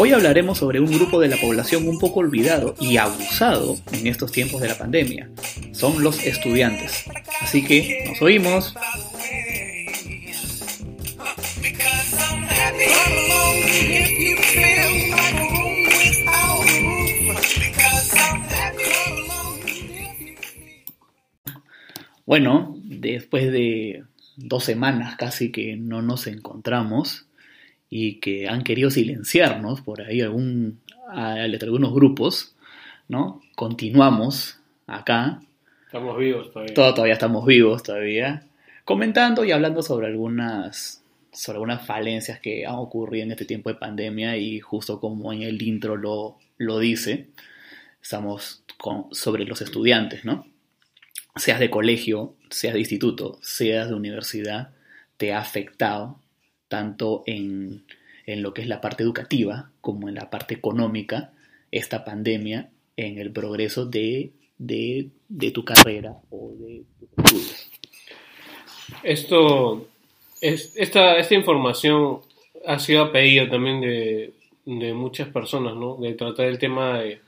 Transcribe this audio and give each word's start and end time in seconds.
Hoy 0.00 0.12
hablaremos 0.12 0.58
sobre 0.58 0.78
un 0.78 0.92
grupo 0.92 1.18
de 1.18 1.26
la 1.26 1.36
población 1.38 1.88
un 1.88 1.98
poco 1.98 2.20
olvidado 2.20 2.76
y 2.78 2.98
abusado 2.98 3.76
en 3.90 4.06
estos 4.06 4.30
tiempos 4.30 4.60
de 4.60 4.68
la 4.68 4.78
pandemia. 4.78 5.28
Son 5.72 6.04
los 6.04 6.24
estudiantes. 6.24 7.04
Así 7.40 7.64
que 7.64 8.04
nos 8.08 8.22
oímos. 8.22 8.76
Bueno, 22.40 22.76
después 22.84 23.50
de 23.50 24.04
dos 24.36 24.62
semanas 24.62 25.16
casi 25.16 25.50
que 25.50 25.74
no 25.76 26.02
nos 26.02 26.28
encontramos 26.28 27.26
y 27.90 28.20
que 28.20 28.46
han 28.46 28.62
querido 28.62 28.90
silenciarnos 28.90 29.80
por 29.80 30.02
ahí 30.02 30.20
algún, 30.20 30.78
algunos 31.08 31.92
grupos, 31.92 32.54
¿no? 33.08 33.40
Continuamos 33.56 34.60
acá. 34.86 35.40
Estamos 35.86 36.16
vivos 36.16 36.52
todavía. 36.52 36.74
todavía 36.74 37.14
estamos 37.14 37.44
vivos 37.44 37.82
todavía. 37.82 38.44
Comentando 38.84 39.44
y 39.44 39.50
hablando 39.50 39.82
sobre 39.82 40.06
algunas, 40.06 41.02
sobre 41.32 41.56
algunas 41.56 41.84
falencias 41.84 42.38
que 42.38 42.66
han 42.66 42.76
ocurrido 42.76 43.24
en 43.24 43.32
este 43.32 43.46
tiempo 43.46 43.68
de 43.68 43.80
pandemia 43.80 44.36
y 44.36 44.60
justo 44.60 45.00
como 45.00 45.32
en 45.32 45.42
el 45.42 45.60
intro 45.60 45.96
lo, 45.96 46.38
lo 46.56 46.78
dice, 46.78 47.30
estamos 48.00 48.62
con, 48.76 49.06
sobre 49.10 49.44
los 49.44 49.60
estudiantes, 49.60 50.24
¿no? 50.24 50.46
Seas 51.38 51.60
de 51.60 51.70
colegio, 51.70 52.34
seas 52.50 52.74
de 52.74 52.80
instituto, 52.80 53.38
seas 53.40 53.88
de 53.88 53.94
universidad, 53.94 54.70
te 55.16 55.32
ha 55.32 55.40
afectado 55.40 56.18
tanto 56.68 57.22
en, 57.26 57.84
lo 58.26 58.52
que 58.54 58.62
es 58.62 58.68
la 58.68 58.80
parte 58.80 59.02
educativa 59.02 59.70
como 59.80 60.08
en 60.08 60.14
la 60.14 60.30
parte 60.30 60.54
económica 60.54 61.32
esta 61.70 62.04
pandemia 62.04 62.70
en 62.96 63.18
el 63.18 63.30
progreso 63.30 63.86
de, 63.86 64.32
tu 65.54 65.64
carrera 65.64 66.16
o 66.30 66.52
de 66.58 66.84
tus 66.98 67.24
estudios. 67.24 67.70
Esto, 69.02 69.88
es, 70.40 70.74
esta, 70.76 71.16
esta 71.18 71.34
información 71.34 72.20
ha 72.66 72.78
sido 72.78 73.10
también 73.10 73.80
de, 73.80 74.32
muchas 74.92 75.28
personas, 75.28 75.74
¿no? 75.74 75.96
De 75.96 76.12
tratar 76.14 76.46
el 76.46 76.58
tema 76.58 76.98
de, 76.98 77.20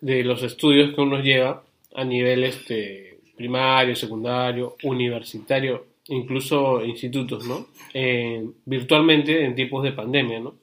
de 0.00 0.24
los 0.24 0.42
estudios 0.42 0.94
que 0.94 1.00
uno 1.00 1.20
lleva 1.20 1.62
a 1.94 2.04
nivel 2.04 2.44
este, 2.44 3.11
primario, 3.42 3.96
secundario, 3.96 4.76
universitario, 4.84 5.86
incluso 6.06 6.84
institutos, 6.84 7.44
¿no? 7.44 7.66
Eh, 7.92 8.40
virtualmente 8.64 9.44
en 9.44 9.56
tiempos 9.56 9.82
de 9.82 9.90
pandemia, 9.90 10.38
¿no? 10.38 10.54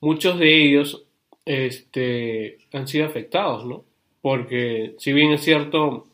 Muchos 0.00 0.38
de 0.38 0.64
ellos 0.64 1.04
este, 1.44 2.56
han 2.72 2.88
sido 2.88 3.04
afectados, 3.04 3.66
¿no? 3.66 3.84
Porque 4.22 4.94
si 4.98 5.12
bien 5.12 5.32
es 5.32 5.42
cierto, 5.42 6.06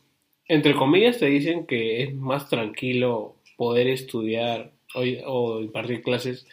entre 0.49 0.75
comillas 0.75 1.19
te 1.19 1.27
dicen 1.27 1.65
que 1.65 2.03
es 2.03 2.13
más 2.13 2.49
tranquilo 2.49 3.35
poder 3.55 3.87
estudiar 3.87 4.71
o, 4.93 5.61
impartir 5.61 6.03
clases 6.03 6.45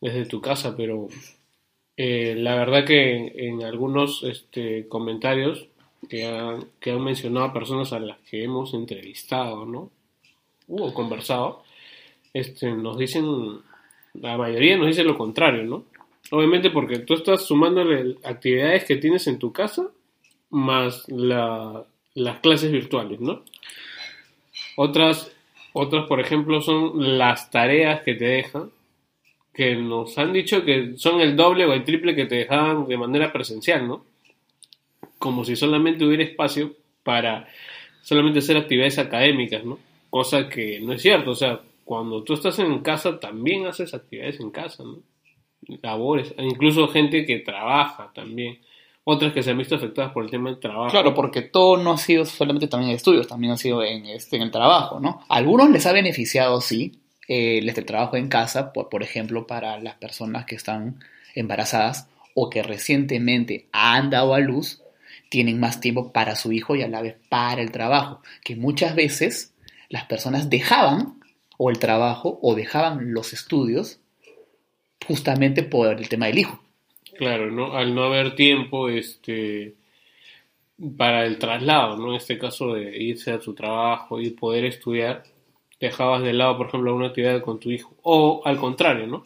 desde 0.00 0.26
tu 0.26 0.40
casa, 0.40 0.76
pero 0.76 1.06
eh, 1.96 2.34
la 2.36 2.56
verdad 2.56 2.84
que 2.84 3.32
en, 3.36 3.62
algunos 3.62 4.24
este, 4.24 4.88
comentarios 4.88 5.68
que 6.08 6.26
han, 6.26 6.66
que 6.80 6.90
han 6.90 7.02
mencionado 7.02 7.52
personas 7.52 7.92
a 7.92 8.00
las 8.00 8.18
que 8.20 8.44
hemos 8.44 8.74
entrevistado, 8.74 9.64
¿no? 9.66 9.90
O 10.68 10.92
conversado, 10.94 11.62
este, 12.32 12.70
nos 12.72 12.98
dicen, 12.98 13.60
la 14.14 14.36
mayoría 14.36 14.76
nos 14.76 14.88
dice 14.88 15.04
lo 15.04 15.16
contrario, 15.16 15.64
¿no? 15.64 15.84
Obviamente 16.30 16.70
porque 16.70 17.00
tú 17.00 17.14
estás 17.14 17.44
sumándole 17.44 18.16
actividades 18.24 18.84
que 18.84 18.96
tienes 18.96 19.26
en 19.26 19.38
tu 19.38 19.52
casa 19.52 19.88
más 20.50 21.08
la, 21.08 21.84
las 22.14 22.40
clases 22.40 22.70
virtuales, 22.72 23.20
¿no? 23.20 23.42
Otras, 24.76 25.32
otras, 25.72 26.06
por 26.06 26.20
ejemplo, 26.20 26.60
son 26.60 27.18
las 27.18 27.50
tareas 27.50 28.02
que 28.02 28.14
te 28.14 28.24
dejan, 28.24 28.70
que 29.52 29.76
nos 29.76 30.16
han 30.18 30.32
dicho 30.32 30.64
que 30.64 30.96
son 30.96 31.20
el 31.20 31.36
doble 31.36 31.66
o 31.66 31.72
el 31.72 31.84
triple 31.84 32.14
que 32.14 32.24
te 32.24 32.36
dejaban 32.36 32.86
de 32.86 32.96
manera 32.96 33.32
presencial, 33.32 33.86
¿no? 33.86 34.04
Como 35.22 35.44
si 35.44 35.54
solamente 35.54 36.04
hubiera 36.04 36.24
espacio 36.24 36.74
para 37.04 37.46
solamente 38.02 38.40
hacer 38.40 38.56
actividades 38.56 38.98
académicas, 38.98 39.64
¿no? 39.64 39.78
Cosa 40.10 40.48
que 40.48 40.80
no 40.80 40.92
es 40.92 41.00
cierto, 41.00 41.30
o 41.30 41.34
sea, 41.36 41.60
cuando 41.84 42.24
tú 42.24 42.34
estás 42.34 42.58
en 42.58 42.80
casa 42.80 43.20
también 43.20 43.66
haces 43.66 43.94
actividades 43.94 44.40
en 44.40 44.50
casa, 44.50 44.82
¿no? 44.82 44.98
Labores, 45.80 46.34
incluso 46.38 46.88
gente 46.88 47.24
que 47.24 47.38
trabaja 47.38 48.10
también, 48.12 48.58
otras 49.04 49.32
que 49.32 49.44
se 49.44 49.52
han 49.52 49.58
visto 49.58 49.76
afectadas 49.76 50.12
por 50.12 50.24
el 50.24 50.30
tema 50.30 50.50
del 50.50 50.58
trabajo. 50.58 50.90
Claro, 50.90 51.14
porque 51.14 51.42
todo 51.42 51.76
no 51.76 51.92
ha 51.92 51.98
sido 51.98 52.24
solamente 52.24 52.66
también 52.66 52.90
estudios, 52.90 53.28
también 53.28 53.52
ha 53.52 53.56
sido 53.56 53.84
en, 53.84 54.06
este, 54.06 54.34
en 54.34 54.42
el 54.42 54.50
trabajo, 54.50 54.98
¿no? 54.98 55.20
A 55.28 55.36
algunos 55.36 55.70
les 55.70 55.86
ha 55.86 55.92
beneficiado, 55.92 56.60
sí, 56.60 56.98
el 57.28 57.68
este 57.68 57.82
trabajo 57.82 58.16
en 58.16 58.28
casa, 58.28 58.72
por, 58.72 58.88
por 58.88 59.04
ejemplo, 59.04 59.46
para 59.46 59.78
las 59.78 59.94
personas 59.94 60.46
que 60.46 60.56
están 60.56 60.98
embarazadas 61.36 62.08
o 62.34 62.50
que 62.50 62.64
recientemente 62.64 63.68
han 63.70 64.10
dado 64.10 64.34
a 64.34 64.40
luz, 64.40 64.81
tienen 65.32 65.58
más 65.58 65.80
tiempo 65.80 66.12
para 66.12 66.36
su 66.36 66.52
hijo 66.52 66.76
y 66.76 66.82
a 66.82 66.88
la 66.88 67.00
vez 67.00 67.16
para 67.30 67.62
el 67.62 67.72
trabajo, 67.72 68.20
que 68.44 68.54
muchas 68.54 68.94
veces 68.94 69.54
las 69.88 70.04
personas 70.04 70.50
dejaban 70.50 71.20
o 71.56 71.70
el 71.70 71.78
trabajo 71.78 72.38
o 72.42 72.54
dejaban 72.54 73.14
los 73.14 73.32
estudios 73.32 73.98
justamente 75.06 75.62
por 75.62 75.98
el 75.98 76.10
tema 76.10 76.26
del 76.26 76.40
hijo. 76.40 76.62
Claro, 77.16 77.50
¿no? 77.50 77.74
Al 77.74 77.94
no 77.94 78.04
haber 78.04 78.34
tiempo 78.34 78.90
este, 78.90 79.74
para 80.98 81.24
el 81.24 81.38
traslado, 81.38 81.96
¿no? 81.96 82.10
En 82.10 82.16
este 82.16 82.36
caso 82.36 82.74
de 82.74 83.02
irse 83.02 83.32
a 83.32 83.40
su 83.40 83.54
trabajo 83.54 84.20
y 84.20 84.32
poder 84.32 84.66
estudiar, 84.66 85.22
dejabas 85.80 86.22
de 86.22 86.34
lado, 86.34 86.58
por 86.58 86.66
ejemplo, 86.66 86.94
una 86.94 87.06
actividad 87.06 87.40
con 87.40 87.58
tu 87.58 87.70
hijo. 87.70 87.96
O 88.02 88.42
al 88.44 88.58
contrario, 88.58 89.06
¿no? 89.06 89.24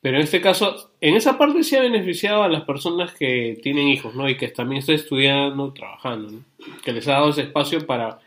Pero 0.00 0.18
en 0.18 0.22
este 0.22 0.40
caso, 0.40 0.92
en 1.00 1.16
esa 1.16 1.38
parte 1.38 1.64
sí 1.64 1.74
ha 1.74 1.80
beneficiado 1.80 2.42
a 2.42 2.48
las 2.48 2.64
personas 2.64 3.14
que 3.14 3.58
tienen 3.62 3.88
hijos, 3.88 4.14
¿no? 4.14 4.28
Y 4.28 4.36
que 4.36 4.48
también 4.48 4.80
están 4.80 4.96
estudiando, 4.96 5.72
trabajando, 5.72 6.30
¿no? 6.30 6.44
Que 6.84 6.92
les 6.92 7.08
ha 7.08 7.12
dado 7.12 7.30
ese 7.30 7.42
espacio 7.42 7.86
para, 7.86 8.20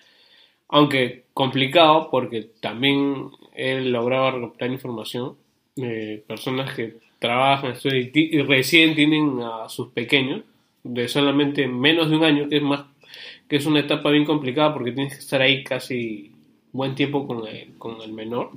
aunque 0.67 1.25
complicado, 1.33 2.09
porque 2.11 2.49
también 2.59 3.29
he 3.55 3.81
logrado 3.81 4.31
recuperar 4.31 4.71
información, 4.71 5.35
eh, 5.77 6.23
personas 6.27 6.73
que 6.75 6.97
trabajan, 7.19 7.71
estudian 7.71 8.09
y, 8.13 8.41
recién 8.41 8.95
tienen 8.95 9.39
a 9.41 9.69
sus 9.69 9.89
pequeños, 9.89 10.43
de 10.83 11.07
solamente 11.07 11.67
menos 11.67 12.09
de 12.09 12.17
un 12.17 12.23
año, 12.23 12.49
que 12.49 12.57
es 12.57 12.63
más, 12.63 12.85
que 13.47 13.57
es 13.57 13.65
una 13.65 13.81
etapa 13.81 14.09
bien 14.09 14.25
complicada 14.25 14.73
porque 14.73 14.91
tienes 14.91 15.13
que 15.13 15.19
estar 15.19 15.41
ahí 15.41 15.63
casi 15.63 16.31
buen 16.71 16.95
tiempo 16.95 17.27
con 17.27 17.47
el, 17.47 17.77
con 17.77 18.01
el 18.01 18.13
menor, 18.13 18.51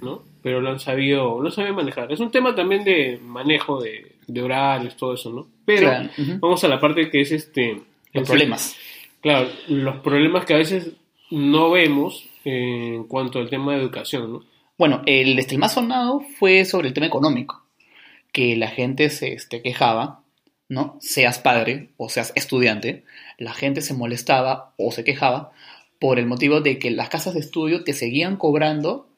¿no? 0.00 0.22
Pero 0.42 0.60
lo 0.60 0.70
han 0.70 0.80
sabido, 0.80 1.40
lo 1.40 1.50
saben 1.50 1.74
manejar. 1.74 2.12
Es 2.12 2.20
un 2.20 2.30
tema 2.30 2.54
también 2.54 2.84
de 2.84 3.18
manejo 3.22 3.80
de, 3.80 4.16
de 4.26 4.42
horarios, 4.42 4.96
todo 4.96 5.14
eso, 5.14 5.32
¿no? 5.32 5.48
Pero 5.64 5.90
vamos 6.40 6.62
a 6.64 6.68
la 6.68 6.80
parte 6.80 7.10
que 7.10 7.20
es 7.20 7.32
este... 7.32 7.80
Los 8.12 8.26
problemas. 8.26 8.76
claro, 9.20 9.48
los 9.68 9.96
problemas 9.96 10.46
que 10.46 10.54
a 10.54 10.58
veces 10.58 10.92
no 11.30 11.70
vemos 11.70 12.28
en 12.44 13.04
cuanto 13.04 13.38
al 13.38 13.50
tema 13.50 13.72
de 13.72 13.80
educación, 13.80 14.32
¿no? 14.32 14.44
Bueno, 14.78 15.02
el, 15.06 15.38
este, 15.38 15.58
más 15.58 15.74
sonado 15.74 16.20
fue 16.38 16.64
sobre 16.64 16.88
el 16.88 16.94
tema 16.94 17.06
económico, 17.06 17.64
que 18.32 18.56
la 18.56 18.68
gente 18.68 19.10
se 19.10 19.32
este, 19.32 19.60
quejaba, 19.60 20.22
¿no? 20.68 20.96
Seas 21.00 21.38
padre 21.38 21.90
o 21.96 22.08
seas 22.08 22.32
estudiante, 22.36 23.04
la 23.38 23.52
gente 23.52 23.82
se 23.82 23.94
molestaba 23.94 24.72
o 24.76 24.92
se 24.92 25.04
quejaba 25.04 25.50
por 25.98 26.18
el 26.18 26.26
motivo 26.26 26.60
de 26.60 26.78
que 26.78 26.90
las 26.90 27.08
casas 27.08 27.34
de 27.34 27.40
estudio 27.40 27.82
te 27.82 27.92
seguían 27.92 28.36
cobrando, 28.36 29.08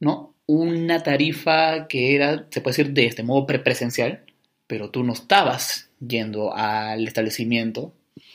¿no? 0.00 0.34
una 0.46 1.02
tarifa 1.02 1.86
que 1.88 2.14
era, 2.14 2.46
se 2.50 2.60
puede 2.60 2.76
decir, 2.76 2.92
de 2.92 3.06
este 3.06 3.22
modo 3.22 3.46
presencial, 3.46 4.24
pero 4.66 4.90
tú 4.90 5.02
no 5.02 5.12
estabas 5.12 5.88
yendo 6.06 6.54
al 6.54 7.06
establecimiento 7.06 7.92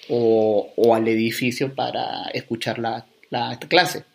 o, 0.08 0.96
al 0.96 1.08
edificio 1.08 1.76
para 1.76 2.30
escuchar 2.34 2.80
la, 2.80 3.06
clase. 3.68 4.06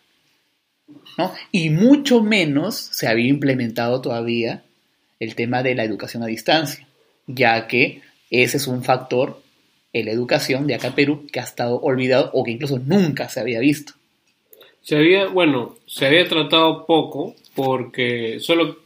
¿no? 1.17 1.33
Y 1.51 1.69
mucho 1.69 2.21
menos 2.21 2.75
se 2.75 3.07
había 3.07 3.29
implementado 3.29 4.01
todavía 4.01 4.63
el 5.19 5.35
tema 5.35 5.63
de 5.63 5.75
la 5.75 5.83
educación 5.83 6.23
a 6.23 6.27
distancia, 6.27 6.87
ya 7.27 7.67
que 7.67 8.01
ese 8.29 8.57
es 8.57 8.67
un 8.67 8.83
factor 8.83 9.41
en 9.93 10.05
la 10.05 10.11
educación 10.11 10.67
de 10.67 10.75
acá 10.75 10.93
Perú 10.93 11.25
que 11.31 11.39
ha 11.39 11.43
estado 11.43 11.79
olvidado 11.79 12.29
o 12.33 12.43
que 12.43 12.51
incluso 12.51 12.79
nunca 12.79 13.29
se 13.29 13.39
había 13.39 13.59
visto. 13.59 13.93
Se 14.81 14.97
había, 14.97 15.27
bueno, 15.27 15.77
se 15.95 16.05
había 16.05 16.27
tratado 16.27 16.85
poco 16.85 17.35
porque 17.55 18.41
solo 18.41 18.79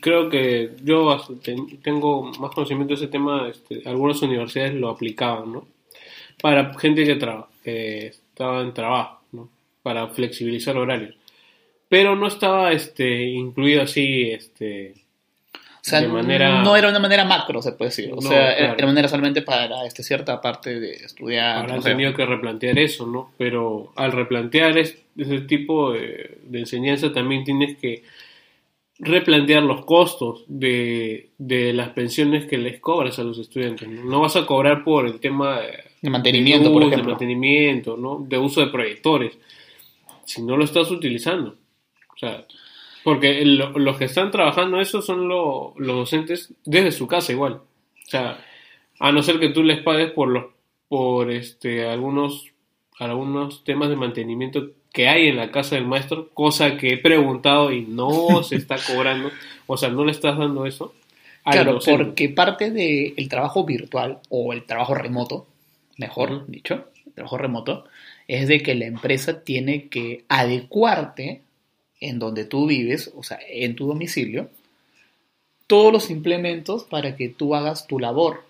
creo 0.00 0.30
que 0.30 0.70
yo 0.82 1.14
tengo 1.82 2.32
más 2.40 2.52
conocimiento 2.52 2.94
de 2.94 3.02
ese 3.02 3.08
tema, 3.08 3.50
este, 3.50 3.82
algunas 3.84 4.22
universidades 4.22 4.72
lo 4.72 4.88
aplicaban, 4.88 5.52
¿no? 5.52 5.66
para 6.40 6.72
gente 6.78 7.04
que, 7.04 7.18
que 7.62 8.06
estaba 8.06 8.62
en 8.62 8.72
trabajo, 8.72 9.20
¿no? 9.32 9.50
Para 9.82 10.08
flexibilizar 10.08 10.78
horarios. 10.78 11.14
Pero 11.90 12.16
no 12.16 12.28
estaba 12.28 12.72
este, 12.72 13.24
incluido 13.24 13.82
así, 13.82 14.30
este, 14.30 14.94
O 15.86 15.90
sea, 15.90 16.00
de 16.00 16.08
manera- 16.08 16.62
no 16.62 16.76
era 16.76 16.88
una 16.88 16.98
manera 16.98 17.26
macro, 17.26 17.60
se 17.60 17.72
puede 17.72 17.90
decir. 17.90 18.10
O 18.10 18.16
No, 18.16 18.22
sea, 18.22 18.52
era- 18.52 18.56
claro. 18.56 18.74
era 18.78 18.86
manera 18.86 19.08
solamente 19.08 19.42
para 19.42 19.84
este, 19.86 20.02
cierta 20.02 20.40
parte 20.40 20.80
de 20.80 20.92
estudiar. 20.94 21.80
sé. 21.82 21.90
tenido 21.90 22.14
que 22.14 22.24
replantear 22.24 22.78
eso, 22.78 23.06
¿no? 23.06 23.32
Pero 23.36 23.92
al 23.96 24.12
replantear 24.12 24.78
es- 24.78 24.96
ese 25.16 25.40
tipo 25.42 25.92
de, 25.92 26.38
de 26.44 26.58
enseñanza 26.60 27.12
también 27.12 27.44
tienes 27.44 27.76
que 27.76 28.02
replantear 28.98 29.62
los 29.62 29.84
costos 29.84 30.44
de, 30.46 31.30
de 31.36 31.72
las 31.72 31.90
pensiones 31.90 32.46
que 32.46 32.56
les 32.58 32.80
cobras 32.80 33.18
a 33.18 33.24
los 33.24 33.38
estudiantes. 33.38 33.88
No, 33.88 34.04
No 34.04 34.20
vas 34.20 34.36
a 34.36 34.46
cobrar 34.46 34.84
por 34.84 35.06
el 35.06 35.20
tema 35.20 35.60
de, 35.60 35.84
De 36.00 36.10
mantenimiento, 36.10 36.72
por 36.72 36.80
luz, 36.82 36.90
de 36.90 36.94
ejemplo. 36.96 37.12
mantenimiento, 37.12 37.96
¿no? 37.96 38.24
De 38.26 38.38
uso 38.38 38.60
de 38.60 38.68
proyectores. 38.68 39.36
Si 40.24 40.42
no 40.42 40.56
lo 40.56 40.64
estás 40.64 40.90
utilizando. 40.90 41.56
O 42.14 42.18
sea, 42.18 42.44
porque 43.04 43.44
lo- 43.44 43.78
los 43.78 43.96
que 43.98 44.06
están 44.06 44.30
trabajando 44.32 44.80
eso 44.80 45.00
son 45.02 45.28
lo- 45.28 45.74
los 45.76 45.96
docentes 45.96 46.52
desde 46.64 46.90
su 46.90 47.06
casa 47.06 47.30
igual. 47.32 47.52
O 47.54 48.08
sea, 48.08 48.38
a 48.98 49.12
no 49.12 49.22
ser 49.22 49.38
que 49.38 49.50
tú 49.50 49.62
les 49.62 49.80
pagues 49.82 50.10
por 50.10 50.28
los 50.28 50.46
por 50.88 51.30
este 51.30 51.88
algunos 51.88 52.46
algunos 52.98 53.64
temas 53.64 53.88
de 53.88 53.96
mantenimiento 53.96 54.68
que 54.92 55.08
hay 55.08 55.26
en 55.28 55.36
la 55.36 55.50
casa 55.50 55.74
del 55.74 55.86
maestro, 55.86 56.28
cosa 56.32 56.76
que 56.76 56.90
he 56.94 56.98
preguntado 56.98 57.72
y 57.72 57.82
no 57.82 58.42
se 58.44 58.56
está 58.56 58.76
cobrando, 58.86 59.30
o 59.66 59.76
sea, 59.76 59.88
no 59.88 60.04
le 60.04 60.12
estás 60.12 60.38
dando 60.38 60.66
eso. 60.66 60.94
Claro, 61.44 61.74
docente. 61.74 62.04
porque 62.04 62.28
parte 62.30 62.70
del 62.70 63.28
trabajo 63.28 63.64
virtual 63.64 64.20
o 64.30 64.52
el 64.52 64.64
trabajo 64.64 64.94
remoto, 64.94 65.46
mejor 65.98 66.46
dicho, 66.46 66.86
el 67.06 67.12
trabajo 67.12 67.36
remoto, 67.36 67.84
es 68.28 68.46
de 68.48 68.62
que 68.62 68.74
la 68.74 68.86
empresa 68.86 69.42
tiene 69.42 69.88
que 69.88 70.24
adecuarte 70.28 71.42
en 72.08 72.18
donde 72.18 72.44
tú 72.44 72.66
vives, 72.66 73.10
o 73.16 73.22
sea, 73.22 73.38
en 73.48 73.76
tu 73.76 73.86
domicilio, 73.86 74.50
todos 75.66 75.92
los 75.92 76.10
implementos 76.10 76.84
para 76.84 77.16
que 77.16 77.28
tú 77.28 77.54
hagas 77.54 77.86
tu 77.86 77.98
labor. 77.98 78.44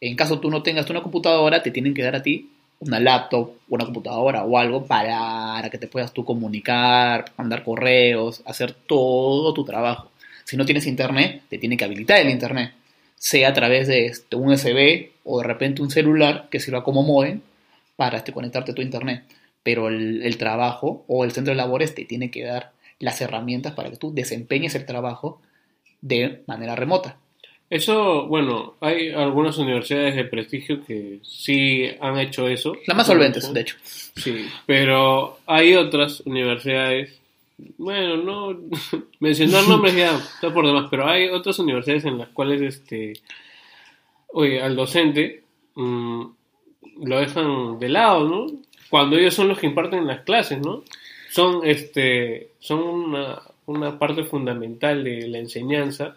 En 0.00 0.16
caso 0.16 0.40
tú 0.40 0.50
no 0.50 0.62
tengas 0.62 0.88
una 0.90 1.02
computadora, 1.02 1.62
te 1.62 1.70
tienen 1.70 1.94
que 1.94 2.02
dar 2.02 2.16
a 2.16 2.22
ti 2.22 2.50
una 2.80 3.00
laptop, 3.00 3.52
una 3.68 3.84
computadora 3.84 4.44
o 4.44 4.58
algo 4.58 4.84
para 4.86 5.68
que 5.70 5.78
te 5.78 5.88
puedas 5.88 6.12
tú 6.12 6.24
comunicar, 6.24 7.32
mandar 7.36 7.64
correos, 7.64 8.42
hacer 8.44 8.72
todo 8.72 9.54
tu 9.54 9.64
trabajo. 9.64 10.10
Si 10.44 10.56
no 10.56 10.64
tienes 10.64 10.86
internet, 10.86 11.42
te 11.48 11.58
tiene 11.58 11.76
que 11.76 11.84
habilitar 11.84 12.20
el 12.20 12.30
internet, 12.30 12.72
sea 13.16 13.48
a 13.48 13.54
través 13.54 13.88
de 13.88 14.06
este, 14.06 14.36
un 14.36 14.50
USB 14.50 15.08
o 15.24 15.38
de 15.40 15.46
repente 15.46 15.82
un 15.82 15.90
celular 15.90 16.48
que 16.50 16.60
sirva 16.60 16.84
como 16.84 17.02
modem 17.02 17.40
para 17.96 18.18
este, 18.18 18.32
conectarte 18.32 18.72
a 18.72 18.74
tu 18.74 18.82
internet. 18.82 19.24
Pero 19.62 19.88
el, 19.88 20.22
el 20.22 20.36
trabajo 20.36 21.04
o 21.08 21.24
el 21.24 21.32
centro 21.32 21.52
de 21.52 21.56
labores 21.56 21.94
te 21.94 22.04
tiene 22.04 22.30
que 22.30 22.44
dar 22.44 22.73
las 22.98 23.20
herramientas 23.20 23.74
para 23.74 23.90
que 23.90 23.96
tú 23.96 24.12
desempeñes 24.14 24.74
el 24.74 24.86
trabajo 24.86 25.40
de 26.00 26.42
manera 26.46 26.76
remota. 26.76 27.16
Eso, 27.70 28.26
bueno, 28.26 28.74
hay 28.80 29.10
algunas 29.10 29.56
universidades 29.58 30.14
de 30.14 30.24
prestigio 30.24 30.84
que 30.84 31.20
sí 31.22 31.88
han 32.00 32.18
hecho 32.18 32.46
eso. 32.46 32.76
Las 32.86 32.96
más 32.96 33.06
solventes, 33.06 33.52
de 33.52 33.60
hecho. 33.60 33.76
Sí, 33.82 34.46
pero 34.66 35.38
hay 35.46 35.74
otras 35.74 36.20
universidades, 36.20 37.18
bueno, 37.78 38.18
no 38.18 38.60
mencionar 39.20 39.66
nombres 39.66 39.96
ya 39.96 40.14
está 40.14 40.52
por 40.52 40.66
demás, 40.66 40.88
pero 40.90 41.08
hay 41.08 41.28
otras 41.28 41.58
universidades 41.58 42.04
en 42.04 42.18
las 42.18 42.28
cuales, 42.28 42.60
este, 42.60 43.14
oye, 44.28 44.62
al 44.62 44.76
docente 44.76 45.42
mm, 45.74 46.24
lo 47.02 47.18
dejan 47.18 47.78
de 47.78 47.88
lado, 47.88 48.28
¿no? 48.28 48.46
Cuando 48.90 49.16
ellos 49.16 49.34
son 49.34 49.48
los 49.48 49.58
que 49.58 49.66
imparten 49.66 50.06
las 50.06 50.20
clases, 50.20 50.60
¿no? 50.60 50.84
Son, 51.34 51.62
este, 51.64 52.50
son 52.60 52.80
una, 52.80 53.42
una 53.66 53.98
parte 53.98 54.22
fundamental 54.22 55.02
de 55.02 55.26
la 55.26 55.38
enseñanza, 55.38 56.14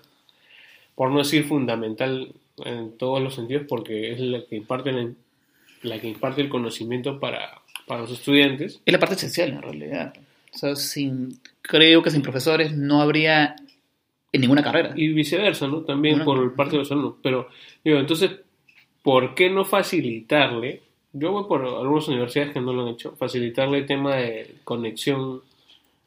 por 0.93 1.09
no 1.09 1.17
decir 1.17 1.45
fundamental 1.45 2.33
en 2.63 2.95
todos 2.99 3.19
los 3.19 3.33
sentidos, 3.33 3.63
porque 3.67 4.11
es 4.11 4.19
la 4.19 4.45
que 4.45 4.57
imparte 4.57 4.91
la, 4.91 5.11
la 5.81 5.99
que 5.99 6.07
imparte 6.07 6.41
el 6.41 6.49
conocimiento 6.49 7.19
para, 7.19 7.61
para 7.87 8.01
los 8.01 8.11
estudiantes. 8.11 8.79
Es 8.85 8.93
la 8.93 8.99
parte 8.99 9.15
esencial 9.15 9.49
en 9.49 9.61
realidad. 9.63 10.13
O 10.53 10.57
sea, 10.57 10.75
sin, 10.75 11.39
creo 11.63 12.03
que 12.03 12.11
sin 12.11 12.21
profesores 12.21 12.77
no 12.77 13.01
habría 13.01 13.55
en 14.31 14.41
ninguna 14.41 14.61
carrera. 14.61 14.93
Y 14.95 15.07
viceversa, 15.13 15.67
¿no? 15.67 15.81
También 15.81 16.23
Bueno. 16.23 16.41
por 16.41 16.55
parte 16.55 16.73
de 16.73 16.77
los 16.79 16.91
alumnos. 16.91 17.15
Pero, 17.23 17.47
digo, 17.83 17.97
entonces, 17.97 18.31
¿por 19.01 19.33
qué 19.33 19.49
no 19.49 19.65
facilitarle? 19.65 20.83
Yo 21.13 21.31
voy 21.31 21.45
por 21.45 21.65
algunas 21.65 22.07
universidades 22.07 22.54
que 22.54 22.62
no 22.62 22.74
lo 22.74 22.83
han 22.83 22.89
hecho, 22.89 23.15
facilitarle 23.15 23.80
el 23.80 23.86
tema 23.86 24.15
de 24.15 24.56
conexión 24.63 25.42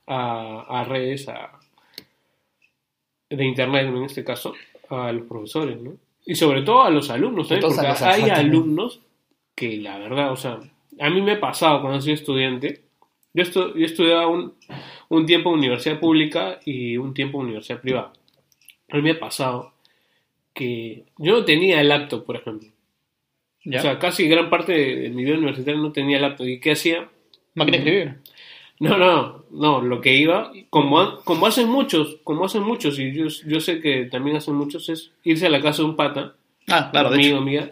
a, 0.07 0.61
a 0.69 0.85
redes, 0.85 1.29
a, 1.29 1.59
de 3.29 3.45
internet 3.45 3.87
en 3.87 4.05
este 4.05 4.25
caso, 4.25 4.55
a 4.89 5.13
los 5.13 5.27
profesores, 5.27 5.81
¿no? 5.81 5.93
Y 6.27 6.35
sobre 6.35 6.63
todo 6.63 6.83
a 6.83 6.91
los 6.91 7.11
alumnos 7.11 7.49
también, 7.49 7.71
Entonces, 7.71 7.99
porque 7.99 8.21
los 8.21 8.25
hay 8.25 8.31
alumnos 8.31 9.01
que 9.55 9.79
la 9.79 9.99
verdad, 9.99 10.33
o 10.33 10.37
sea, 10.37 10.61
a 10.99 11.11
mí 11.11 11.23
me 11.23 11.33
ha 11.33 11.41
pasado 11.41 11.81
cuando 11.81 12.01
soy 12.01 12.13
estudiante, 12.13 12.83
yo, 13.33 13.43
estu 13.43 13.75
yo 13.75 13.87
estudiaba 13.87 14.27
un, 14.27 14.55
un 15.09 15.27
tiempo 15.27 15.51
en 15.51 15.59
universidad 15.59 16.01
pública 16.01 16.61
y 16.65 16.97
un 16.97 17.15
tiempo 17.15 17.39
en 17.39 17.47
universidad 17.47 17.81
privada. 17.81 18.13
A 18.91 18.97
mí 18.97 19.03
me 19.03 19.13
ha 19.13 19.21
pasado 19.21 19.73
que 20.53 21.05
yo 21.19 21.33
no 21.33 21.45
tenía 21.45 21.83
laptop, 21.83 22.25
por 22.25 22.37
ejemplo. 22.37 22.69
¿Ya? 23.65 23.79
O 23.79 23.83
sea, 23.83 23.99
casi 23.99 24.29
gran 24.29 24.51
parte 24.51 24.73
de, 24.73 25.11
mi 25.11 25.25
vida 25.25 25.37
universitaria 25.37 25.81
no 25.81 25.93
tenía 25.93 26.19
laptop. 26.19 26.47
¿Y 26.47 26.61
qué 26.61 26.73
hacía? 26.73 27.09
Máquina 27.55 27.79
de 27.79 27.83
escribir. 27.83 28.15
No, 28.79 28.97
no, 28.97 29.45
no, 29.51 29.83
lo 29.83 30.01
que 30.01 30.15
iba, 30.15 30.51
como, 30.71 31.21
como 31.25 31.47
hacen 31.47 31.69
muchos, 31.69 32.17
como 32.25 32.47
hacen 32.47 32.63
muchos, 32.63 32.99
y 32.99 33.13
yo, 33.13 33.27
yo 33.47 33.61
sé 33.61 33.81
que 33.81 34.07
también 34.07 34.39
hacen 34.39 34.55
muchos, 34.55 34.89
es 34.89 35.11
irse 35.23 35.47
a 35.47 35.51
la 35.51 35.61
casa 35.61 35.83
de 35.83 35.89
un 35.91 35.97
pata, 35.97 36.35
Ah, 36.71 36.89
claro, 36.91 37.11
de 37.11 37.17
amigo, 37.17 37.39
amiga, 37.39 37.71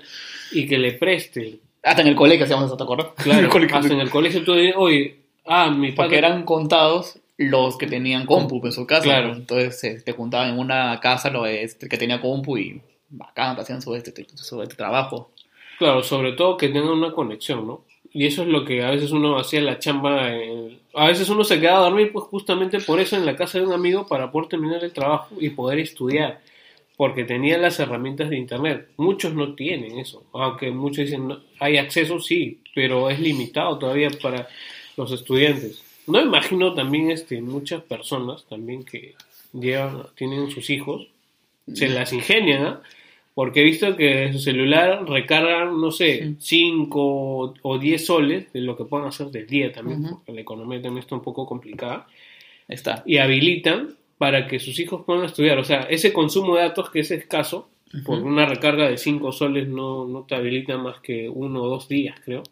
y 0.53 0.67
que 0.67 0.79
le 0.79 0.93
preste. 0.93 1.61
Hasta 1.83 2.03
en 2.03 2.09
el 2.09 2.17
colegio 2.17 2.45
hacíamos 2.45 2.67
eso, 2.67 2.77
¿te 2.77 2.83
acuerdas? 2.83 3.09
Claro, 3.17 3.41
el 3.45 3.49
colegio. 3.49 3.77
hasta 3.77 3.93
en 3.93 4.01
el 4.01 4.11
colegio 4.11 4.45
tú 4.45 4.55
dices, 4.55 4.75
oye, 4.77 5.17
ah, 5.47 5.71
mi 5.71 5.93
pata... 5.93 6.05
Porque 6.05 6.19
eran 6.19 6.45
contados 6.45 7.19
los 7.37 7.79
que 7.79 7.87
tenían 7.87 8.27
compu 8.27 8.61
en 8.65 8.73
su 8.73 8.87
casa. 8.87 9.05
Claro. 9.05 9.33
Entonces 9.33 9.85
eh, 9.85 10.03
te 10.05 10.13
juntaban 10.13 10.51
en 10.51 10.59
una 10.59 10.99
casa 11.01 11.31
lo 11.31 11.45
que 11.45 11.99
tenía 11.99 12.21
compu 12.21 12.59
y 12.59 12.83
bacán, 13.09 13.55
te 13.55 13.63
hacían 13.63 13.81
su, 13.81 13.95
este, 13.95 14.27
su 14.35 14.63
este 14.63 14.75
trabajo. 14.75 15.31
Claro, 15.79 16.03
sobre 16.03 16.33
todo 16.33 16.57
que 16.57 16.69
tengan 16.69 16.91
una 16.91 17.13
conexión, 17.13 17.67
¿no? 17.67 17.85
Y 18.13 18.27
eso 18.27 18.43
es 18.43 18.49
lo 18.49 18.65
que 18.65 18.83
a 18.83 18.91
veces 18.91 19.13
uno 19.13 19.39
hacía 19.39 19.61
la 19.61 19.79
chamba. 19.79 20.35
en- 20.35 20.79
A 20.95 21.07
veces 21.07 21.29
uno 21.29 21.45
se 21.45 21.61
quedaba 21.61 21.79
a 21.81 21.91
dormir, 21.91 22.11
pues 22.13 22.25
justamente 22.25 22.81
por 22.81 22.99
eso 22.99 23.15
en 23.17 23.25
la 23.27 23.37
casa 23.37 23.59
de 23.59 23.67
un 23.67 23.73
amigo 23.73 24.07
para 24.07 24.33
poder 24.33 24.49
terminar 24.49 24.83
el 24.83 24.93
trabajo 24.93 25.37
y 25.39 25.51
poder 25.51 25.79
estudiar. 25.79 26.41
Porque 26.97 27.23
tenía 27.23 27.57
las 27.59 27.79
herramientas 27.79 28.29
de 28.31 28.39
internet. 28.39 28.89
Muchos 28.97 29.33
no 29.35 29.55
tienen 29.55 29.99
eso. 30.01 30.25
Aunque 30.33 30.73
muchos 30.73 31.05
dicen, 31.05 31.29
no, 31.29 31.39
hay 31.61 31.77
acceso, 31.77 32.19
sí, 32.19 32.61
pero 32.75 33.09
es 33.11 33.21
limitado 33.21 33.79
todavía 33.79 34.11
para 34.21 34.49
los 34.97 35.13
estudiantes. 35.13 35.85
No 36.09 36.21
imagino 36.21 36.75
también 36.75 37.13
este, 37.13 37.41
muchas 37.41 37.83
personas 37.83 38.45
también 38.49 38.83
que 38.83 39.15
llevan, 39.53 40.03
tienen 40.17 40.51
sus 40.51 40.69
hijos, 40.71 41.07
se 41.73 41.89
las 41.89 42.13
ingenian. 42.13 42.81
Porque 43.39 43.61
he 43.61 43.63
visto 43.63 43.95
que 43.95 44.33
su 44.33 44.41
celular 44.41 45.09
recargan, 45.09 45.81
no 45.81 45.93
sé, 45.93 46.35
5 46.41 47.55
o 47.63 47.79
10 47.79 48.05
soles 48.05 48.53
de 48.53 48.61
lo 48.63 48.77
que 48.77 48.85
pueden 48.85 49.07
hacer 49.07 49.29
del 49.29 49.47
día 49.47 49.71
también, 49.71 50.03
porque 50.11 50.33
la 50.33 50.41
economía 50.41 50.83
también 50.83 51.05
está 51.05 51.15
un 51.15 51.23
poco 51.23 51.47
complicada, 51.47 52.09
está. 52.67 53.05
y 53.07 53.19
habilitan 53.19 53.95
para 54.19 54.49
que 54.49 54.59
sus 54.59 54.81
hijos 54.81 55.05
puedan 55.07 55.25
estudiar. 55.25 55.57
O 55.61 55.63
sea, 55.63 55.83
ese 55.83 56.13
consumo 56.13 56.57
de 56.57 56.63
datos 56.63 56.91
que 56.91 56.99
es 56.99 57.13
escaso, 57.13 57.71
por 58.05 58.25
una 58.25 58.45
recarga 58.45 58.89
de 58.89 58.99
5 58.99 59.31
soles 59.31 59.69
no, 59.69 60.05
no 60.05 60.25
te 60.25 60.35
habilita 60.35 60.77
más 60.77 60.99
que 60.99 61.29
uno 61.29 61.63
o 61.63 61.69
dos 61.69 61.87
días, 61.87 62.19
creo, 62.25 62.43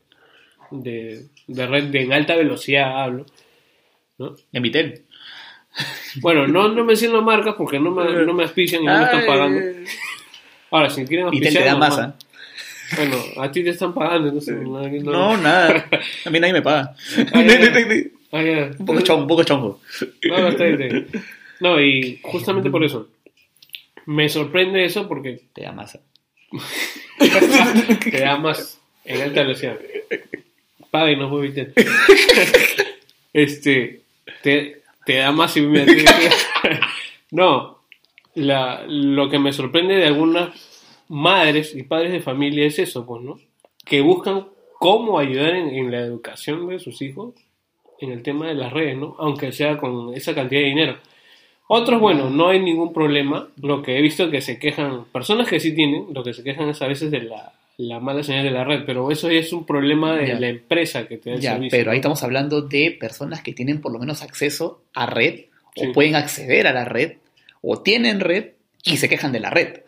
de, 0.70 1.24
de 1.48 1.66
red 1.66 1.86
de 1.86 2.02
en 2.02 2.12
alta 2.12 2.36
velocidad 2.36 3.02
hablo. 3.02 3.26
¿no? 4.18 4.36
En 4.52 4.62
Vitel. 4.62 5.02
Bueno, 6.20 6.46
no, 6.46 6.68
no 6.68 6.84
menciono 6.84 7.22
marcas 7.22 7.56
porque 7.58 7.80
no 7.80 7.90
me, 7.90 8.24
no 8.24 8.32
me 8.32 8.44
auspician 8.44 8.82
y 8.82 8.86
no 8.86 8.96
me 8.96 9.04
están 9.04 9.26
pagando. 9.26 9.60
Ahora, 10.70 10.90
si 10.90 11.04
quieren 11.04 11.30
Vitel 11.30 11.52
te 11.52 11.58
auspiciar, 11.58 11.64
da 11.64 11.72
no, 11.72 11.78
masa. 11.78 12.16
Bueno, 12.96 13.16
a 13.38 13.50
ti 13.50 13.64
te 13.64 13.70
están 13.70 13.92
pagando, 13.94 14.28
entonces 14.28 14.56
no, 14.62 14.88
no- 14.88 15.36
nada. 15.36 15.88
A 16.24 16.30
mí 16.30 16.38
nadie 16.40 16.52
me 16.52 16.62
paga. 16.62 16.94
Ah. 17.32 17.42
Ah, 18.32 18.40
un 18.78 18.84
poco 18.84 19.00
chongo, 19.00 19.22
un 19.22 19.28
poco 19.28 19.44
chongo. 19.44 19.80
No, 20.24 20.38
no, 20.40 20.48
está 20.48 20.64
bien, 20.64 20.82
está 20.82 20.94
bien. 20.94 21.24
No, 21.60 21.80
y 21.80 22.18
justamente 22.22 22.70
por 22.70 22.84
eso. 22.84 23.08
Me 24.04 24.28
sorprende 24.28 24.84
eso 24.84 25.08
porque 25.08 25.40
Te 25.52 25.62
da 25.62 25.72
masa. 25.72 26.00
te 28.10 28.20
da 28.20 28.36
más 28.36 28.78
en 29.04 29.22
alta 29.22 29.42
velocidad. 29.42 29.78
Paga 30.90 31.12
y 31.12 31.16
no 31.16 31.38
Vitel. 31.38 31.72
Este, 33.32 34.02
te, 34.42 34.82
te 35.04 35.16
da 35.16 35.30
más 35.30 35.56
y 35.56 35.62
me 35.62 35.86
No, 37.30 37.75
la, 38.36 38.84
lo 38.86 39.28
que 39.28 39.38
me 39.38 39.52
sorprende 39.52 39.96
de 39.96 40.06
algunas 40.06 40.50
madres 41.08 41.74
y 41.74 41.82
padres 41.82 42.12
de 42.12 42.20
familia 42.20 42.66
es 42.66 42.78
eso, 42.78 43.04
pues, 43.04 43.22
¿no? 43.22 43.38
Que 43.84 44.00
buscan 44.00 44.46
cómo 44.78 45.18
ayudar 45.18 45.54
en, 45.56 45.68
en 45.70 45.90
la 45.90 46.00
educación 46.00 46.68
de 46.68 46.78
sus 46.78 47.00
hijos 47.02 47.34
en 48.00 48.12
el 48.12 48.22
tema 48.22 48.46
de 48.48 48.54
las 48.54 48.72
redes, 48.72 48.96
¿no? 48.96 49.16
Aunque 49.18 49.52
sea 49.52 49.78
con 49.78 50.12
esa 50.14 50.34
cantidad 50.34 50.60
de 50.60 50.66
dinero. 50.68 50.96
Otros, 51.68 52.00
bueno, 52.00 52.30
no 52.30 52.48
hay 52.48 52.60
ningún 52.60 52.92
problema. 52.92 53.48
Lo 53.60 53.82
que 53.82 53.98
he 53.98 54.02
visto 54.02 54.30
que 54.30 54.40
se 54.40 54.58
quejan, 54.58 55.04
personas 55.06 55.48
que 55.48 55.58
sí 55.58 55.74
tienen, 55.74 56.06
lo 56.12 56.22
que 56.22 56.32
se 56.32 56.44
quejan 56.44 56.68
es 56.68 56.80
a 56.82 56.86
veces 56.86 57.10
de 57.10 57.22
la, 57.22 57.52
la 57.78 57.98
mala 57.98 58.22
señal 58.22 58.44
de 58.44 58.50
la 58.52 58.64
red, 58.64 58.82
pero 58.86 59.10
eso 59.10 59.30
ya 59.30 59.40
es 59.40 59.52
un 59.52 59.64
problema 59.66 60.14
de 60.14 60.28
Ya. 60.28 60.38
la 60.40 60.48
empresa 60.48 61.08
que 61.08 61.16
te 61.18 61.30
da 61.30 61.36
el 61.36 61.42
Ya, 61.42 61.52
servicio. 61.54 61.78
pero 61.78 61.90
ahí 61.90 61.96
estamos 61.98 62.22
hablando 62.22 62.60
de 62.62 62.96
personas 63.00 63.42
que 63.42 63.52
tienen 63.52 63.80
por 63.80 63.92
lo 63.92 63.98
menos 63.98 64.22
acceso 64.22 64.82
a 64.94 65.06
red, 65.06 65.46
Sí. 65.74 65.88
o 65.88 65.92
pueden 65.92 66.14
acceder 66.16 66.66
a 66.68 66.72
la 66.72 66.84
red, 66.84 67.14
o 67.62 67.82
tienen 67.82 68.20
red 68.20 68.50
y 68.84 68.96
se 68.98 69.08
quejan 69.08 69.32
de 69.32 69.40
la 69.40 69.50
red. 69.50 69.80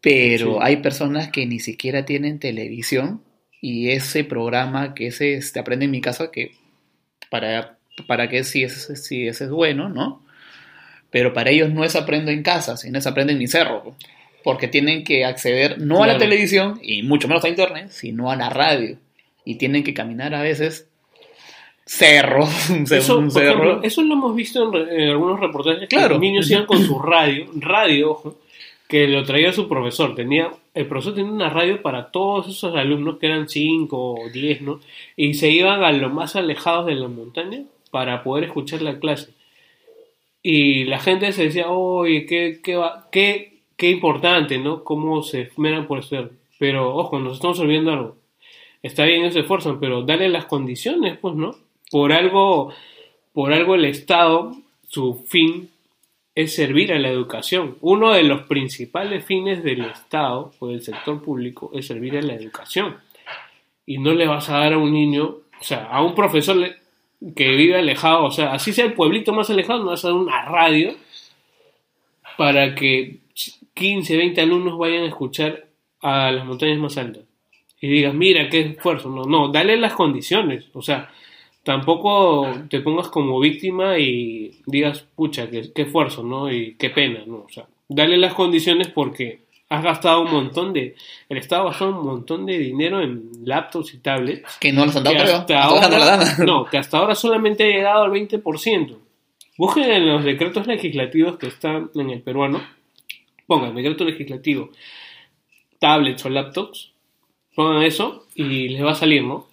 Pero 0.00 0.54
Sí. 0.54 0.58
hay 0.60 0.76
personas 0.78 1.30
que 1.30 1.46
ni 1.46 1.60
siquiera 1.60 2.04
tienen 2.04 2.38
televisión 2.40 3.22
y 3.60 3.90
ese 3.90 4.24
programa 4.24 4.94
que 4.94 5.06
ese 5.08 5.34
este, 5.34 5.60
aprende 5.60 5.84
en 5.84 5.92
mi 5.92 6.00
casa, 6.00 6.30
que 6.32 6.52
para, 7.30 7.78
para 8.08 8.28
que 8.28 8.42
si 8.42 8.64
ese, 8.64 8.96
si 8.96 9.28
ese 9.28 9.44
es 9.44 9.50
bueno, 9.50 9.88
¿no? 9.88 10.24
Pero 11.10 11.32
para 11.32 11.50
ellos 11.50 11.70
no 11.70 11.84
es 11.84 11.94
aprendo 11.94 12.30
en 12.32 12.42
casa, 12.42 12.76
sino 12.76 12.98
es 12.98 13.06
aprendo 13.06 13.32
en 13.32 13.38
mi 13.38 13.46
cerro. 13.46 13.94
Porque 14.42 14.66
tienen 14.66 15.04
que 15.04 15.24
acceder 15.24 15.78
no 15.80 16.02
a 16.02 16.06
la 16.08 16.18
televisión 16.18 16.80
y 16.82 17.04
mucho 17.04 17.28
menos 17.28 17.44
a 17.44 17.48
internet, 17.48 17.90
sino 17.90 18.28
a 18.32 18.34
la 18.36 18.48
radio. 18.50 18.98
Y 19.44 19.54
tienen 19.54 19.84
que 19.84 19.94
caminar 19.94 20.34
a 20.34 20.42
veces 20.42 20.88
cerros, 21.86 22.48
un 22.70 22.86
cer- 22.86 22.98
Eso, 22.98 23.18
un 23.18 23.30
cerro. 23.30 23.46
ejemplo, 23.64 23.80
eso 23.82 24.02
lo 24.02 24.14
hemos 24.14 24.34
visto 24.36 24.62
en, 24.64 24.72
re- 24.72 25.04
en 25.04 25.10
algunos 25.10 25.40
reportajes. 25.40 25.88
Claro. 25.88 26.10
los 26.14 26.20
niños 26.20 26.50
iban 26.50 26.66
con 26.66 26.78
su 26.82 26.98
radio, 26.98 27.46
radio, 27.56 28.10
ojo, 28.12 28.36
que 28.88 29.08
lo 29.08 29.24
traía 29.24 29.52
su 29.52 29.68
profesor. 29.68 30.14
Tenía, 30.14 30.50
el 30.74 30.86
profesor 30.86 31.14
tenía 31.14 31.32
una 31.32 31.50
radio 31.50 31.80
para 31.82 32.10
todos 32.10 32.48
esos 32.48 32.74
alumnos, 32.76 33.18
que 33.18 33.26
eran 33.26 33.48
5 33.48 33.96
o 34.14 34.28
10, 34.30 34.62
¿no? 34.62 34.80
Y 35.16 35.34
se 35.34 35.48
iban 35.50 35.82
a 35.82 35.92
los 35.92 36.12
más 36.12 36.36
alejados 36.36 36.86
de 36.86 36.94
la 36.94 37.08
montaña 37.08 37.62
para 37.90 38.22
poder 38.22 38.44
escuchar 38.44 38.82
la 38.82 38.98
clase. 38.98 39.30
Y 40.42 40.84
la 40.84 40.98
gente 40.98 41.32
se 41.32 41.44
decía, 41.44 41.70
oye, 41.70 42.26
qué, 42.26 42.60
qué, 42.62 42.76
va- 42.76 43.08
qué, 43.12 43.60
qué 43.76 43.90
importante, 43.90 44.58
¿no? 44.58 44.82
Cómo 44.84 45.22
se 45.22 45.42
esmeran 45.42 45.86
por 45.86 45.98
estudiar. 46.00 46.30
Pero, 46.58 46.94
ojo, 46.96 47.18
nos 47.18 47.34
estamos 47.34 47.58
olvidando 47.60 47.92
algo. 47.92 48.16
Está 48.82 49.04
bien, 49.04 49.20
ellos 49.22 49.34
se 49.34 49.40
esfuerzan, 49.40 49.78
pero 49.78 50.02
dale 50.02 50.28
las 50.28 50.46
condiciones, 50.46 51.16
pues, 51.18 51.34
¿no? 51.34 51.54
Por 51.92 52.14
algo, 52.14 52.72
por 53.34 53.52
algo 53.52 53.74
el 53.74 53.84
Estado, 53.84 54.56
su 54.88 55.26
fin 55.28 55.68
es 56.34 56.54
servir 56.54 56.90
a 56.90 56.98
la 56.98 57.10
educación. 57.10 57.76
Uno 57.82 58.12
de 58.12 58.22
los 58.22 58.44
principales 58.44 59.26
fines 59.26 59.62
del 59.62 59.82
Estado 59.82 60.54
o 60.58 60.68
del 60.68 60.80
sector 60.80 61.22
público 61.22 61.70
es 61.74 61.86
servir 61.86 62.16
a 62.16 62.22
la 62.22 62.32
educación. 62.32 62.96
Y 63.84 63.98
no 63.98 64.14
le 64.14 64.26
vas 64.26 64.48
a 64.48 64.60
dar 64.60 64.72
a 64.72 64.78
un 64.78 64.90
niño, 64.90 65.36
o 65.60 65.64
sea, 65.64 65.84
a 65.84 66.02
un 66.02 66.14
profesor 66.14 66.74
que 67.36 67.50
vive 67.50 67.76
alejado, 67.76 68.24
o 68.24 68.30
sea, 68.30 68.54
así 68.54 68.72
sea 68.72 68.86
el 68.86 68.94
pueblito 68.94 69.34
más 69.34 69.50
alejado, 69.50 69.84
no 69.84 69.90
vas 69.90 70.02
a 70.06 70.08
dar 70.08 70.16
una 70.16 70.46
radio 70.46 70.94
para 72.38 72.74
que 72.74 73.18
15, 73.74 74.16
20 74.16 74.40
alumnos 74.40 74.78
vayan 74.78 75.02
a 75.02 75.08
escuchar 75.08 75.66
a 76.00 76.32
las 76.32 76.46
montañas 76.46 76.78
más 76.78 76.96
altas. 76.96 77.24
Y 77.82 77.88
digas, 77.88 78.14
mira, 78.14 78.48
qué 78.48 78.60
esfuerzo. 78.60 79.10
No, 79.10 79.24
no, 79.24 79.48
dale 79.48 79.76
las 79.76 79.92
condiciones. 79.92 80.64
O 80.72 80.80
sea, 80.80 81.10
tampoco 81.62 82.48
te 82.68 82.80
pongas 82.80 83.08
como 83.08 83.38
víctima 83.40 83.98
y 83.98 84.60
digas, 84.66 85.06
pucha, 85.14 85.48
qué, 85.48 85.72
qué 85.74 85.82
esfuerzo, 85.82 86.22
¿no? 86.22 86.50
Y 86.50 86.74
qué 86.74 86.90
pena, 86.90 87.22
¿no? 87.26 87.44
O 87.46 87.48
sea, 87.48 87.66
dale 87.88 88.18
las 88.18 88.34
condiciones 88.34 88.88
porque 88.88 89.40
has 89.68 89.82
gastado 89.82 90.22
un 90.22 90.30
montón 90.30 90.72
de... 90.72 90.94
El 91.28 91.38
Estado 91.38 91.62
ha 91.62 91.70
gastado 91.70 91.98
un 91.98 92.06
montón 92.06 92.44
de 92.44 92.58
dinero 92.58 93.00
en 93.00 93.30
laptops 93.44 93.94
y 93.94 93.98
tablets 93.98 94.58
Que 94.58 94.72
no 94.72 94.84
los 94.84 94.94
han 94.96 95.04
dado, 95.04 95.16
que 95.16 95.22
hasta 95.22 95.62
ahora 95.62 95.88
la 95.88 96.36
no, 96.44 96.66
que 96.66 96.76
hasta 96.76 96.98
ahora 96.98 97.14
solamente 97.14 97.64
ha 97.64 97.68
llegado 97.68 98.04
al 98.04 98.10
20%. 98.10 98.98
Busquen 99.56 99.90
en 99.90 100.08
los 100.08 100.24
decretos 100.24 100.66
legislativos 100.66 101.38
que 101.38 101.46
están 101.46 101.90
en 101.94 102.10
el 102.10 102.20
peruano, 102.20 102.62
pongan 103.46 103.74
decreto 103.74 104.04
legislativo, 104.04 104.70
tablets 105.78 106.24
o 106.26 106.28
laptops, 106.28 106.92
pongan 107.54 107.82
eso 107.82 108.26
y 108.34 108.68
les 108.68 108.84
va 108.84 108.92
a 108.92 108.94
salir, 108.94 109.22
¿no? 109.22 109.46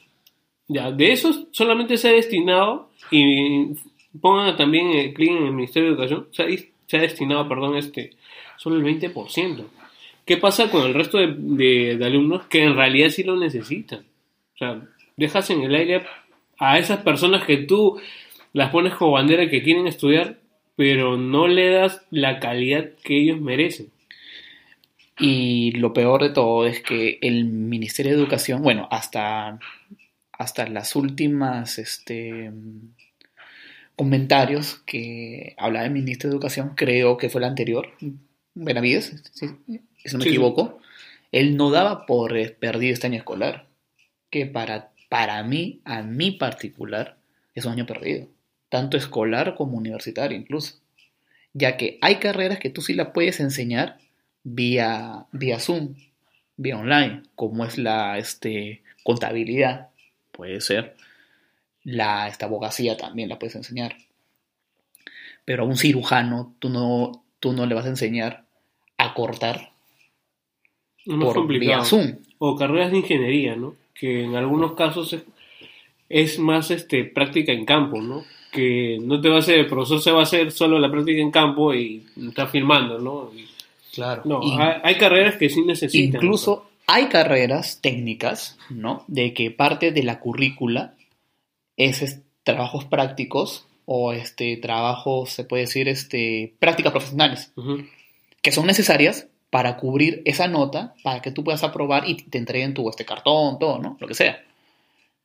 Ya, 0.70 0.92
de 0.92 1.12
eso 1.12 1.48
solamente 1.52 1.98
se 1.98 2.10
ha 2.10 2.14
destinado 2.14 2.92
y 3.12 3.70
pongan 4.22 4.56
también 4.56 4.92
eh, 4.92 5.14
clic 5.14 5.32
en 5.32 5.46
el 5.48 5.52
Ministerio 5.54 5.90
de 5.90 5.96
Educación, 5.96 6.28
se 6.32 6.44
ha, 6.44 6.48
se 6.86 6.98
ha 6.98 7.02
destinado, 7.02 7.50
perdón, 7.50 7.76
este, 7.76 8.12
solo 8.58 8.76
el 8.78 8.84
20%. 8.84 9.66
¿Qué 10.26 10.38
pasa 10.38 10.70
con 10.70 10.86
el 10.86 10.94
resto 10.94 11.18
de, 11.18 11.34
de- 11.38 11.98
de 11.98 12.06
alumnos 12.06 12.46
que 12.46 12.64
en 12.64 12.76
realidad 12.76 13.10
sí 13.10 13.24
lo 13.24 13.36
necesitan? 13.36 14.02
O 14.56 14.58
sea, 14.60 14.82
dejas 15.18 15.50
en 15.50 15.64
el 15.64 15.74
aire 15.74 16.04
a 16.60 16.78
esas 16.78 17.00
personas 17.02 17.46
que 17.46 17.58
tú 17.58 18.00
las 18.54 18.70
pones 18.70 18.94
como 18.94 19.12
bandera 19.14 19.50
que 19.50 19.64
quieren 19.64 19.88
estudiar, 19.88 20.38
pero 20.76 21.18
no 21.18 21.48
le 21.48 21.70
das 21.72 22.06
la 22.12 22.40
calidad 22.40 22.92
que 23.04 23.20
ellos 23.22 23.42
merecen. 23.42 23.88
Y 25.20 25.72
lo 25.74 25.92
peor 25.94 26.22
de 26.24 26.30
todo 26.30 26.66
es 26.66 26.82
que 26.82 27.20
el 27.22 27.46
Ministerio 27.46 28.14
de 28.14 28.20
Educación, 28.20 28.62
bueno, 28.64 28.88
hasta, 28.90 29.60
hasta 30.40 30.66
las 30.68 30.96
últimas 30.96 31.78
este, 31.78 32.52
comentarios 33.96 34.82
que 34.86 35.54
hablaba 35.58 35.86
el 35.86 35.92
ministro 35.92 36.30
de 36.30 36.34
Educación, 36.34 36.74
creo 36.76 37.18
que 37.18 37.30
fue 37.30 37.42
el 37.42 37.46
anterior, 37.46 37.90
Benavides, 38.56 39.22
si, 39.34 39.48
si 39.48 39.54
no 40.14 40.18
me 40.18 40.24
Sí, 40.24 40.30
equivoco, 40.30 40.80
él 41.34 41.58
no 41.58 41.72
daba 41.72 42.06
por 42.06 42.34
perdido 42.56 42.94
este 42.94 43.08
año 43.08 43.18
escolar, 43.18 43.68
que 44.30 44.46
para, 44.46 44.92
para 45.10 45.44
mí, 45.44 45.82
a 45.84 46.04
mí 46.04 46.32
particular, 46.32 47.18
es 47.54 47.66
un 47.66 47.74
año 47.74 47.86
perdido, 47.86 48.30
tanto 48.70 48.96
escolar 48.96 49.56
como 49.56 49.78
universitario 49.78 50.38
incluso, 50.38 50.80
ya 51.52 51.76
que 51.76 51.98
hay 52.02 52.16
carreras 52.16 52.60
que 52.60 52.70
tú 52.70 52.82
sí 52.82 52.94
las 52.94 53.10
puedes 53.10 53.42
enseñar 53.42 53.98
vía, 54.44 55.26
vía 55.34 55.60
Zoom, 55.60 55.96
vía 56.56 56.78
online, 56.78 57.24
como 57.36 57.66
es 57.66 57.78
la 57.78 58.18
este, 58.18 58.84
contabilidad, 59.04 59.89
puede 60.40 60.62
ser, 60.62 60.96
la 61.84 62.30
esta 62.30 62.46
abogacía 62.46 62.96
también 62.96 63.28
la 63.28 63.38
puedes 63.38 63.56
enseñar. 63.58 63.98
Pero 65.44 65.64
a 65.64 65.66
un 65.66 65.76
cirujano 65.76 66.56
tú 66.60 66.70
no, 66.70 67.26
tú 67.42 67.52
no 67.52 67.66
le 67.66 67.76
vas 67.76 67.86
a 67.86 67.90
enseñar 67.90 68.46
a 68.98 69.14
cortar 69.14 69.72
Es 71.06 71.08
más 71.14 71.26
por 71.26 71.34
vía 71.34 71.42
complicado. 71.42 71.84
Zoom. 71.86 72.16
O 72.38 72.56
carreras 72.56 72.92
de 72.92 73.00
ingeniería, 73.00 73.58
¿no? 73.58 73.76
Que 73.94 74.24
en 74.24 74.36
algunos 74.38 74.74
casos 74.76 75.12
es, 75.12 75.24
es 76.08 76.40
más 76.40 76.72
este, 76.72 77.04
práctica 77.04 77.52
en 77.52 77.66
campo, 77.66 78.00
¿no? 78.02 78.24
Que 78.54 78.98
no 79.02 79.20
te 79.20 79.28
va 79.28 79.36
a 79.36 79.40
hacer, 79.40 79.60
el 79.60 79.68
profesor 79.68 80.00
se 80.02 80.12
va 80.12 80.22
a 80.22 80.24
hacer 80.24 80.52
solo 80.54 80.80
la 80.80 80.90
práctica 80.90 81.20
en 81.22 81.32
campo 81.32 81.74
y 81.74 82.06
está 82.30 82.48
filmando, 82.48 82.98
¿no? 82.98 83.30
Y- 83.36 83.46
Claro. 83.92 84.22
no, 84.24 84.40
hay, 84.58 84.80
hay 84.84 84.96
carreras 84.96 85.36
que 85.36 85.50
sí 85.50 85.64
necesitan. 85.64 86.22
Incluso 86.24 86.69
hay 86.92 87.06
carreras 87.08 87.82
técnicas, 87.82 88.58
¿no? 88.72 89.06
De 89.08 89.34
que 89.36 89.52
parte 89.52 89.92
de 89.92 90.02
la 90.02 90.20
currícula 90.20 90.96
es, 91.78 92.02
es 92.02 92.22
trabajos 92.44 92.86
prácticos 92.86 93.68
o 93.86 94.12
este 94.12 94.58
trabajos, 94.58 95.30
se 95.30 95.44
puede 95.44 95.64
decir, 95.64 95.88
este 95.88 96.56
prácticas 96.60 96.92
profesionales, 96.92 97.52
Ujú. 97.56 97.84
que 98.42 98.52
son 98.52 98.66
necesarias 98.66 99.28
para 99.52 99.78
cubrir 99.78 100.22
esa 100.26 100.48
nota, 100.48 100.96
para 101.04 101.22
que 101.22 101.32
tú 101.32 101.44
puedas 101.44 101.64
aprobar 101.64 102.10
y 102.10 102.16
te 102.16 102.38
entreguen 102.40 102.74
tu 102.74 102.90
este 102.90 103.06
cartón, 103.06 103.60
todo, 103.60 103.78
¿no? 103.80 103.96
Lo 104.00 104.08
que 104.08 104.16
sea. 104.16 104.44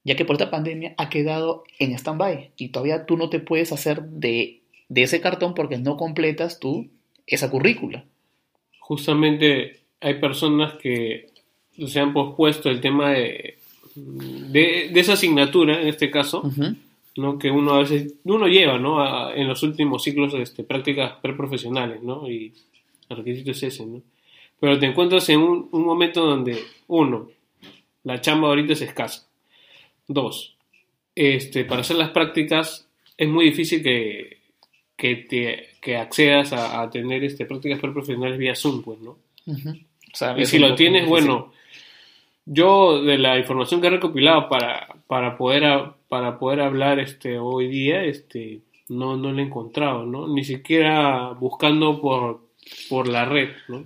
Ya 0.04 0.16
que 0.16 0.26
por 0.26 0.34
esta 0.36 0.50
pandemia 0.50 0.94
ha 0.98 1.08
quedado 1.08 1.64
en 1.78 1.92
stand-by 1.94 2.52
y 2.58 2.68
todavía 2.68 3.06
tú 3.06 3.16
no 3.16 3.30
te 3.30 3.38
puedes 3.40 3.72
hacer 3.72 4.02
de, 4.02 4.60
de 4.90 5.02
ese 5.02 5.20
cartón 5.22 5.54
porque 5.54 5.78
no 5.78 5.96
completas 5.96 6.58
tú 6.60 6.90
esa 7.26 7.50
currícula. 7.50 8.04
justamente 8.80 9.80
hay 10.00 10.20
personas 10.20 10.74
que 10.74 11.32
se 11.86 12.00
han 12.00 12.12
pospuesto 12.12 12.70
el 12.70 12.80
tema 12.80 13.10
de, 13.10 13.56
de, 13.94 14.90
de 14.92 15.00
esa 15.00 15.14
asignatura, 15.14 15.80
en 15.80 15.88
este 15.88 16.10
caso, 16.10 16.42
Ujú. 16.42 16.74
¿no? 17.16 17.38
que 17.38 17.50
uno 17.50 17.74
a 17.74 17.78
veces 17.80 18.14
uno 18.24 18.46
lleva 18.48 18.78
¿no? 18.78 19.00
A- 19.00 19.34
en 19.34 19.46
los 19.48 19.62
últimos 19.62 20.02
ciclos 20.02 20.34
este, 20.34 20.64
prácticas 20.64 21.12
preprofesionales, 21.22 22.02
¿no? 22.02 22.28
y 22.30 22.52
el 23.08 23.16
requisito 23.16 23.50
es 23.52 23.62
ese, 23.62 23.86
¿no? 23.86 24.02
pero 24.60 24.78
te 24.78 24.86
encuentras 24.86 25.28
en 25.28 25.40
un, 25.40 25.68
un 25.72 25.84
momento 25.84 26.24
donde, 26.24 26.58
uno, 26.88 27.28
la 28.04 28.20
chamba 28.20 28.48
ahorita 28.48 28.72
es 28.72 28.82
escasa, 28.82 29.26
dos, 30.08 30.54
este, 31.14 31.64
para 31.64 31.82
hacer 31.82 31.96
las 31.96 32.10
prácticas 32.10 32.88
es 33.16 33.28
muy 33.28 33.44
difícil 33.46 33.82
que, 33.82 34.38
que, 34.96 35.16
te, 35.16 35.68
que 35.80 35.96
accedas 35.96 36.52
a, 36.52 36.82
a 36.82 36.90
tener 36.90 37.22
este, 37.24 37.46
prácticas 37.46 37.78
preprofesionales 37.80 38.38
vía 38.38 38.54
Zoom, 38.56 38.82
pues, 38.82 38.98
¿no? 39.00 39.16
Ujú. 39.46 39.70
O 39.70 40.16
sea, 40.16 40.38
Y 40.38 40.46
si 40.46 40.58
lo 40.58 40.74
tienes, 40.74 41.02
difícil. 41.06 41.08
bueno, 41.28 41.52
yo 42.46 43.02
de 43.02 43.18
la 43.18 43.38
información 43.38 43.80
que 43.80 43.86
he 43.86 43.90
recopilado 43.90 44.48
para, 44.48 44.86
para, 45.06 45.36
poder, 45.36 45.64
para 46.08 46.38
poder 46.38 46.60
hablar 46.60 46.98
este, 47.00 47.38
hoy 47.38 47.68
día, 47.68 48.04
este, 48.04 48.60
no, 48.88 49.16
no 49.16 49.32
lo 49.32 49.38
he 49.38 49.42
encontrado, 49.42 50.04
¿no? 50.04 50.28
Ni 50.28 50.44
siquiera 50.44 51.30
buscando 51.30 52.00
por, 52.00 52.40
por 52.88 53.08
la 53.08 53.24
red, 53.24 53.50
¿no? 53.68 53.84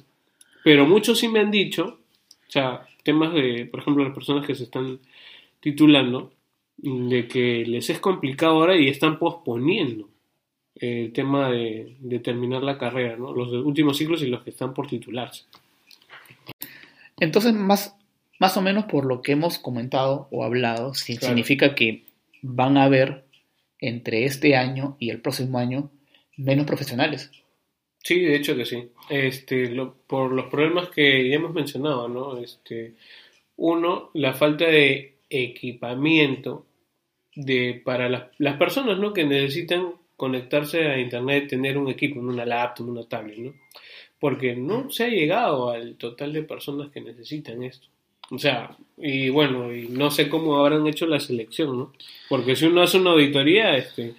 Pero 0.64 0.86
muchos 0.86 1.18
sí 1.18 1.28
me 1.28 1.40
han 1.40 1.50
dicho 1.50 1.98
O 2.48 2.50
sea, 2.50 2.86
temas 3.02 3.32
de, 3.32 3.66
por 3.70 3.80
ejemplo, 3.80 4.04
las 4.04 4.14
personas 4.14 4.46
que 4.46 4.54
se 4.54 4.64
están 4.64 4.98
titulando, 5.60 6.32
de 6.76 7.26
que 7.26 7.64
les 7.66 7.90
es 7.90 7.98
complicado 8.00 8.54
ahora 8.54 8.76
y 8.76 8.88
están 8.88 9.18
posponiendo 9.18 10.08
el 10.76 11.12
tema 11.12 11.50
de, 11.50 11.96
de 11.98 12.20
terminar 12.20 12.62
la 12.62 12.78
carrera, 12.78 13.16
¿no? 13.16 13.32
Los 13.32 13.50
últimos 13.52 13.96
ciclos 13.96 14.22
y 14.22 14.28
los 14.28 14.42
que 14.42 14.50
están 14.50 14.74
por 14.74 14.86
titularse. 14.86 15.44
Entonces, 17.18 17.52
más, 17.52 17.97
más 18.38 18.56
o 18.56 18.62
menos 18.62 18.84
por 18.84 19.04
lo 19.04 19.20
que 19.22 19.32
hemos 19.32 19.58
comentado 19.58 20.28
o 20.30 20.44
hablado, 20.44 20.92
Claro. 20.92 21.20
significa 21.26 21.74
que 21.74 22.04
van 22.42 22.76
a 22.76 22.84
haber 22.84 23.24
entre 23.80 24.24
este 24.24 24.56
año 24.56 24.96
y 24.98 25.10
el 25.10 25.20
próximo 25.20 25.58
año 25.58 25.90
menos 26.36 26.66
profesionales. 26.66 27.30
Sí, 28.02 28.20
de 28.20 28.36
hecho 28.36 28.56
que 28.56 28.64
sí. 28.64 28.88
Este, 29.10 29.70
lo- 29.70 29.94
por 30.06 30.32
los 30.32 30.46
problemas 30.46 30.88
que 30.90 31.28
ya 31.28 31.36
hemos 31.36 31.52
mencionado, 31.52 32.08
¿no? 32.08 32.38
Este, 32.38 32.94
uno, 33.56 34.10
la 34.14 34.34
falta 34.34 34.66
de 34.66 35.16
equipamiento 35.28 36.64
de, 37.34 37.80
para 37.84 38.08
las, 38.08 38.22
las 38.38 38.56
personas, 38.56 38.98
¿no? 38.98 39.12
Que 39.12 39.24
necesitan 39.24 39.92
conectarse 40.16 40.86
a 40.88 40.98
internet, 40.98 41.48
tener 41.48 41.76
un 41.78 41.88
equipo, 41.88 42.18
una 42.20 42.44
laptop, 42.46 42.88
una 42.88 43.04
tablet, 43.08 43.38
¿no? 43.38 43.54
Porque 44.18 44.56
no 44.56 44.90
se 44.90 45.04
ha 45.04 45.08
llegado 45.08 45.70
al 45.70 45.96
total 45.96 46.32
de 46.32 46.42
personas 46.42 46.90
que 46.90 47.00
necesitan 47.00 47.62
esto. 47.62 47.86
O 48.30 48.38
sea, 48.38 48.76
y 48.96 49.30
bueno, 49.30 49.72
y 49.72 49.88
no 49.88 50.10
sé 50.10 50.28
cómo 50.28 50.56
habrán 50.56 50.86
hecho 50.86 51.06
la 51.06 51.20
selección, 51.20 51.78
¿no? 51.78 51.92
Porque 52.28 52.56
si 52.56 52.66
uno 52.66 52.82
hace 52.82 52.98
una 52.98 53.10
auditoría, 53.10 53.76
este, 53.76 54.14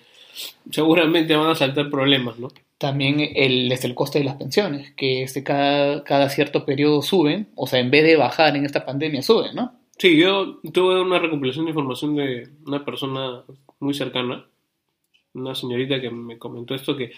seguramente 0.71 1.35
van 1.35 1.51
a 1.51 1.55
saltar 1.55 1.89
problemas, 1.89 2.39
¿no? 2.39 2.49
También 2.77 3.19
el, 3.35 3.71
es 3.71 3.83
el 3.83 3.93
coste 3.93 4.19
de 4.19 4.25
las 4.25 4.35
pensiones, 4.35 4.93
que 4.95 5.23
este, 5.23 5.43
cada, 5.43 6.03
cada 6.03 6.29
cierto 6.29 6.65
periodo 6.65 7.01
suben, 7.01 7.49
o 7.55 7.67
sea, 7.67 7.79
en 7.79 7.91
vez 7.91 8.05
de 8.05 8.15
bajar 8.15 8.55
en 8.55 8.65
esta 8.65 8.85
pandemia, 8.85 9.21
suben, 9.21 9.53
¿no? 9.53 9.73
Sí, 9.97 10.17
yo 10.17 10.59
tuve 10.73 11.01
una 11.01 11.19
recopilación 11.19 11.65
de 11.65 11.71
información 11.71 12.15
de 12.15 12.47
una 12.65 12.85
persona 12.85 13.43
muy 13.81 13.93
cercana, 13.93 14.45
una 15.33 15.53
señorita 15.55 15.99
que 15.99 16.09
me 16.09 16.37
comentó 16.37 16.73
esto, 16.73 16.95
que 16.95 17.11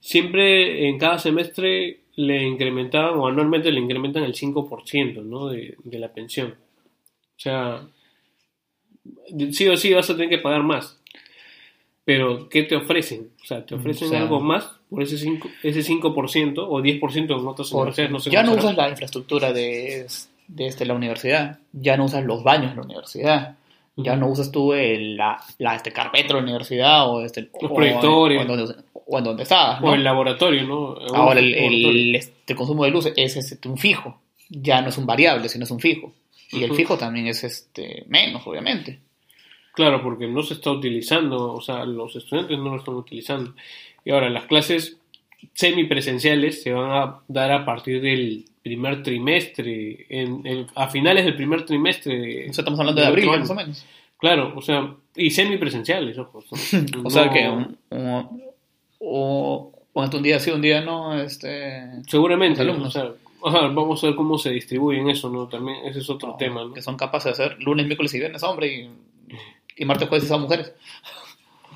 siempre 0.00 0.88
en 0.88 0.98
cada 0.98 1.18
semestre 1.18 2.00
le 2.16 2.42
incrementaban 2.42 3.18
o 3.18 3.26
anualmente 3.26 3.70
le 3.72 3.80
incrementan 3.80 4.22
el 4.24 4.34
5% 4.34 5.22
¿no? 5.22 5.48
de, 5.48 5.76
de 5.82 5.98
la 5.98 6.08
pensión. 6.12 6.54
O 7.36 7.40
sea, 7.40 7.82
sí 9.52 9.68
o 9.68 9.76
sí 9.76 9.92
vas 9.92 10.08
a 10.10 10.14
tener 10.14 10.28
que 10.28 10.38
pagar 10.38 10.62
más. 10.62 10.98
Pero, 12.04 12.48
¿qué 12.50 12.64
te 12.64 12.76
ofrecen? 12.76 13.30
O 13.42 13.46
sea, 13.46 13.64
¿te 13.64 13.74
ofrecen 13.74 14.08
O 14.08 14.10
sea, 14.10 14.20
algo 14.20 14.38
más 14.40 14.70
por 14.90 15.02
ese 15.02 15.16
5%, 15.16 15.50
ese 15.62 15.80
5% 15.82 16.58
o 16.58 16.80
10% 16.82 17.16
en 17.40 17.46
otras 17.46 17.72
universidades? 17.72 18.10
No 18.12 18.20
sé 18.20 18.30
ya 18.30 18.42
no 18.42 18.50
será. 18.52 18.62
usas 18.64 18.76
la 18.76 18.88
infraestructura 18.90 19.52
de, 19.52 20.06
de 20.48 20.66
este, 20.66 20.84
la 20.84 20.94
universidad, 20.94 21.58
ya 21.72 21.96
no 21.96 22.04
usas 22.04 22.24
los 22.24 22.42
baños 22.44 22.70
de 22.72 22.76
la 22.76 22.82
universidad, 22.82 23.56
ya 23.96 24.16
no 24.16 24.28
usas 24.28 24.52
tú 24.52 24.74
el, 24.74 25.16
la, 25.16 25.40
la 25.58 25.76
este 25.76 25.92
carpetro 25.92 26.36
de 26.36 26.42
la 26.42 26.48
universidad 26.48 27.08
o, 27.10 27.24
este, 27.24 27.48
Los 27.60 27.70
o- 27.70 27.74
proyectores. 27.74 28.46
o 28.50 28.83
o 29.06 29.18
en 29.18 29.24
donde 29.24 29.42
estabas. 29.44 29.80
¿no? 29.80 29.88
O 29.90 29.94
el 29.94 30.04
laboratorio, 30.04 30.62
¿no? 30.64 30.96
Ahora 31.14 31.40
el, 31.40 31.54
el, 31.54 32.14
este, 32.14 32.54
consumo 32.54 32.84
de 32.84 32.90
luz 32.90 33.06
es 33.16 33.36
este, 33.36 33.68
un 33.68 33.76
fijo, 33.78 34.20
ya 34.48 34.80
no 34.82 34.88
es 34.88 34.98
un 34.98 35.06
variable, 35.06 35.48
sino 35.48 35.64
es 35.64 35.70
un 35.70 35.80
fijo. 35.80 36.12
Y 36.52 36.62
el 36.62 36.72
fijo 36.74 36.96
también 36.96 37.26
es 37.26 37.42
este 37.44 38.04
menos, 38.08 38.46
obviamente. 38.46 39.00
Claro, 39.74 40.02
porque 40.02 40.28
no 40.28 40.42
se 40.44 40.54
está 40.54 40.70
utilizando, 40.70 41.52
o 41.52 41.60
sea, 41.60 41.84
los 41.84 42.14
estudiantes 42.14 42.56
no 42.58 42.70
lo 42.70 42.76
están 42.76 42.94
utilizando. 42.94 43.54
Y 44.04 44.10
ahora, 44.12 44.30
las 44.30 44.44
clases 44.46 44.96
semipresenciales 45.52 46.62
se 46.62 46.72
van 46.72 46.90
a 46.92 47.20
dar 47.28 47.50
a 47.52 47.64
partir 47.64 48.00
del 48.00 48.44
primer 48.62 49.02
trimestre, 49.02 50.06
en, 50.08 50.46
en- 50.46 50.66
a 50.74 50.88
finales 50.88 51.24
del 51.24 51.36
primer 51.36 51.64
trimestre. 51.66 52.48
O 52.50 52.52
sea, 52.52 52.62
estamos 52.62 52.78
hablando 52.80 53.00
de 53.00 53.06
abril, 53.06 53.26
más 53.26 53.50
o 53.50 53.54
menos. 53.54 53.84
Claro, 54.18 54.52
o 54.56 54.62
sea, 54.62 54.94
y 55.16 55.30
semipresenciales, 55.30 56.16
ojo. 56.18 56.42
¿no? 56.50 57.02
O 57.04 57.10
sea 57.10 57.30
que 57.30 57.48
un, 57.48 57.76
un- 57.90 58.42
o, 59.04 59.72
o 59.92 60.02
un 60.02 60.22
día 60.22 60.38
sí, 60.40 60.50
un 60.50 60.62
día 60.62 60.80
no, 60.80 61.18
este... 61.20 61.82
Seguramente, 62.08 62.62
o 62.62 62.90
sea, 62.90 63.10
vamos 63.42 64.02
a 64.02 64.06
ver 64.08 64.16
cómo 64.16 64.38
se 64.38 64.50
distribuyen 64.50 65.08
eso, 65.10 65.28
¿no? 65.30 65.46
También 65.48 65.78
ese 65.84 66.00
es 66.00 66.10
otro 66.10 66.30
No, 66.30 66.36
tema, 66.36 66.62
¿no? 66.64 66.72
Que 66.72 66.82
son 66.82 66.96
capaces 66.96 67.36
de 67.36 67.44
hacer 67.44 67.62
lunes, 67.62 67.86
miércoles 67.86 68.14
y 68.14 68.18
viernes 68.18 68.42
hombre 68.42 68.66
y, 68.68 68.90
y 69.76 69.84
martes, 69.84 70.08
jueves 70.08 70.30
y 70.30 70.38
mujeres. 70.38 70.72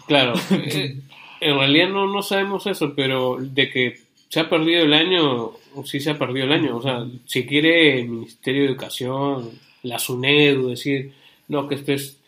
Claro, 0.06 0.34
eh, 0.50 0.98
en 1.40 1.58
realidad 1.58 1.88
no, 1.90 2.06
no 2.06 2.22
sabemos 2.22 2.66
eso, 2.66 2.94
pero 2.96 3.36
de 3.40 3.70
que 3.70 4.00
se 4.28 4.40
ha 4.40 4.48
perdido 4.48 4.82
el 4.84 4.94
año, 4.94 5.52
sí 5.84 6.00
se 6.00 6.10
ha 6.10 6.18
perdido 6.18 6.46
el 6.46 6.52
año. 6.52 6.76
O 6.76 6.82
sea, 6.82 7.06
si 7.26 7.46
quiere 7.46 8.00
el 8.00 8.08
Ministerio 8.08 8.62
de 8.62 8.68
Educación, 8.68 9.50
la 9.82 9.98
SUNEDU, 9.98 10.70
decir, 10.70 11.12
no, 11.48 11.68
que 11.68 11.76
este 11.76 11.94
es... 11.94 12.18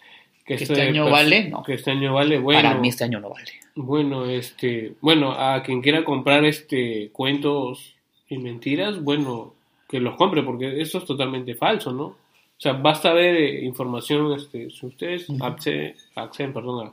Que 0.44 0.54
este 0.54 0.72
es- 0.72 0.78
año 0.80 1.02
pues, 1.04 1.12
vale, 1.12 1.48
no. 1.48 1.62
Que 1.62 1.74
este 1.74 1.90
año 1.90 2.14
vale, 2.14 2.38
bueno. 2.38 2.62
Para 2.62 2.74
mí 2.74 2.88
este 2.88 3.04
año 3.04 3.20
no 3.20 3.30
vale. 3.30 3.52
Bueno, 3.84 4.26
este, 4.26 4.94
bueno, 5.00 5.32
a 5.32 5.62
quien 5.62 5.80
quiera 5.82 6.04
comprar 6.04 6.44
este 6.44 7.10
cuentos 7.12 7.94
y 8.28 8.38
mentiras, 8.38 9.02
bueno, 9.02 9.54
que 9.88 10.00
los 10.00 10.16
compre, 10.16 10.42
porque 10.42 10.80
eso 10.80 10.98
es 10.98 11.04
totalmente 11.04 11.54
falso, 11.54 11.92
¿no? 11.92 12.04
O 12.04 12.16
sea, 12.62 12.74
basta 12.74 13.12
ver 13.12 13.36
eh, 13.36 13.64
información, 13.64 14.32
este, 14.34 14.70
si 14.70 14.86
ustedes 14.86 15.26
acceden, 15.40 15.94
acceden, 16.14 16.52
perdón, 16.52 16.88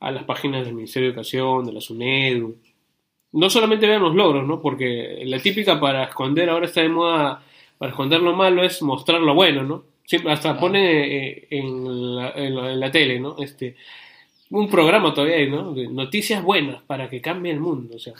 a, 0.00 0.06
a 0.06 0.10
las 0.10 0.24
páginas 0.24 0.64
del 0.64 0.74
Ministerio 0.74 1.08
de 1.08 1.12
Educación, 1.12 1.64
de 1.66 1.72
la 1.72 1.80
SUNEDU, 1.80 2.56
no 3.32 3.48
solamente 3.50 3.86
vean 3.86 4.02
los 4.02 4.14
logros, 4.14 4.46
¿no? 4.46 4.60
Porque 4.60 5.22
la 5.26 5.38
típica 5.38 5.78
para 5.78 6.04
esconder, 6.04 6.50
ahora 6.50 6.66
está 6.66 6.80
de 6.80 6.88
moda, 6.88 7.42
para 7.78 7.90
esconder 7.92 8.20
lo 8.20 8.34
malo 8.34 8.64
es 8.64 8.82
mostrar 8.82 9.20
lo 9.20 9.34
bueno, 9.34 9.62
¿no? 9.62 9.84
Siempre, 10.04 10.32
hasta 10.32 10.50
Ah. 10.50 10.58
pone 10.58 11.28
eh, 11.28 11.46
en, 11.50 12.16
la, 12.16 12.30
en 12.32 12.56
la- 12.56 12.72
en 12.72 12.80
la 12.80 12.90
tele, 12.90 13.20
¿no? 13.20 13.36
Este, 13.38 13.76
un 14.50 14.68
programa 14.68 15.14
todavía 15.14 15.36
hay, 15.36 15.48
¿no? 15.48 15.72
De 15.72 15.86
noticias 15.88 16.42
buenas 16.42 16.82
para 16.82 17.08
que 17.08 17.20
cambie 17.20 17.52
el 17.52 17.60
mundo, 17.60 17.96
o 17.96 17.98
sea. 17.98 18.14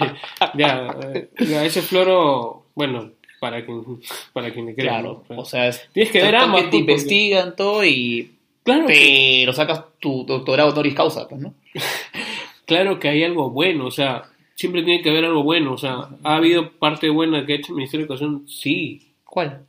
ya, 0.54 0.94
eh, 1.14 1.30
ya, 1.38 1.64
ese 1.64 1.80
floro, 1.82 2.64
bueno, 2.74 3.10
para 3.40 3.64
quien, 3.64 4.00
para 4.32 4.52
quien 4.52 4.66
le 4.66 4.74
crea, 4.74 4.94
Claro, 4.94 5.24
¿no? 5.28 5.40
o 5.40 5.44
sea, 5.44 5.68
es, 5.68 5.88
Tienes 5.92 6.12
que 6.12 6.22
ver 6.22 6.36
ambas, 6.36 6.62
que 6.62 6.66
te 6.66 6.70
pues, 6.70 6.82
porque- 6.82 6.92
investigan 6.92 7.56
todo 7.56 7.84
y... 7.84 8.32
claro, 8.64 8.86
que, 8.86 9.42
Pero 9.42 9.52
sacas 9.52 9.84
tu 10.00 10.24
doctorado 10.24 10.70
honoris 10.70 10.94
causa, 10.94 11.28
pues, 11.28 11.40
¿no? 11.40 11.54
claro 12.66 12.98
que 12.98 13.08
hay 13.08 13.22
algo 13.22 13.50
bueno, 13.50 13.86
o 13.86 13.90
sea, 13.90 14.24
siempre 14.54 14.82
tiene 14.82 15.02
que 15.02 15.10
haber 15.10 15.24
algo 15.26 15.42
bueno, 15.42 15.74
o 15.74 15.78
sea, 15.78 16.08
¿ha 16.24 16.36
habido 16.36 16.72
parte 16.72 17.08
buena 17.10 17.46
que 17.46 17.52
ha 17.52 17.56
hecho 17.56 17.72
el 17.72 17.76
Ministerio 17.76 18.06
de 18.06 18.14
Educación? 18.14 18.48
Sí. 18.48 19.12
¿Cuál? 19.24 19.66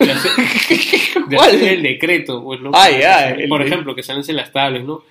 De 0.06 0.12
hacer, 0.12 0.30
de 1.28 1.36
¿Cuál? 1.36 1.50
hacer 1.56 1.68
el 1.74 1.82
decreto, 1.82 2.42
pues, 2.42 2.60
¿no? 2.60 2.70
Ah, 2.74 2.90
ya, 2.90 3.30
el- 3.30 3.48
Por 3.48 3.62
ejemplo, 3.62 3.94
que 3.94 4.02
se 4.02 4.12
lancen 4.14 4.36
las 4.36 4.50
tablets, 4.52 4.84
¿no? 4.84 5.02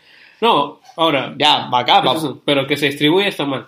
No, 0.41 0.79
ahora, 0.95 1.35
Ya, 1.37 1.69
eso 1.71 2.33
sí, 2.33 2.39
pero 2.45 2.65
que 2.65 2.75
se 2.77 2.87
distribuya 2.87 3.27
está 3.27 3.45
mal. 3.45 3.67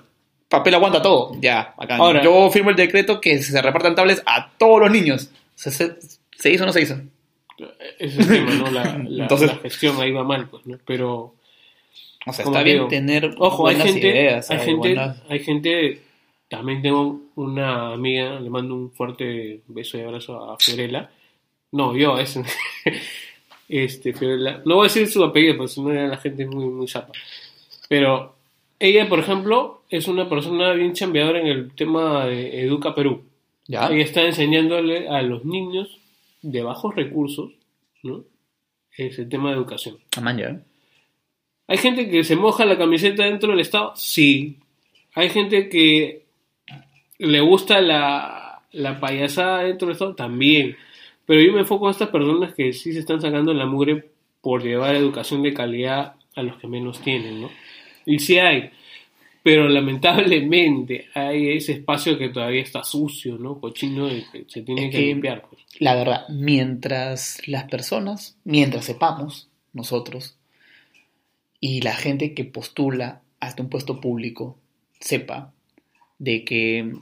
papel 0.50 0.74
aguanta 0.76 1.02
todo. 1.02 1.32
Ya, 1.40 1.74
acá. 1.78 1.98
Ahora- 1.98 2.24
Yo 2.24 2.50
firmo 2.50 2.70
el 2.72 2.76
decreto 2.76 3.22
que 3.22 3.38
se 3.42 3.62
repartan 3.62 3.94
tablets 3.96 4.22
a 4.26 4.50
todos 4.58 4.80
los 4.82 4.92
niños. 4.92 5.30
¿Se, 5.56 5.70
se, 5.72 5.96
se 6.38 6.50
hizo 6.52 6.64
o 6.64 6.68
no 6.68 6.74
se 6.74 6.82
hizo? 6.82 6.96
Ese 8.00 8.20
es 8.22 8.30
el 8.30 8.46
tema, 8.48 8.52
¿no? 8.56 8.72
La, 8.72 8.84
la- 9.08 9.24
Entonces- 9.24 9.48
la 9.54 9.58
gestión 9.60 10.00
ahí 10.02 10.12
va 10.12 10.24
mal, 10.24 10.48
pues, 10.50 10.66
¿no? 10.66 10.78
Pero, 10.86 11.36
O 12.26 12.34
sea, 12.34 12.46
está 12.46 12.64
bien 12.64 12.78
digo, 12.78 12.88
tener 12.88 13.36
ojo, 13.38 13.68
hay 13.68 13.76
buenas 13.76 13.94
gente, 13.94 14.08
ideas. 14.10 14.50
hay 14.50 14.58
hay 14.58 14.66
gente, 14.66 14.78
buenas- 14.80 15.22
hay 15.30 15.40
gente, 15.40 16.02
también 16.52 16.82
tengo 16.82 17.22
una 17.36 17.94
amiga, 17.94 18.38
le 18.38 18.50
mando 18.50 18.76
un 18.76 18.92
fuerte 18.92 19.62
beso 19.68 19.98
y 19.98 20.02
abrazo 20.02 20.52
a 20.52 20.58
Fiorella. 20.60 21.10
No, 21.72 21.96
yo, 21.96 22.18
es, 22.18 22.38
este, 23.70 24.12
Fiorella, 24.12 24.62
no 24.66 24.76
voy 24.76 24.84
a 24.86 24.90
decir 24.90 25.08
su 25.08 25.24
apellido, 25.24 25.56
porque 25.56 25.72
si 25.72 25.82
no 25.82 25.94
la 25.94 26.18
gente 26.18 26.44
es 26.44 26.50
muy, 26.50 26.66
muy 26.66 26.90
zapa. 26.90 27.14
Pero 27.88 28.36
ella, 28.78 29.08
por 29.08 29.20
ejemplo, 29.20 29.84
es 29.90 30.10
una 30.10 30.28
persona 30.28 30.74
bien 30.74 30.92
chambeadora 30.92 31.40
en 31.40 31.48
el 31.48 31.74
tema 31.74 32.26
de 32.26 32.66
Educa 32.66 32.94
Perú. 32.94 33.24
Ya. 33.68 33.88
Ella 33.88 34.04
está 34.04 34.24
enseñándole 34.24 35.08
a 35.08 35.22
los 35.22 35.46
niños 35.46 36.00
de 36.42 36.64
bajos 36.64 36.94
recursos, 36.94 37.52
¿no? 38.04 38.26
Ese 38.98 39.24
tema 39.24 39.52
de 39.52 39.56
educación. 39.56 40.00
Ah, 40.18 40.22
man, 40.22 40.38
ya. 40.38 40.62
¿Hay 41.68 41.78
gente 41.78 42.10
que 42.10 42.26
se 42.26 42.36
moja 42.36 42.66
la 42.66 42.78
camiseta 42.78 43.24
dentro 43.24 43.52
del 43.52 43.62
Estado? 43.62 43.94
Sí. 43.96 44.58
¿Hay 45.16 45.30
gente 45.30 45.70
que 45.70 46.22
le 47.22 47.40
gusta 47.42 47.82
la, 47.82 48.62
la 48.72 49.00
payasada 49.00 49.64
dentro 49.64 49.88
del 49.88 49.94
Estado? 49.94 50.16
También. 50.16 50.76
Pero 51.26 51.42
yo 51.42 51.54
me 51.54 51.60
enfoco 51.62 51.86
en 51.88 51.92
estas 51.92 52.10
personas 52.10 52.54
que 52.54 52.74
sí 52.74 52.94
se 52.94 53.00
están 53.00 53.22
sacando 53.22 53.54
la 53.54 53.66
mugre 53.66 54.10
por 54.42 54.64
llevar 54.64 54.96
educación 54.96 55.44
de 55.44 55.54
calidad 55.54 56.16
a 56.36 56.44
los 56.44 56.58
que 56.58 56.68
menos 56.68 57.00
tienen, 57.02 57.42
¿no? 57.42 57.50
Y 58.06 58.20
sí 58.20 58.38
hay. 58.40 58.72
Pero 59.44 59.68
lamentablemente 59.70 61.08
hay 61.14 61.50
ese 61.58 61.74
espacio 61.74 62.18
que 62.18 62.30
todavía 62.30 62.62
está 62.62 62.84
sucio, 62.84 63.38
¿no? 63.38 63.60
Cochino 63.60 64.08
y 64.12 64.24
que 64.32 64.46
se 64.48 64.62
tiene 64.62 64.86
Es 64.88 64.92
que, 64.92 64.98
que- 65.00 65.06
limpiar. 65.08 65.44
pues. 65.50 65.62
La 65.80 65.96
verdad, 65.96 66.28
mientras 66.30 67.48
las 67.48 67.64
personas, 67.66 68.38
mientras 68.44 68.86
sepamos, 68.86 69.50
nosotros, 69.74 70.38
y 71.60 71.82
la 71.82 71.96
gente 71.96 72.34
que 72.34 72.44
postula 72.44 73.22
hasta 73.40 73.64
un 73.64 73.70
puesto 73.70 74.00
público, 74.02 74.58
sepa 75.00 75.54
de 76.20 76.44
que 76.44 76.94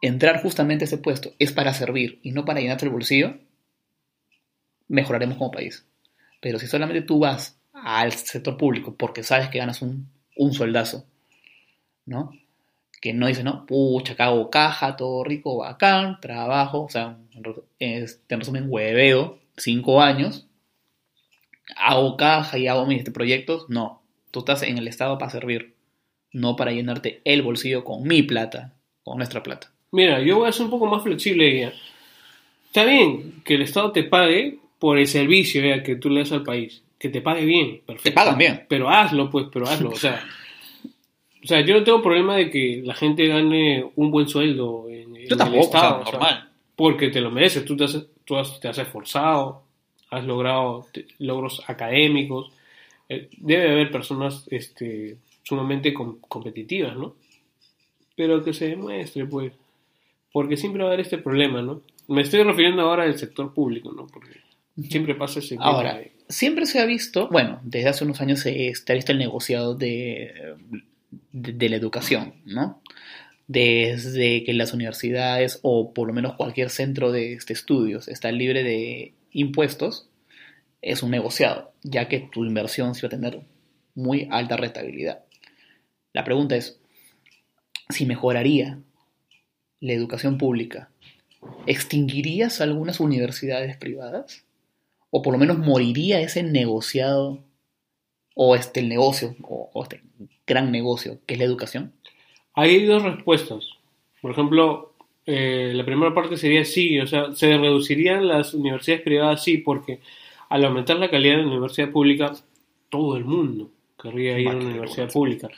entrar 0.00 0.42
justamente 0.42 0.84
a 0.84 0.86
ese 0.86 0.98
puesto 0.98 1.32
es 1.38 1.52
para 1.52 1.74
servir 1.74 2.20
y 2.22 2.32
no 2.32 2.44
para 2.44 2.60
llenarte 2.60 2.84
el 2.86 2.92
bolsillo, 2.92 3.38
mejoraremos 4.88 5.38
como 5.38 5.50
país. 5.50 5.86
Pero 6.40 6.58
si 6.58 6.66
solamente 6.66 7.02
tú 7.02 7.20
vas 7.20 7.58
al 7.72 8.12
sector 8.12 8.56
público 8.56 8.94
porque 8.96 9.22
sabes 9.22 9.48
que 9.48 9.58
ganas 9.58 9.82
un, 9.82 10.08
un 10.36 10.52
sueldazo, 10.52 11.04
¿no? 12.06 12.32
Que 13.00 13.12
no 13.12 13.26
dices, 13.26 13.44
no, 13.44 13.66
pucha, 13.66 14.16
cago 14.16 14.50
caja, 14.50 14.96
todo 14.96 15.22
rico, 15.24 15.58
bacán, 15.58 16.20
trabajo, 16.20 16.82
o 16.84 16.88
sea, 16.88 17.18
en 17.78 18.06
resumen, 18.28 18.66
hueveo, 18.68 19.38
cinco 19.56 20.00
años, 20.00 20.48
hago 21.76 22.16
caja 22.16 22.58
y 22.58 22.66
hago 22.66 22.86
mis 22.86 23.08
proyectos, 23.10 23.66
no. 23.68 24.02
Tú 24.30 24.40
estás 24.40 24.62
en 24.62 24.78
el 24.78 24.88
Estado 24.88 25.18
para 25.18 25.30
servir, 25.30 25.74
no 26.32 26.56
para 26.56 26.72
llenarte 26.72 27.20
el 27.24 27.42
bolsillo 27.42 27.84
con 27.84 28.02
mi 28.02 28.22
plata, 28.22 28.74
con 29.04 29.18
nuestra 29.18 29.42
plata. 29.42 29.72
Mira, 29.92 30.20
yo 30.20 30.38
voy 30.38 30.48
a 30.48 30.52
ser 30.52 30.64
un 30.64 30.70
poco 30.70 30.86
más 30.86 31.02
flexible. 31.02 31.60
Ya. 31.60 31.72
Está 32.66 32.84
bien 32.84 33.42
que 33.44 33.54
el 33.54 33.62
Estado 33.62 33.92
te 33.92 34.04
pague 34.04 34.58
por 34.78 34.98
el 34.98 35.06
servicio 35.06 35.62
ya, 35.64 35.82
que 35.82 35.96
tú 35.96 36.10
le 36.10 36.20
das 36.20 36.32
al 36.32 36.42
país. 36.42 36.82
Que 36.98 37.08
te 37.08 37.20
pague 37.20 37.44
bien, 37.44 37.80
perfecto. 37.86 38.10
Te 38.10 38.12
pagan 38.12 38.38
bien. 38.38 38.66
Pero 38.68 38.88
hazlo, 38.90 39.30
pues, 39.30 39.46
pero 39.52 39.66
hazlo. 39.66 39.90
O 39.90 39.96
sea, 39.96 40.22
o 41.42 41.46
sea 41.46 41.60
yo 41.62 41.74
no 41.78 41.84
tengo 41.84 42.02
problema 42.02 42.36
de 42.36 42.50
que 42.50 42.82
la 42.84 42.94
gente 42.94 43.26
gane 43.26 43.84
un 43.96 44.10
buen 44.10 44.28
sueldo 44.28 44.86
en, 44.88 45.16
en 45.16 45.28
Yo 45.28 45.36
tampoco, 45.36 45.58
el 45.60 45.64
Estado. 45.64 46.00
o 46.00 46.04
sea, 46.04 46.12
normal. 46.12 46.48
porque 46.76 47.08
te 47.08 47.20
lo 47.20 47.30
mereces. 47.30 47.64
Tú 47.64 47.76
te 47.76 47.84
has, 47.84 48.04
tú 48.24 48.36
has- 48.36 48.60
te 48.60 48.68
has 48.68 48.78
esforzado, 48.78 49.62
has 50.10 50.24
logrado 50.24 50.86
te- 50.92 51.06
logros 51.18 51.62
académicos. 51.68 52.50
Eh, 53.08 53.28
debe 53.38 53.70
haber 53.70 53.90
personas 53.90 54.46
este, 54.50 55.16
sumamente 55.44 55.94
com- 55.94 56.18
competitivas, 56.20 56.94
¿no? 56.96 57.14
Pero 58.16 58.44
que 58.44 58.52
se 58.52 58.68
demuestre, 58.68 59.24
pues. 59.26 59.52
Porque 60.32 60.56
siempre 60.56 60.82
va 60.82 60.88
a 60.90 60.92
haber 60.92 61.00
este 61.04 61.18
problema, 61.18 61.62
¿no? 61.62 61.82
Me 62.06 62.22
estoy 62.22 62.42
refiriendo 62.42 62.82
ahora 62.82 63.04
al 63.04 63.18
sector 63.18 63.52
público, 63.54 63.92
¿no? 63.92 64.06
Porque 64.06 64.40
siempre 64.88 65.14
pasa 65.14 65.40
ese 65.40 65.56
Ahora, 65.58 65.98
de- 65.98 66.12
siempre 66.28 66.66
se 66.66 66.80
ha 66.80 66.86
visto, 66.86 67.28
bueno, 67.28 67.60
desde 67.64 67.88
hace 67.88 68.04
unos 68.04 68.20
años 68.20 68.40
se, 68.40 68.72
ha 68.88 68.92
visto 68.94 69.12
el 69.12 69.18
negociado 69.18 69.74
de, 69.74 70.54
de, 71.32 71.52
de 71.52 71.68
la 71.68 71.76
educación, 71.76 72.34
¿no? 72.44 72.80
Desde 73.46 74.44
que 74.44 74.52
las 74.52 74.74
universidades 74.74 75.58
o 75.62 75.94
por 75.94 76.06
lo 76.06 76.12
menos 76.14 76.34
cualquier 76.34 76.68
centro 76.70 77.12
de 77.12 77.32
este, 77.32 77.54
estudios 77.54 78.08
está 78.08 78.30
libre 78.30 78.62
de 78.62 79.14
impuestos, 79.32 80.08
es 80.82 81.02
un 81.02 81.10
negociado, 81.10 81.72
ya 81.82 82.08
que 82.08 82.20
tu 82.20 82.44
inversión 82.44 82.94
sí 82.94 83.02
va 83.02 83.06
a 83.08 83.10
tener 83.10 83.40
muy 83.94 84.28
alta 84.30 84.56
rentabilidad. 84.56 85.24
La 86.12 86.24
pregunta 86.24 86.56
es, 86.56 86.78
si 87.88 88.04
mejoraría 88.06 88.78
la 89.80 89.92
educación 89.92 90.38
pública, 90.38 90.90
¿extinguirías 91.66 92.60
algunas 92.60 93.00
universidades 93.00 93.76
privadas? 93.76 94.44
o 95.10 95.22
por 95.22 95.32
lo 95.32 95.38
menos 95.38 95.58
moriría 95.58 96.20
ese 96.20 96.42
negociado 96.42 97.38
o 98.34 98.54
este 98.54 98.80
el 98.80 98.88
negocio 98.88 99.34
o, 99.42 99.70
o 99.72 99.82
este 99.82 100.02
gran 100.46 100.70
negocio 100.70 101.18
que 101.26 101.34
es 101.34 101.40
la 101.40 101.46
educación 101.46 101.92
Hay 102.54 102.84
dos 102.84 103.02
respuestas. 103.02 103.64
Por 104.20 104.32
ejemplo, 104.32 104.94
eh, 105.26 105.72
la 105.74 105.84
primera 105.84 106.12
parte 106.12 106.36
sería 106.36 106.64
sí, 106.64 106.98
o 106.98 107.06
sea, 107.06 107.32
se 107.32 107.56
reducirían 107.56 108.26
las 108.26 108.52
universidades 108.54 109.02
privadas, 109.02 109.44
sí, 109.44 109.58
porque 109.58 110.00
al 110.48 110.64
aumentar 110.64 110.96
la 110.96 111.10
calidad 111.10 111.36
de 111.36 111.42
la 111.42 111.48
universidad 111.48 111.90
pública, 111.90 112.32
todo 112.88 113.16
el 113.16 113.24
mundo 113.24 113.70
querría 114.00 114.38
ir 114.40 114.48
a 114.48 114.56
una 114.56 114.66
universidad 114.66 115.12
pública. 115.12 115.48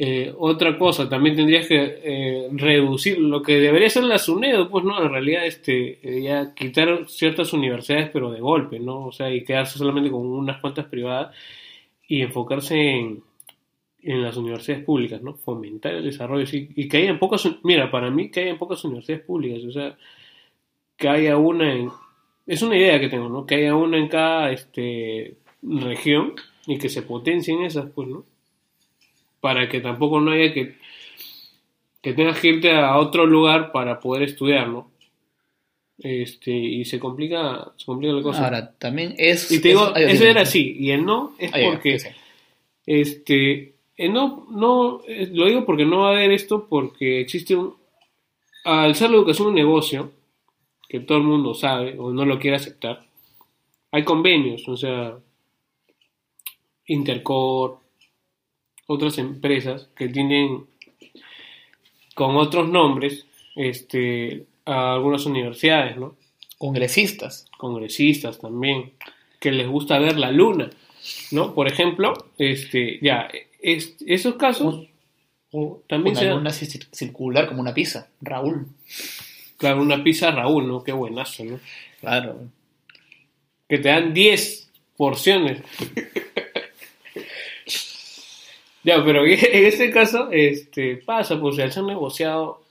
Eh, 0.00 0.32
otra 0.38 0.78
cosa, 0.78 1.08
también 1.08 1.34
tendrías 1.34 1.66
que 1.66 2.00
eh, 2.04 2.48
reducir 2.52 3.18
lo 3.18 3.42
que 3.42 3.58
debería 3.58 3.90
ser 3.90 4.04
la 4.04 4.18
SUNEDO, 4.18 4.70
pues 4.70 4.84
no, 4.84 5.02
en 5.02 5.10
realidad 5.10 5.44
este, 5.44 5.98
eh, 6.04 6.22
ya 6.22 6.54
quitar 6.54 7.08
ciertas 7.08 7.52
universidades, 7.52 8.08
pero 8.12 8.30
de 8.30 8.38
golpe, 8.38 8.78
¿no? 8.78 9.06
O 9.06 9.12
sea, 9.12 9.28
y 9.34 9.42
quedarse 9.42 9.76
solamente 9.76 10.08
con 10.08 10.24
unas 10.24 10.60
cuantas 10.60 10.86
privadas 10.86 11.34
y 12.06 12.22
enfocarse 12.22 12.76
en, 12.76 13.24
en 14.02 14.22
las 14.22 14.36
universidades 14.36 14.84
públicas, 14.84 15.20
¿no? 15.20 15.34
Fomentar 15.34 15.94
el 15.94 16.04
desarrollo, 16.04 16.46
sí, 16.46 16.68
y 16.76 16.88
que 16.88 16.98
haya 16.98 17.18
pocas, 17.18 17.48
mira, 17.64 17.90
para 17.90 18.08
mí 18.08 18.30
que 18.30 18.42
haya 18.42 18.56
pocas 18.56 18.84
universidades 18.84 19.24
públicas, 19.26 19.64
o 19.64 19.72
sea, 19.72 19.98
que 20.96 21.08
haya 21.08 21.36
una 21.38 21.74
en, 21.74 21.90
es 22.46 22.62
una 22.62 22.76
idea 22.76 23.00
que 23.00 23.08
tengo, 23.08 23.28
¿no? 23.28 23.46
Que 23.46 23.56
haya 23.56 23.74
una 23.74 23.98
en 23.98 24.08
cada 24.08 24.52
este, 24.52 25.36
región 25.62 26.34
y 26.68 26.78
que 26.78 26.88
se 26.88 27.02
potencien 27.02 27.62
esas, 27.62 27.90
pues, 27.90 28.08
¿no? 28.08 28.24
Para 29.40 29.68
que 29.68 29.80
tampoco 29.80 30.20
no 30.20 30.32
haya 30.32 30.52
que, 30.52 30.76
que 32.02 32.12
tengas 32.12 32.38
que 32.40 32.48
irte 32.48 32.72
a 32.72 32.96
otro 32.98 33.26
lugar 33.26 33.70
para 33.72 34.00
poder 34.00 34.24
estudiar, 34.24 34.68
¿no? 34.68 34.90
Este, 36.00 36.52
y 36.52 36.84
se 36.84 36.98
complica, 37.00 37.72
se 37.76 37.84
complica 37.86 38.12
la 38.12 38.22
cosa. 38.22 38.44
ahora 38.44 38.72
también 38.72 39.14
es 39.18 39.50
y 39.50 39.60
te 39.60 39.68
digo, 39.68 39.94
es- 39.96 40.14
eso 40.14 40.24
era 40.24 40.42
así, 40.42 40.76
y 40.78 40.90
el 40.92 41.04
no 41.04 41.34
es 41.38 41.52
porque... 41.64 41.94
Este, 42.86 43.74
eh, 43.96 44.08
no, 44.08 44.46
no, 44.50 45.00
eh, 45.08 45.28
lo 45.32 45.46
digo 45.46 45.64
porque 45.66 45.84
no 45.84 46.00
va 46.02 46.10
a 46.10 46.12
haber 46.12 46.30
esto, 46.30 46.66
porque 46.68 47.20
existe 47.20 47.54
un, 47.56 47.74
al 48.64 48.94
ser 48.94 49.10
la 49.10 49.16
educación 49.16 49.48
un 49.48 49.54
negocio, 49.54 50.12
que 50.88 51.00
todo 51.00 51.18
el 51.18 51.24
mundo 51.24 51.52
sabe 51.54 51.96
o 51.98 52.12
no 52.12 52.24
lo 52.24 52.38
quiere 52.38 52.56
aceptar, 52.56 53.04
hay 53.90 54.04
convenios, 54.04 54.66
o 54.68 54.76
sea, 54.76 55.18
Intercor, 56.86 57.80
otras 58.88 59.18
empresas 59.18 59.88
que 59.94 60.08
tienen 60.08 60.64
con 62.14 62.36
otros 62.36 62.68
nombres, 62.68 63.26
este, 63.54 64.46
a 64.64 64.94
algunas 64.94 65.24
universidades, 65.26 65.96
¿no? 65.96 66.16
congresistas 66.58 67.46
congresistas 67.56 68.38
también, 68.40 68.92
que 69.38 69.52
les 69.52 69.68
gusta 69.68 70.00
ver 70.00 70.18
la 70.18 70.32
luna, 70.32 70.70
¿no? 71.30 71.54
Por 71.54 71.68
ejemplo, 71.68 72.12
este, 72.38 72.98
ya, 73.00 73.28
es- 73.62 73.94
esos 74.04 74.34
casos 74.34 74.86
o 75.52 75.80
también 75.88 76.16
una 76.16 76.20
se 76.20 76.30
luna 76.30 76.50
cir- 76.50 76.88
circular 76.92 77.46
como 77.48 77.60
una 77.60 77.72
pizza 77.74 78.08
Raúl 78.20 78.66
claro, 79.56 79.80
una 79.82 80.02
pizza 80.02 80.30
Raúl, 80.32 80.66
¿no? 80.66 80.82
Qué 80.82 80.92
buenazo, 80.92 81.44
¿no? 81.44 81.60
claro 82.00 82.48
Que 83.68 83.78
te 83.78 83.88
dan 83.88 84.12
10 84.14 84.70
porciones. 84.96 85.62
Ya, 88.96 89.04
pero 89.04 89.24
en 89.26 89.38
este 89.66 89.90
caso, 89.90 90.28
este, 90.32 90.96
pasa, 90.96 91.40
pues 91.40 91.58
al 91.58 91.72
ser 91.72 91.84
negociado, 91.84 92.62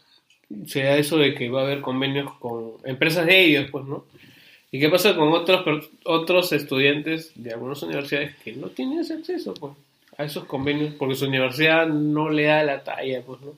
se 0.65 0.84
da 0.84 0.97
eso 0.97 1.17
de 1.17 1.34
que 1.36 1.49
va 1.49 1.62
a 1.62 1.65
haber 1.65 1.82
convenios 1.82 2.32
con 2.39 2.73
empresas 2.86 3.25
de 3.25 3.39
ellos, 3.45 3.67
pues, 3.71 3.86
¿no? 3.86 4.06
¿Y 4.71 4.80
qué 4.80 4.89
pasa 4.89 5.15
con 5.15 5.30
otros, 5.34 5.89
otros 6.03 6.51
estudiantes 6.51 7.32
de 7.36 7.53
algunas 7.53 7.82
universidades 7.84 8.36
que 8.43 8.51
no 8.53 8.67
tienen 8.67 8.99
ese 8.99 9.13
acceso, 9.13 9.53
pues, 9.53 9.73
a 10.17 10.23
esos 10.25 10.45
convenios? 10.45 10.93
Porque 10.97 11.15
su 11.15 11.25
universidad 11.25 11.88
no 11.88 12.30
le 12.30 12.43
da 12.43 12.63
la 12.63 12.84
talla, 12.84 13.21
pues, 13.25 13.39
¿no? 13.41 13.53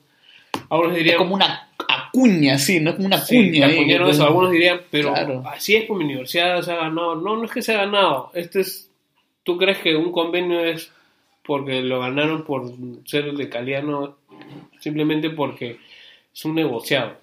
Algunos 0.68 0.92
es 0.92 0.98
dirían, 0.98 1.18
como 1.18 1.34
una 1.34 1.68
acuña 1.88 2.56
sí 2.58 2.78
no 2.80 2.90
es 2.90 2.96
como 2.96 3.06
una 3.06 3.18
Sí, 3.18 3.36
cuña 3.36 3.68
que- 3.68 4.10
eso. 4.10 4.24
Algunos 4.24 4.52
dirían, 4.52 4.80
pero 4.90 5.12
Claro. 5.12 5.42
así 5.46 5.74
es, 5.76 5.84
pues 5.86 5.98
mi 5.98 6.04
universidad 6.04 6.62
se 6.62 6.70
ha 6.72 6.76
ganado. 6.76 7.16
No, 7.16 7.36
no 7.36 7.44
es 7.44 7.50
que 7.50 7.62
se 7.62 7.72
ha 7.74 7.78
ganado. 7.78 8.30
Este 8.34 8.60
es, 8.60 8.88
¿Tú 9.42 9.56
crees 9.56 9.78
que 9.78 9.96
un 9.96 10.12
convenio 10.12 10.60
es 10.64 10.92
porque 11.50 11.82
lo 11.82 11.98
ganaron 11.98 12.44
por 12.44 12.70
ser 13.06 13.32
de 13.32 13.48
calidad? 13.48 13.82
No, 13.82 14.18
simplemente 14.78 15.30
porque 15.30 15.78
es 16.32 16.44
un 16.44 16.54
negociado. 16.54 17.16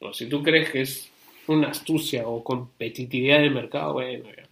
O 0.00 0.12
si 0.12 0.28
tú 0.28 0.42
crees 0.42 0.68
que 0.68 0.82
es 0.82 1.10
una 1.46 1.68
astucia 1.68 2.28
o 2.28 2.44
competitividad 2.44 3.38
del 3.38 3.52
mercado, 3.52 3.94
bueno, 3.94 4.24
ya. 4.36 4.46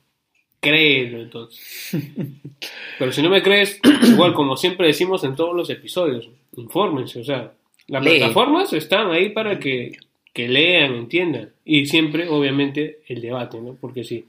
créelo 0.60 1.20
entonces. 1.20 1.90
Pero 2.98 3.12
si 3.12 3.20
no 3.20 3.28
me 3.28 3.42
crees, 3.42 3.78
igual 4.10 4.32
como 4.32 4.56
siempre 4.56 4.86
decimos 4.86 5.24
en 5.24 5.36
todos 5.36 5.54
los 5.54 5.68
episodios, 5.68 6.30
infórmense, 6.56 7.20
o 7.20 7.24
sea, 7.24 7.52
las 7.88 8.02
Lee. 8.02 8.16
plataformas 8.16 8.72
están 8.72 9.10
ahí 9.10 9.28
para 9.28 9.58
que, 9.58 9.92
que 10.32 10.48
lean, 10.48 10.94
entiendan. 10.94 11.50
Y 11.66 11.84
siempre, 11.84 12.30
obviamente, 12.30 13.00
el 13.08 13.20
debate, 13.20 13.60
¿no? 13.60 13.76
Porque 13.78 14.04
si 14.04 14.24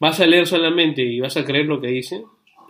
vas 0.00 0.18
a 0.18 0.26
leer 0.26 0.46
solamente 0.46 1.02
y 1.02 1.20
vas 1.20 1.36
a 1.36 1.44
creer 1.44 1.66
lo 1.66 1.78
que 1.78 1.88
dicen 1.88 2.24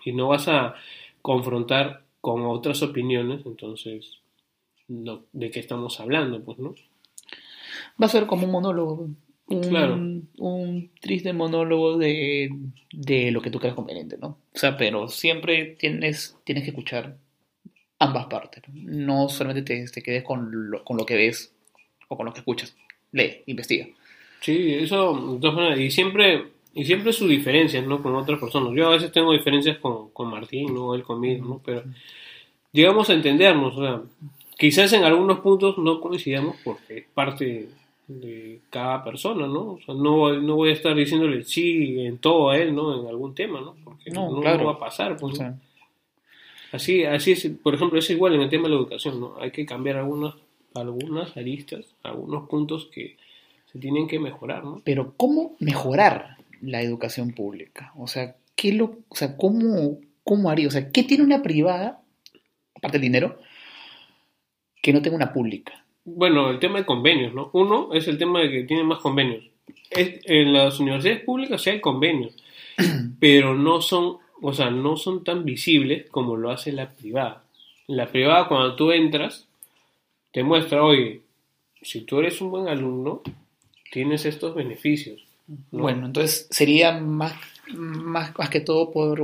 y 0.04 0.10
no 0.10 0.26
vas 0.26 0.48
a 0.48 0.74
confrontar 1.24 2.02
con 2.20 2.44
otras 2.44 2.82
opiniones, 2.82 3.40
entonces, 3.46 4.18
no, 4.88 5.22
¿de 5.32 5.50
qué 5.50 5.58
estamos 5.58 5.98
hablando? 5.98 6.44
Pues, 6.44 6.58
¿no? 6.58 6.74
va 8.00 8.06
a 8.06 8.10
ser 8.10 8.26
como 8.26 8.44
un 8.44 8.52
monólogo 8.52 9.08
un, 9.46 9.60
Claro. 9.62 9.94
un 9.94 10.90
triste 11.00 11.32
monólogo 11.32 11.96
de, 11.96 12.50
de 12.92 13.30
lo 13.30 13.40
que 13.40 13.50
tú 13.50 13.58
creas 13.58 13.74
conveniente 13.74 14.16
no 14.18 14.28
o 14.54 14.58
sea 14.58 14.76
pero 14.76 15.08
siempre 15.08 15.76
tienes 15.78 16.36
tienes 16.44 16.64
que 16.64 16.70
escuchar 16.70 17.16
ambas 17.98 18.26
partes 18.26 18.62
no, 18.72 19.22
No 19.22 19.28
solamente 19.28 19.62
te, 19.62 19.86
te 19.90 20.02
quedes 20.02 20.24
con 20.24 20.70
lo, 20.70 20.84
con 20.84 20.96
lo 20.96 21.06
que 21.06 21.16
ves 21.16 21.52
o 22.08 22.16
con 22.16 22.26
lo 22.26 22.32
que 22.32 22.40
escuchas 22.40 22.76
lee 23.12 23.42
investiga 23.46 23.86
Sí, 24.40 24.74
eso, 24.74 25.34
de 25.34 25.40
todas 25.40 25.56
maneras, 25.56 25.80
y 25.80 25.90
siempre, 25.90 26.52
y 26.74 26.84
siempre 26.84 27.12
sus 27.12 27.28
diferencias, 27.28 27.86
¿no? 27.86 28.02
Con 28.02 28.14
otras 28.16 28.40
personas. 28.40 28.72
Yo 28.74 28.88
a 28.88 28.90
veces 28.90 29.12
tengo 29.12 29.32
diferencias 29.32 29.78
con, 29.78 30.10
con 30.10 30.28
Martín, 30.28 30.74
¿no? 30.74 30.94
Él 30.94 31.02
conmigo, 31.02 31.46
¿no? 31.46 31.60
Pero 31.64 31.84
llegamos 32.72 33.08
a 33.08 33.14
entendernos, 33.14 33.76
o 33.76 33.80
sea, 33.80 34.02
quizás 34.58 34.92
en 34.92 35.04
algunos 35.04 35.40
puntos 35.40 35.78
no 35.78 36.00
coincidamos 36.00 36.56
porque 36.64 36.98
es 36.98 37.04
parte 37.14 37.68
de 38.08 38.60
cada 38.70 39.02
persona, 39.04 39.46
¿no? 39.46 39.72
O 39.72 39.80
sea, 39.84 39.94
no, 39.94 40.32
no 40.34 40.56
voy 40.56 40.70
a 40.70 40.72
estar 40.72 40.94
diciéndole 40.94 41.44
sí 41.44 42.00
en 42.00 42.18
todo 42.18 42.50
a 42.50 42.58
él, 42.58 42.74
¿no? 42.74 43.00
En 43.00 43.06
algún 43.06 43.34
tema, 43.34 43.60
¿no? 43.60 43.76
Porque 43.84 44.10
No, 44.10 44.30
no, 44.30 44.40
claro. 44.40 44.66
va 44.66 44.72
a 44.72 44.78
pasar, 44.78 45.16
pues, 45.16 45.34
O 45.34 45.36
sea, 45.36 45.56
Así, 46.72 47.04
así 47.04 47.30
es, 47.30 47.48
por 47.62 47.72
ejemplo, 47.76 48.00
es 48.00 48.10
igual 48.10 48.34
en 48.34 48.40
el 48.40 48.50
tema 48.50 48.64
de 48.64 48.70
la 48.70 48.80
educación, 48.80 49.20
¿no? 49.20 49.36
Hay 49.40 49.52
que 49.52 49.64
cambiar 49.64 49.96
algunas, 49.96 50.34
algunas 50.74 51.36
aristas, 51.36 51.86
algunos 52.02 52.48
puntos 52.48 52.86
que 52.86 53.16
se 53.72 53.78
tienen 53.78 54.08
que 54.08 54.18
mejorar, 54.18 54.64
¿no? 54.64 54.80
pero 54.84 55.14
¿cómo 55.16 55.54
mejorar 55.60 56.36
la 56.64 56.82
educación 56.82 57.32
pública? 57.32 57.92
O 57.96 58.06
sea, 58.06 58.36
¿qué 58.56 58.72
lo, 58.72 58.98
o 59.08 59.14
sea, 59.16 59.36
¿cómo, 59.36 59.98
¿cómo 60.22 60.50
haría? 60.50 60.68
O 60.68 60.70
sea, 60.70 60.90
¿qué 60.90 61.02
tiene 61.04 61.24
una 61.24 61.42
privada, 61.42 62.02
aparte 62.74 62.98
del 62.98 63.02
dinero, 63.02 63.38
que 64.82 64.92
no 64.92 65.02
tenga 65.02 65.16
una 65.16 65.32
pública? 65.32 65.84
Bueno, 66.04 66.50
el 66.50 66.58
tema 66.58 66.78
de 66.78 66.86
convenios, 66.86 67.32
¿no? 67.34 67.50
Uno 67.54 67.92
es 67.94 68.06
el 68.08 68.18
tema 68.18 68.40
de 68.40 68.50
que 68.50 68.64
tiene 68.64 68.84
más 68.84 68.98
convenios. 68.98 69.44
Es- 69.90 70.20
en 70.24 70.52
las 70.52 70.78
universidades 70.80 71.22
públicas 71.24 71.62
sí 71.62 71.70
hay 71.70 71.80
convenios, 71.80 72.34
pero 73.20 73.54
no 73.54 73.80
son, 73.80 74.18
o 74.42 74.52
sea, 74.52 74.70
no 74.70 74.96
son 74.96 75.24
tan 75.24 75.44
visibles 75.44 76.08
como 76.10 76.36
lo 76.36 76.50
hace 76.50 76.72
la 76.72 76.90
privada. 76.90 77.44
La 77.86 78.06
privada, 78.06 78.48
cuando 78.48 78.76
tú 78.76 78.92
entras, 78.92 79.46
te 80.32 80.42
muestra, 80.42 80.82
oye, 80.84 81.22
si 81.80 82.02
tú 82.02 82.18
eres 82.18 82.40
un 82.40 82.50
buen 82.50 82.68
alumno, 82.68 83.22
tienes 83.92 84.24
estos 84.26 84.54
beneficios. 84.54 85.24
¿No? 85.46 85.82
Bueno, 85.82 86.06
entonces 86.06 86.46
sería 86.50 86.92
más, 86.98 87.34
más, 87.74 88.36
más 88.38 88.48
que 88.50 88.60
todo 88.60 88.90
por, 88.92 89.18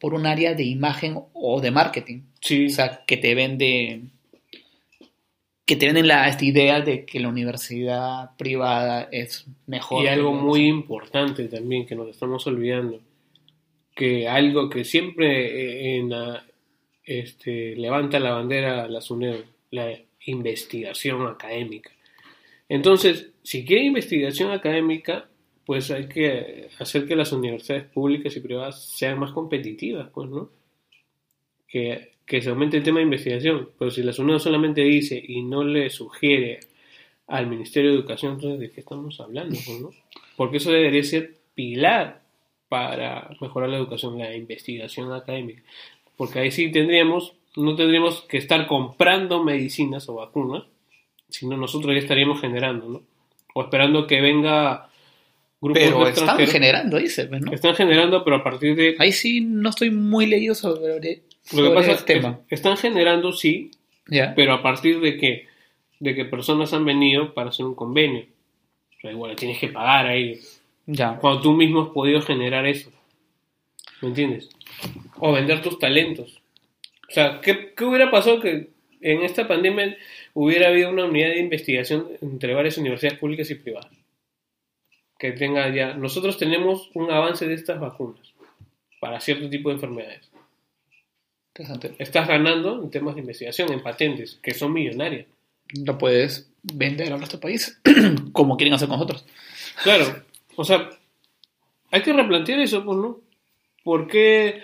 por 0.00 0.14
un 0.14 0.26
área 0.26 0.54
de 0.54 0.64
imagen 0.64 1.18
o 1.32 1.60
de 1.60 1.70
marketing. 1.70 2.22
sí, 2.40 2.66
O 2.66 2.70
sea, 2.70 3.04
que 3.06 3.16
te 3.16 3.34
vende 3.34 4.02
que 5.66 5.76
te 5.76 5.86
venden 5.86 6.08
la, 6.08 6.26
esta 6.28 6.44
idea 6.44 6.80
de 6.80 7.04
que 7.04 7.20
la 7.20 7.28
universidad 7.28 8.36
privada 8.36 9.08
es 9.12 9.46
mejor. 9.66 10.04
Y 10.04 10.08
algo 10.08 10.32
muy 10.34 10.66
importante 10.66 11.44
también 11.46 11.86
que 11.86 11.94
nos 11.94 12.08
estamos 12.08 12.44
olvidando, 12.48 12.98
que 13.94 14.26
algo 14.28 14.68
que 14.68 14.84
siempre 14.84 15.94
eh, 15.94 15.96
en 15.98 16.10
la- 16.10 16.44
este, 17.04 17.76
levanta 17.76 18.18
la 18.18 18.32
bandera 18.32 18.88
la 18.88 19.00
SUNED, 19.00 19.44
la 19.70 19.92
investigación 20.26 21.26
académica. 21.28 21.90
Entonces, 22.68 23.30
si 23.44 23.64
quiere 23.64 23.84
investigación 23.84 24.50
académica, 24.50 25.28
pues 25.70 25.88
hay 25.92 26.08
que 26.08 26.68
hacer 26.80 27.06
que 27.06 27.14
las 27.14 27.30
universidades 27.30 27.84
públicas 27.84 28.36
y 28.36 28.40
privadas 28.40 28.88
sean 28.88 29.20
más 29.20 29.30
competitivas, 29.30 30.08
pues, 30.12 30.28
¿no? 30.28 30.50
Que, 31.68 32.14
que 32.26 32.42
se 32.42 32.50
aumente 32.50 32.78
el 32.78 32.82
tema 32.82 32.98
de 32.98 33.04
investigación. 33.04 33.68
Pero 33.78 33.92
si 33.92 34.02
la 34.02 34.12
SUNED 34.12 34.40
solamente 34.40 34.80
dice 34.80 35.22
y 35.24 35.42
no 35.42 35.62
le 35.62 35.88
sugiere 35.88 36.58
al 37.28 37.46
Ministerio 37.46 37.90
de 37.90 37.98
Educación, 37.98 38.32
entonces, 38.32 38.58
¿de 38.58 38.72
qué 38.72 38.80
estamos 38.80 39.20
hablando? 39.20 39.56
pues, 39.64 39.80
no? 39.80 39.90
Porque 40.36 40.56
eso 40.56 40.72
debería 40.72 41.04
ser 41.04 41.36
pilar 41.54 42.20
para 42.68 43.30
mejorar 43.40 43.68
la 43.68 43.76
educación, 43.76 44.18
la 44.18 44.34
investigación 44.34 45.12
académica. 45.12 45.62
Porque 46.16 46.40
ahí 46.40 46.50
sí 46.50 46.72
tendríamos, 46.72 47.34
no 47.54 47.76
tendríamos 47.76 48.22
que 48.22 48.38
estar 48.38 48.66
comprando 48.66 49.44
medicinas 49.44 50.08
o 50.08 50.16
vacunas, 50.16 50.64
sino 51.28 51.56
nosotros 51.56 51.94
ya 51.94 52.00
estaríamos 52.00 52.40
generando, 52.40 52.88
¿no? 52.88 53.02
O 53.54 53.62
esperando 53.62 54.08
que 54.08 54.20
venga 54.20 54.89
grupos 55.60 55.82
Pero 55.82 56.08
están 56.08 56.46
generando, 56.46 56.98
dice, 56.98 57.26
pues, 57.26 57.42
¿no? 57.42 57.52
Están 57.52 57.74
generando, 57.74 58.24
pero 58.24 58.36
a 58.36 58.44
partir 58.44 58.74
de... 58.74 58.96
Ahí 58.98 59.12
sí 59.12 59.40
no 59.40 59.70
estoy 59.70 59.90
muy 59.90 60.26
leído 60.26 60.54
sobre, 60.54 61.22
Lo 61.52 61.68
que 61.68 61.74
pasa 61.74 61.90
el 61.90 61.96
es 61.96 62.02
que 62.02 62.14
tema. 62.14 62.40
están 62.48 62.76
generando, 62.76 63.32
sí, 63.32 63.70
pero 64.34 64.54
a 64.54 64.62
partir 64.62 65.00
de 65.00 65.16
que, 65.16 65.46
de 65.98 66.14
que 66.14 66.24
personas 66.24 66.72
han 66.72 66.84
venido 66.84 67.34
para 67.34 67.50
hacer 67.50 67.66
un 67.66 67.74
convenio. 67.74 68.26
O 68.96 69.00
sea, 69.00 69.12
igual 69.12 69.36
tienes 69.36 69.58
que 69.58 69.68
pagar 69.68 70.06
a 70.06 70.14
ellos. 70.14 70.60
Ya. 70.86 71.16
Cuando 71.16 71.40
tú 71.40 71.52
mismo 71.52 71.82
has 71.82 71.88
podido 71.90 72.20
generar 72.20 72.66
eso. 72.66 72.90
¿Me 74.02 74.08
entiendes? 74.08 74.48
O 75.18 75.32
vender 75.32 75.62
tus 75.62 75.78
talentos. 75.78 76.42
O 77.08 77.12
sea, 77.12 77.40
¿qué, 77.40 77.72
qué 77.76 77.84
hubiera 77.84 78.10
pasado 78.10 78.40
que 78.40 78.70
en 79.00 79.22
esta 79.22 79.46
pandemia 79.46 79.96
hubiera 80.34 80.68
habido 80.68 80.90
una 80.90 81.04
unidad 81.04 81.28
de 81.28 81.40
investigación 81.40 82.06
entre 82.22 82.54
varias 82.54 82.78
universidades 82.78 83.18
públicas 83.18 83.50
y 83.50 83.56
privadas? 83.56 83.99
Que 85.20 85.32
tenga 85.32 85.72
ya... 85.72 85.94
Nosotros 85.94 86.36
tenemos 86.36 86.90
un 86.94 87.10
avance 87.10 87.46
de 87.46 87.54
estas 87.54 87.78
vacunas 87.78 88.32
para 89.00 89.20
cierto 89.20 89.48
tipo 89.48 89.68
de 89.68 89.76
enfermedades. 89.76 90.28
Interesante. 91.54 91.94
Estás 91.98 92.26
ganando 92.26 92.82
en 92.82 92.90
temas 92.90 93.14
de 93.14 93.20
investigación, 93.20 93.72
en 93.72 93.82
patentes, 93.82 94.38
que 94.42 94.54
son 94.54 94.72
millonarias. 94.72 95.26
Lo 95.84 95.98
puedes 95.98 96.50
vender 96.62 97.12
a 97.12 97.16
nuestro 97.16 97.38
país 97.38 97.80
como 98.32 98.56
quieren 98.56 98.74
hacer 98.74 98.88
con 98.88 98.98
nosotros. 98.98 99.24
Claro, 99.82 100.24
o 100.56 100.64
sea, 100.64 100.90
hay 101.90 102.02
que 102.02 102.12
replantear 102.12 102.60
eso, 102.60 102.84
pues, 102.84 102.98
¿no? 102.98 103.20
¿Por 103.84 104.08
qué 104.08 104.62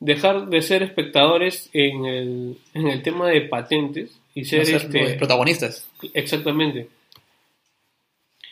dejar 0.00 0.48
de 0.48 0.62
ser 0.62 0.82
espectadores 0.82 1.70
en 1.72 2.04
el, 2.04 2.58
en 2.74 2.88
el 2.88 3.02
tema 3.02 3.28
de 3.28 3.42
patentes 3.42 4.18
y 4.34 4.44
ser 4.44 4.60
No 4.60 4.64
ser 4.66 4.76
este, 4.76 5.14
protagonistas. 5.14 5.88
exactamente? 6.12 6.88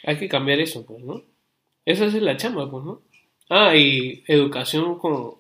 Hay 0.05 0.17
que 0.17 0.29
cambiar 0.29 0.61
eso, 0.61 0.85
pues, 0.85 1.03
¿no? 1.03 1.23
Esa 1.85 2.07
es 2.07 2.15
la 2.15 2.37
chamba, 2.37 2.71
pues, 2.71 2.85
¿no? 2.85 3.03
Ah, 3.49 3.77
y 3.77 4.23
educación 4.27 4.99
con, 4.99 5.35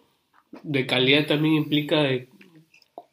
de 0.62 0.86
calidad 0.86 1.26
también 1.26 1.54
implica 1.54 2.08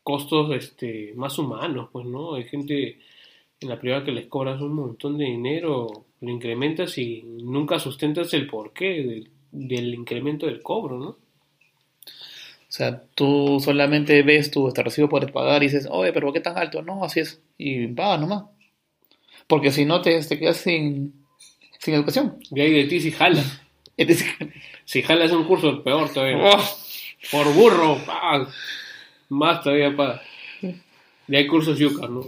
costos 0.03 0.55
este, 0.55 1.13
más 1.15 1.37
humanos, 1.37 1.89
pues, 1.91 2.05
¿no? 2.05 2.35
Hay 2.35 2.45
gente 2.45 2.99
en 3.61 3.69
la 3.69 3.79
privada 3.79 4.03
que 4.03 4.11
les 4.11 4.27
cobras 4.27 4.61
un 4.61 4.73
montón 4.73 5.17
de 5.17 5.25
dinero, 5.25 6.05
lo 6.21 6.29
incrementas 6.29 6.97
y 6.97 7.23
nunca 7.23 7.79
sustentas 7.79 8.33
el 8.33 8.47
porqué 8.47 9.27
del, 9.51 9.93
incremento 9.93 10.45
del 10.45 10.61
cobro, 10.61 10.97
¿no? 10.97 11.09
O 11.09 12.71
sea, 12.71 13.03
tú 13.15 13.59
solamente 13.59 14.21
ves 14.21 14.51
tu 14.51 14.67
este 14.67 14.83
recibo 14.83 15.09
por 15.09 15.31
pagar 15.31 15.63
y 15.63 15.67
dices, 15.67 15.87
oye, 15.89 16.13
pero 16.13 16.27
¿por 16.27 16.33
qué 16.35 16.39
tan 16.39 16.57
alto? 16.57 16.81
No, 16.81 17.03
así 17.03 17.19
es. 17.19 17.41
Y 17.57 17.87
paga 17.87 18.17
nomás. 18.17 18.45
Porque 19.47 19.71
si 19.71 19.85
no, 19.85 20.01
te 20.01 20.21
quedas 20.39 20.57
sin, 20.57 21.18
sin 21.79 21.95
educación. 21.95 22.37
De 22.51 22.61
ahí 22.61 22.73
de 22.73 22.83
ti 22.85 22.99
si. 22.99 23.13
Es 23.97 24.07
decir, 24.07 24.29
Si 24.85 25.01
jalas 25.01 25.31
un 25.33 25.43
curso, 25.43 25.83
peor 25.83 26.09
todavía. 26.13 26.37
oh, 26.37 26.63
Por 27.31 27.53
burro, 27.53 27.97
pa, 28.05 28.47
más 29.27 29.61
todavía 29.61 29.93
para. 29.95 30.21
Y 31.27 31.35
hay 31.35 31.47
cursos 31.47 31.77
yucas, 31.77 32.09
¿no? 32.09 32.23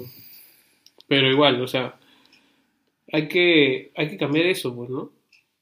Pero 1.08 1.30
igual, 1.30 1.62
o 1.62 1.68
sea, 1.68 1.96
hay 3.12 3.28
que, 3.28 3.92
hay 3.96 4.10
que 4.10 4.18
cambiar 4.18 4.48
eso, 4.48 4.76
pues, 4.76 4.90
¿no? 4.90 5.12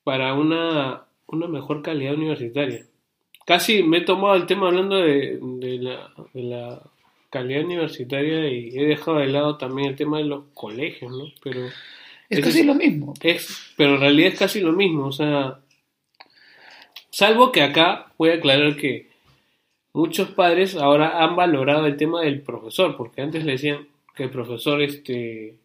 Para 0.04 0.34
una, 0.34 1.06
una 1.28 1.48
mejor 1.48 1.82
calidad 1.84 2.16
universitaria. 2.16 2.86
Casi 3.46 3.84
me 3.84 4.00
he 4.00 4.02
tomado 4.02 4.36
el 4.36 4.46
tema 4.46 4.68
hablando 4.68 4.98
de, 4.98 5.40
de 5.42 5.78
la, 5.80 6.12
de 6.34 6.44
la 6.44 6.82
calidad 7.30 7.64
universitaria 7.66 8.50
y 8.50 8.78
he 8.78 8.86
dejado 8.86 9.18
de 9.18 9.28
lado 9.28 9.58
también 9.58 9.90
el 9.90 9.96
tema 9.96 10.18
de 10.18 10.26
los 10.26 10.46
colegios, 10.54 11.12
¿no? 11.12 11.26
Pero 11.44 11.68
es 12.30 12.42
casi 12.42 12.64
lo 12.64 12.76
mismo. 12.76 13.14
es, 13.22 13.74
pero 13.76 13.96
en 13.96 14.02
realidad 14.02 14.34
es 14.34 14.40
casi 14.40 14.60
lo 14.60 14.74
mismo, 14.74 15.08
o 15.08 15.12
sea, 15.12 15.60
salvo 17.10 17.52
que 17.52 17.62
acá 17.62 18.12
voy 18.18 18.30
a 18.30 18.36
aclarar 18.36 18.76
que 18.76 19.10
muchos 19.94 20.30
padres 20.30 20.76
ahora 20.76 21.24
han 21.24 21.36
valorado 21.36 21.86
el 21.86 21.98
tema 21.98 22.22
del 22.22 22.42
profesor, 22.42 22.96
porque 22.96 23.22
antes 23.22 23.44
le 23.44 23.54
decían 23.54 23.88
que 24.16 24.24
el 24.24 24.30
profesor, 24.30 24.82
este, 24.82 25.56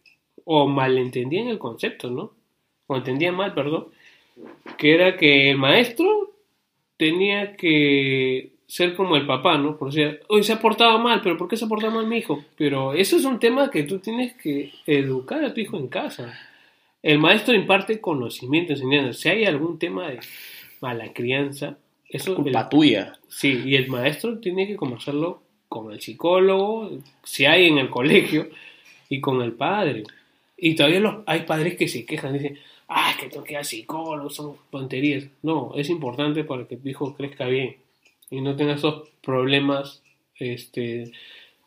o 0.45 0.67
malentendían 0.67 1.49
el 1.49 1.59
concepto, 1.59 2.11
¿no? 2.11 2.33
O 2.87 2.97
entendían 2.97 3.35
mal, 3.35 3.55
perdón, 3.55 3.89
que 4.79 4.95
era 4.95 5.17
que 5.17 5.51
el 5.51 5.59
maestro 5.59 6.33
tenía 6.97 7.57
que 7.57 8.53
ser 8.67 8.95
como 8.95 9.17
el 9.17 9.27
papá, 9.27 9.59
¿no? 9.59 9.77
Por 9.77 9.93
decir, 9.93 10.21
hoy 10.29 10.43
se 10.43 10.53
ha 10.53 10.61
portado 10.61 10.99
mal, 10.99 11.21
pero 11.23 11.37
¿por 11.37 11.49
qué 11.49 11.57
se 11.57 11.65
ha 11.65 11.69
portado 11.69 11.93
mal 11.93 12.07
mi 12.07 12.19
hijo? 12.19 12.45
Pero 12.57 12.95
eso 12.95 13.17
es 13.17 13.25
un 13.25 13.39
tema 13.39 13.71
que 13.71 13.85
tú 13.85 13.99
tienes 13.99 14.35
que 14.35 14.73
educar 14.87 15.45
a 15.45 15.55
tu 15.55 15.61
hijo 15.61 15.77
en 15.77 15.89
casa. 15.89 16.39
El 17.05 17.19
maestro 17.19 17.55
imparte 17.55 18.01
conocimiento, 18.01 18.73
enseñando. 18.73 19.13
Si 19.13 19.29
hay 19.29 19.45
algún 19.45 19.79
tema 19.79 20.09
de 20.11 20.21
mala 20.81 21.13
crianza, 21.13 21.77
eso 22.09 22.35
Culpa 22.35 22.63
el- 22.63 22.69
tuya. 22.71 23.13
sí, 23.29 23.61
y 23.67 23.77
el 23.77 23.89
maestro 23.89 24.39
tiene 24.39 24.67
que 24.67 24.77
conversarlo 24.77 25.43
con 25.69 25.93
el 25.93 26.01
psicólogo, 26.01 26.91
si 27.23 27.45
hay 27.45 27.67
en 27.67 27.77
el 27.79 27.91
colegio, 27.91 28.49
y 29.11 29.21
con 29.21 29.43
el 29.43 29.53
padre. 29.53 30.05
Y 30.57 30.75
todavía 30.77 31.01
los, 31.01 31.17
hay 31.27 31.41
padres 31.43 31.77
que 31.77 31.89
se 31.89 32.07
quejan, 32.07 32.33
dicen, 32.33 32.59
ah, 32.89 33.11
es 33.11 33.17
que 33.23 33.29
tengo 33.29 33.45
que 33.45 33.53
ir 33.53 33.59
al 33.59 33.65
psicólogo, 33.67 34.31
son 34.31 34.57
tonterías. 34.71 35.27
No, 35.43 35.73
es 35.77 35.91
importante 35.91 36.43
para 36.45 36.67
que 36.67 36.79
tu 36.79 36.89
hijo 36.89 37.15
crezca 37.15 37.47
bien 37.47 37.77
y 38.31 38.41
no 38.41 38.57
tenga 38.57 38.75
esos 38.75 39.11
problemas 39.23 40.03
este, 40.39 41.13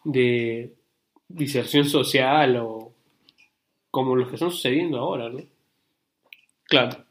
de 0.04 0.71
diserción 1.28 1.86
social 1.86 2.58
o 2.58 2.91
como 3.98 4.16
los 4.16 4.28
que 4.28 4.36
están 4.36 4.52
sucediendo 4.52 5.00
ahora, 5.00 5.28
¿no? 5.28 5.42
Claro. 6.66 7.04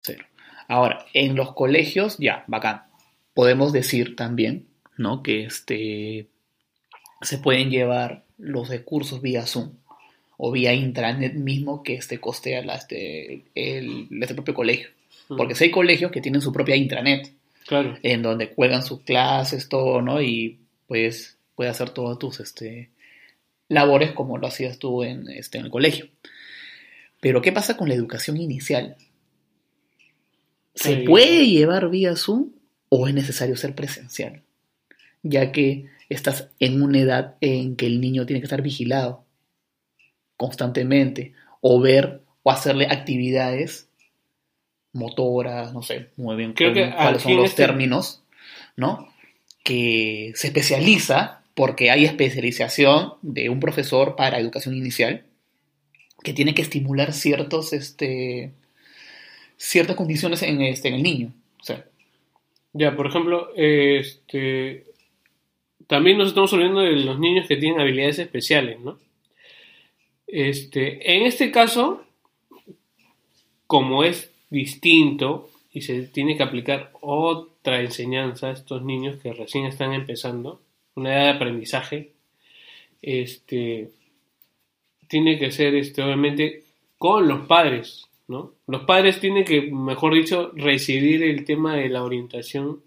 Cero. 0.00 0.24
Ahora, 0.66 1.04
en 1.12 1.36
los 1.36 1.52
colegios, 1.52 2.16
ya, 2.16 2.44
bacán. 2.46 2.84
Podemos 3.34 3.74
decir 3.74 4.16
también, 4.16 4.68
¿no? 4.96 5.22
Que 5.22 5.44
este 5.44 6.28
se 7.20 7.36
pueden 7.36 7.68
llevar 7.68 8.24
los 8.38 8.70
recursos 8.70 9.20
vía 9.20 9.44
Zoom 9.44 9.72
o 10.38 10.50
vía 10.50 10.72
intranet 10.72 11.34
mismo 11.34 11.82
que 11.82 11.96
este 11.96 12.18
costea 12.18 12.64
la, 12.64 12.76
este, 12.76 13.44
el, 13.54 14.08
este 14.22 14.34
propio 14.34 14.54
colegio. 14.54 14.88
Mm. 15.28 15.36
Porque 15.36 15.54
si 15.54 15.64
hay 15.64 15.70
colegios 15.70 16.10
que 16.10 16.22
tienen 16.22 16.40
su 16.40 16.54
propia 16.54 16.74
intranet, 16.74 17.34
Claro. 17.66 17.98
en 18.02 18.22
donde 18.22 18.48
cuelgan 18.54 18.82
sus 18.82 19.02
clases, 19.02 19.68
todo, 19.68 20.00
¿no? 20.00 20.22
Y 20.22 20.56
pues 20.86 21.36
puedes 21.54 21.72
hacer 21.72 21.90
todas 21.90 22.18
tus 22.18 22.40
este, 22.40 22.88
labores 23.68 24.12
como 24.12 24.38
lo 24.38 24.46
hacías 24.46 24.78
tú 24.78 25.02
en, 25.02 25.28
este, 25.30 25.58
en 25.58 25.66
el 25.66 25.70
colegio. 25.70 26.08
Pero 27.20 27.42
¿qué 27.42 27.52
pasa 27.52 27.76
con 27.76 27.88
la 27.88 27.94
educación 27.94 28.36
inicial? 28.36 28.96
¿Se 30.74 30.98
puede 30.98 31.46
llevar 31.48 31.90
vía 31.90 32.14
Zoom 32.16 32.52
o 32.88 33.08
es 33.08 33.14
necesario 33.14 33.56
ser 33.56 33.74
presencial? 33.74 34.42
Ya 35.22 35.50
que 35.50 35.86
estás 36.08 36.48
en 36.60 36.80
una 36.82 37.00
edad 37.00 37.36
en 37.40 37.76
que 37.76 37.86
el 37.86 38.00
niño 38.00 38.26
tiene 38.26 38.40
que 38.40 38.46
estar 38.46 38.62
vigilado 38.62 39.24
constantemente 40.36 41.34
o 41.60 41.80
ver 41.80 42.22
o 42.44 42.50
hacerle 42.50 42.86
actividades 42.86 43.88
motoras, 44.92 45.74
no 45.74 45.82
sé 45.82 46.10
muy 46.16 46.36
bien 46.36 46.54
Creo 46.54 46.72
que 46.72 46.90
cuáles 46.92 47.22
aquí 47.22 47.32
son 47.32 47.36
los 47.36 47.50
este- 47.50 47.62
términos, 47.66 48.22
¿no? 48.76 49.12
Que 49.64 50.32
se 50.34 50.46
especializa 50.46 51.37
porque 51.58 51.90
hay 51.90 52.04
especialización 52.04 53.14
de 53.20 53.48
un 53.48 53.58
profesor 53.58 54.14
para 54.14 54.38
educación 54.38 54.76
inicial 54.76 55.24
que 56.22 56.32
tiene 56.32 56.54
que 56.54 56.62
estimular 56.62 57.12
ciertos, 57.12 57.72
este, 57.72 58.52
ciertas 59.56 59.96
condiciones 59.96 60.44
en, 60.44 60.62
este, 60.62 60.86
en 60.86 60.94
el 60.94 61.02
niño. 61.02 61.32
Ya, 62.74 62.94
por 62.94 63.08
ejemplo, 63.08 63.50
este, 63.56 64.84
también 65.88 66.18
nos 66.18 66.28
estamos 66.28 66.52
olvidando 66.52 66.82
de 66.82 66.92
los 66.92 67.18
niños 67.18 67.48
que 67.48 67.56
tienen 67.56 67.80
habilidades 67.80 68.20
especiales, 68.20 68.78
¿no? 68.78 69.00
Este, 70.28 71.16
en 71.16 71.26
este 71.26 71.50
caso, 71.50 72.04
como 73.66 74.04
es 74.04 74.30
distinto 74.48 75.50
y 75.72 75.80
se 75.80 76.02
tiene 76.02 76.36
que 76.36 76.44
aplicar 76.44 76.92
otra 77.00 77.80
enseñanza 77.80 78.46
a 78.46 78.52
estos 78.52 78.84
niños 78.84 79.16
que 79.20 79.32
recién 79.32 79.64
están 79.64 79.92
empezando, 79.92 80.60
una 80.94 81.14
edad 81.14 81.24
de 81.24 81.36
aprendizaje, 81.36 82.12
este, 83.02 83.90
tiene 85.08 85.38
que 85.38 85.52
ser, 85.52 85.74
este, 85.74 86.02
obviamente, 86.02 86.64
con 86.98 87.28
los 87.28 87.46
padres, 87.46 88.08
¿no? 88.26 88.52
Los 88.66 88.84
padres 88.84 89.20
tienen 89.20 89.44
que, 89.44 89.62
mejor 89.62 90.14
dicho, 90.14 90.52
recibir 90.54 91.22
el 91.22 91.44
tema 91.44 91.76
de 91.76 91.88
la 91.88 92.02
orientación 92.02 92.82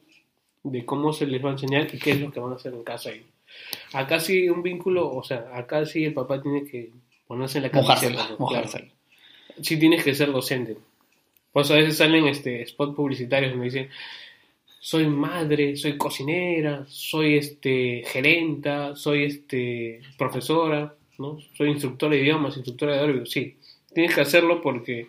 de 0.63 0.85
cómo 0.85 1.13
se 1.13 1.25
les 1.25 1.43
va 1.43 1.49
a 1.49 1.53
enseñar 1.53 1.87
y 1.91 1.97
qué 1.97 2.11
es 2.11 2.21
lo 2.21 2.31
que 2.31 2.39
van 2.39 2.53
a 2.53 2.55
hacer 2.55 2.73
en 2.73 2.83
casa. 2.83 3.11
Y 3.11 3.25
acá 3.93 4.19
sí 4.19 4.47
un 4.49 4.61
vínculo, 4.61 5.09
o 5.11 5.23
sea, 5.23 5.49
acá 5.53 5.85
sí 5.85 6.05
el 6.05 6.13
papá 6.13 6.41
tiene 6.41 6.65
que 6.65 6.91
ponerse 7.27 7.57
en 7.57 7.63
la 7.63 7.71
camiseta, 7.71 8.29
¿no? 8.29 8.37
mojársela. 8.37 8.85
Claro. 8.85 8.95
Sí 9.61 9.77
tienes 9.79 10.03
que 10.03 10.13
ser 10.13 10.31
docente. 10.31 10.77
Pues 11.51 11.69
a 11.71 11.75
veces 11.75 11.97
salen 11.97 12.27
este 12.27 12.61
spot 12.61 12.95
publicitarios 12.95 13.51
donde 13.51 13.65
dicen 13.65 13.89
soy 14.83 15.05
madre, 15.05 15.77
soy 15.77 15.95
cocinera, 15.95 16.85
soy 16.87 17.35
este 17.37 18.01
gerenta, 18.07 18.95
soy 18.95 19.25
este 19.25 20.01
profesora, 20.17 20.95
¿no? 21.19 21.37
Soy 21.55 21.69
instructora 21.69 22.15
de 22.15 22.21
idiomas, 22.23 22.57
instructora 22.57 22.93
de 22.95 22.99
árabe. 22.99 23.25
Sí, 23.27 23.57
tienes 23.93 24.15
que 24.15 24.21
hacerlo 24.21 24.59
porque 24.59 25.07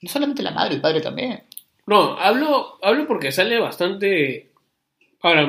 No 0.00 0.08
solamente 0.08 0.42
la 0.44 0.52
madre, 0.52 0.76
el 0.76 0.80
padre 0.80 1.00
también. 1.00 1.42
no, 1.86 2.12
hablo, 2.16 2.78
hablo 2.80 3.06
porque 3.08 3.32
sale 3.32 3.58
bastante. 3.58 4.50
Ahora, 5.22 5.42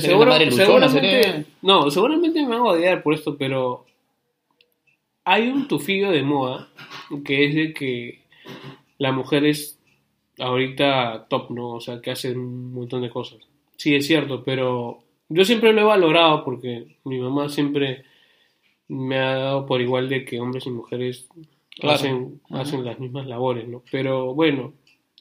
seguro- 0.00 0.36
luchona, 0.38 0.50
seguramente. 0.88 1.44
No, 1.60 1.90
seguramente 1.90 2.40
me 2.42 2.48
van 2.48 2.58
a 2.60 2.64
odiar 2.64 3.02
por 3.02 3.12
esto, 3.14 3.36
pero. 3.36 3.84
Hay 5.24 5.48
un 5.48 5.66
tufillo 5.68 6.10
de 6.10 6.22
moda 6.22 6.68
que 7.24 7.44
es 7.46 7.54
de 7.54 7.74
que 7.74 8.20
la 8.98 9.10
mujer 9.12 9.44
es 9.44 9.75
ahorita 10.38 11.26
top, 11.28 11.50
¿no? 11.50 11.70
O 11.72 11.80
sea, 11.80 12.00
que 12.00 12.10
hace 12.10 12.32
un 12.32 12.72
montón 12.72 13.02
de 13.02 13.10
cosas. 13.10 13.38
Sí, 13.76 13.94
es 13.94 14.06
cierto, 14.06 14.42
pero 14.44 15.02
yo 15.28 15.44
siempre 15.44 15.72
lo 15.72 15.80
he 15.80 15.84
valorado 15.84 16.44
porque 16.44 16.96
mi 17.04 17.18
mamá 17.18 17.48
siempre 17.48 18.04
me 18.88 19.18
ha 19.18 19.34
dado 19.36 19.66
por 19.66 19.80
igual 19.80 20.08
de 20.08 20.24
que 20.24 20.40
hombres 20.40 20.66
y 20.66 20.70
mujeres 20.70 21.28
Claro. 21.78 21.94
hacen, 21.96 22.40
Ajá. 22.50 22.62
hacen 22.62 22.84
las 22.86 22.98
mismas 22.98 23.26
labores, 23.26 23.68
¿no? 23.68 23.82
Pero 23.90 24.32
bueno, 24.34 24.72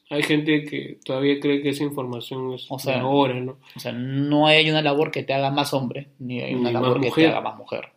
hay 0.09 0.23
gente 0.23 0.63
que 0.63 0.99
todavía 1.03 1.37
cree 1.41 1.61
que 1.61 1.69
esa 1.69 1.83
información 1.83 2.53
es 2.53 2.67
O 2.69 2.79
sea, 2.79 3.01
ahora, 3.01 3.33
¿no? 3.41 3.57
O 3.75 3.79
sea, 3.79 3.91
no 3.91 4.47
hay 4.47 4.69
una 4.69 4.81
labor 4.81 5.11
que 5.11 5.23
te 5.23 5.33
haga 5.33 5.51
más 5.51 5.73
hombre, 5.73 6.07
ni 6.19 6.39
hay 6.39 6.53
una 6.53 6.69
Ni 6.69 6.73
labor 6.75 7.01
que 7.01 7.11
te 7.11 7.27
haga 7.27 7.41
más 7.41 7.57
mujer. 7.57 7.89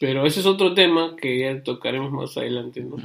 Pero 0.00 0.26
ese 0.26 0.40
es 0.40 0.46
otro 0.46 0.74
tema 0.74 1.14
que 1.14 1.38
ya 1.38 1.62
tocaremos 1.62 2.10
más 2.10 2.36
adelante, 2.36 2.80
¿no? 2.80 2.96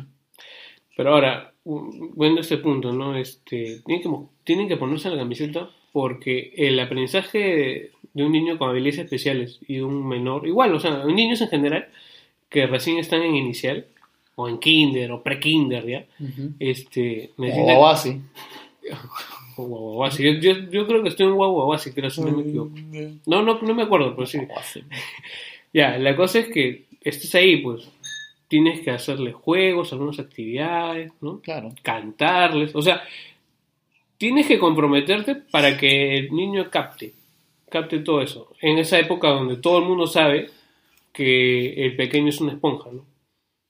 Pero 0.97 1.13
ahora, 1.13 1.50
bueno, 1.63 2.39
este 2.39 2.57
punto, 2.57 2.91
¿no? 2.91 3.15
Este, 3.15 3.81
tienen, 3.85 4.03
que, 4.03 4.09
tienen 4.43 4.67
que 4.67 4.77
ponerse 4.77 5.09
la 5.09 5.17
camiseta 5.17 5.69
porque 5.91 6.53
el 6.55 6.79
aprendizaje 6.79 7.91
de 8.13 8.23
un 8.23 8.31
niño 8.31 8.57
con 8.57 8.69
habilidades 8.69 8.99
especiales 8.99 9.59
y 9.67 9.75
de 9.75 9.83
un 9.83 10.07
menor, 10.07 10.47
igual, 10.47 10.73
o 10.73 10.79
sea, 10.79 11.05
niños 11.05 11.41
en 11.41 11.49
general 11.49 11.87
que 12.49 12.67
recién 12.67 12.97
están 12.97 13.21
en 13.21 13.35
inicial, 13.35 13.85
o 14.35 14.47
en 14.47 14.59
kinder, 14.59 15.11
o 15.11 15.21
pre-kinder, 15.21 15.85
¿ya? 15.85 16.05
Ujú. 16.19 16.53
Este, 16.59 17.31
O 17.37 17.41
necesitan... 17.41 17.83
así. 17.85 18.21
o 19.57 19.63
guaguaguasi. 19.63 20.23
Yo, 20.23 20.31
yo, 20.39 20.69
yo 20.69 20.87
creo 20.87 21.03
que 21.03 21.09
estoy 21.09 21.27
en 21.27 21.35
guaguaguasi, 21.35 21.91
creo, 21.93 22.09
si 22.09 22.21
no 22.21 22.31
me 22.31 22.41
equivoco. 22.41 22.75
No, 23.25 23.41
no, 23.41 23.61
no 23.61 23.75
me 23.75 23.83
acuerdo, 23.83 24.15
pero 24.15 24.25
sí. 24.25 24.39
Así. 24.55 24.83
Ya, 25.73 25.97
la 25.97 26.17
cosa 26.17 26.39
es 26.39 26.49
que 26.49 26.83
estés 26.99 27.33
ahí, 27.33 27.61
pues 27.61 27.87
tienes 28.51 28.81
que 28.81 28.91
hacerles 28.91 29.33
juegos, 29.33 29.93
algunas 29.93 30.19
actividades, 30.19 31.13
¿no? 31.21 31.39
Claro. 31.39 31.69
Cantarles, 31.81 32.75
o 32.75 32.81
sea, 32.81 33.01
tienes 34.17 34.45
que 34.45 34.59
comprometerte 34.59 35.35
para 35.35 35.77
que 35.77 36.17
el 36.17 36.33
niño 36.35 36.69
capte, 36.69 37.13
capte 37.69 37.99
todo 37.99 38.21
eso. 38.21 38.51
En 38.61 38.77
esa 38.77 38.99
época 38.99 39.29
donde 39.29 39.55
todo 39.55 39.79
el 39.79 39.85
mundo 39.85 40.05
sabe 40.05 40.49
que 41.13 41.85
el 41.85 41.95
pequeño 41.95 42.27
es 42.27 42.41
una 42.41 42.51
esponja, 42.51 42.89
¿no? 42.91 43.05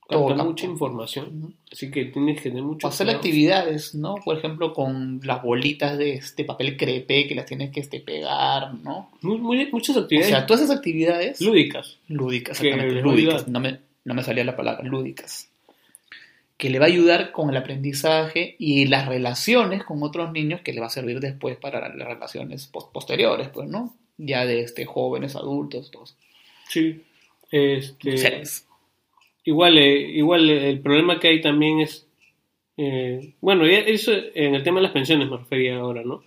Capta 0.09 0.43
mucha 0.43 0.65
información, 0.65 1.55
así 1.71 1.89
que 1.89 2.03
tienes 2.05 2.41
que 2.41 2.49
tener 2.49 2.63
mucho 2.63 2.85
O 2.85 2.89
hacer 2.89 3.05
cuidado. 3.05 3.17
actividades, 3.19 3.95
¿no? 3.95 4.15
Por 4.15 4.37
ejemplo, 4.37 4.73
con 4.73 5.21
las 5.23 5.41
bolitas 5.41 5.97
de 5.97 6.15
este 6.15 6.43
papel 6.43 6.75
crepe 6.75 7.27
que 7.27 7.35
las 7.35 7.45
tienes 7.45 7.69
que 7.71 7.79
este, 7.79 7.99
pegar, 8.01 8.73
¿no? 8.73 9.09
Muy- 9.21 9.37
muy- 9.37 9.69
muchas 9.71 9.95
O 9.95 10.01
actividades 10.01 10.31
sea, 10.31 10.45
todas 10.45 10.63
esas 10.63 10.75
actividades 10.77 11.39
lúdicas. 11.39 11.97
lúdicas, 12.09 12.59
exactamente, 12.59 13.01
lúdicas. 13.01 13.47
No 13.47 13.61
me, 13.61 13.79
no 14.05 14.13
me 14.13 14.23
salía 14.23 14.43
la 14.43 14.55
palabra, 14.55 14.83
lúdicas. 14.83 15.49
Que 16.57 16.69
le 16.69 16.79
va 16.79 16.85
a 16.85 16.89
ayudar 16.89 17.31
con 17.31 17.49
el 17.49 17.57
aprendizaje 17.57 18.55
y 18.59 18.85
las 18.85 19.07
relaciones 19.07 19.83
con 19.83 20.03
otros 20.03 20.31
niños 20.31 20.61
que 20.61 20.73
le 20.73 20.79
va 20.81 20.87
a 20.87 20.91
servir 20.91 21.19
después 21.19 21.57
para 21.57 21.89
las 21.95 22.07
relaciones 22.07 22.67
pos- 22.67 22.89
posteriores, 22.93 23.49
pues, 23.49 23.67
¿no? 23.67 23.95
Ya 24.17 24.45
de 24.45 24.61
este, 24.61 24.85
jóvenes, 24.85 25.35
adultos, 25.35 25.89
todos. 25.89 26.15
Sí. 26.69 27.01
Este, 27.51 28.17
Seres. 28.17 28.67
Igual, 29.43 29.77
eh, 29.79 29.99
igual 30.11 30.49
eh, 30.49 30.69
el 30.69 30.79
problema 30.81 31.19
que 31.19 31.29
hay 31.29 31.41
también 31.41 31.79
es, 31.79 32.05
eh, 32.77 33.33
bueno, 33.41 33.65
eso 33.65 34.11
en 34.35 34.53
el 34.53 34.61
tema 34.63 34.79
de 34.79 34.83
las 34.83 34.91
pensiones 34.91 35.27
me 35.29 35.37
refería 35.37 35.77
ahora, 35.77 36.03
¿no? 36.03 36.23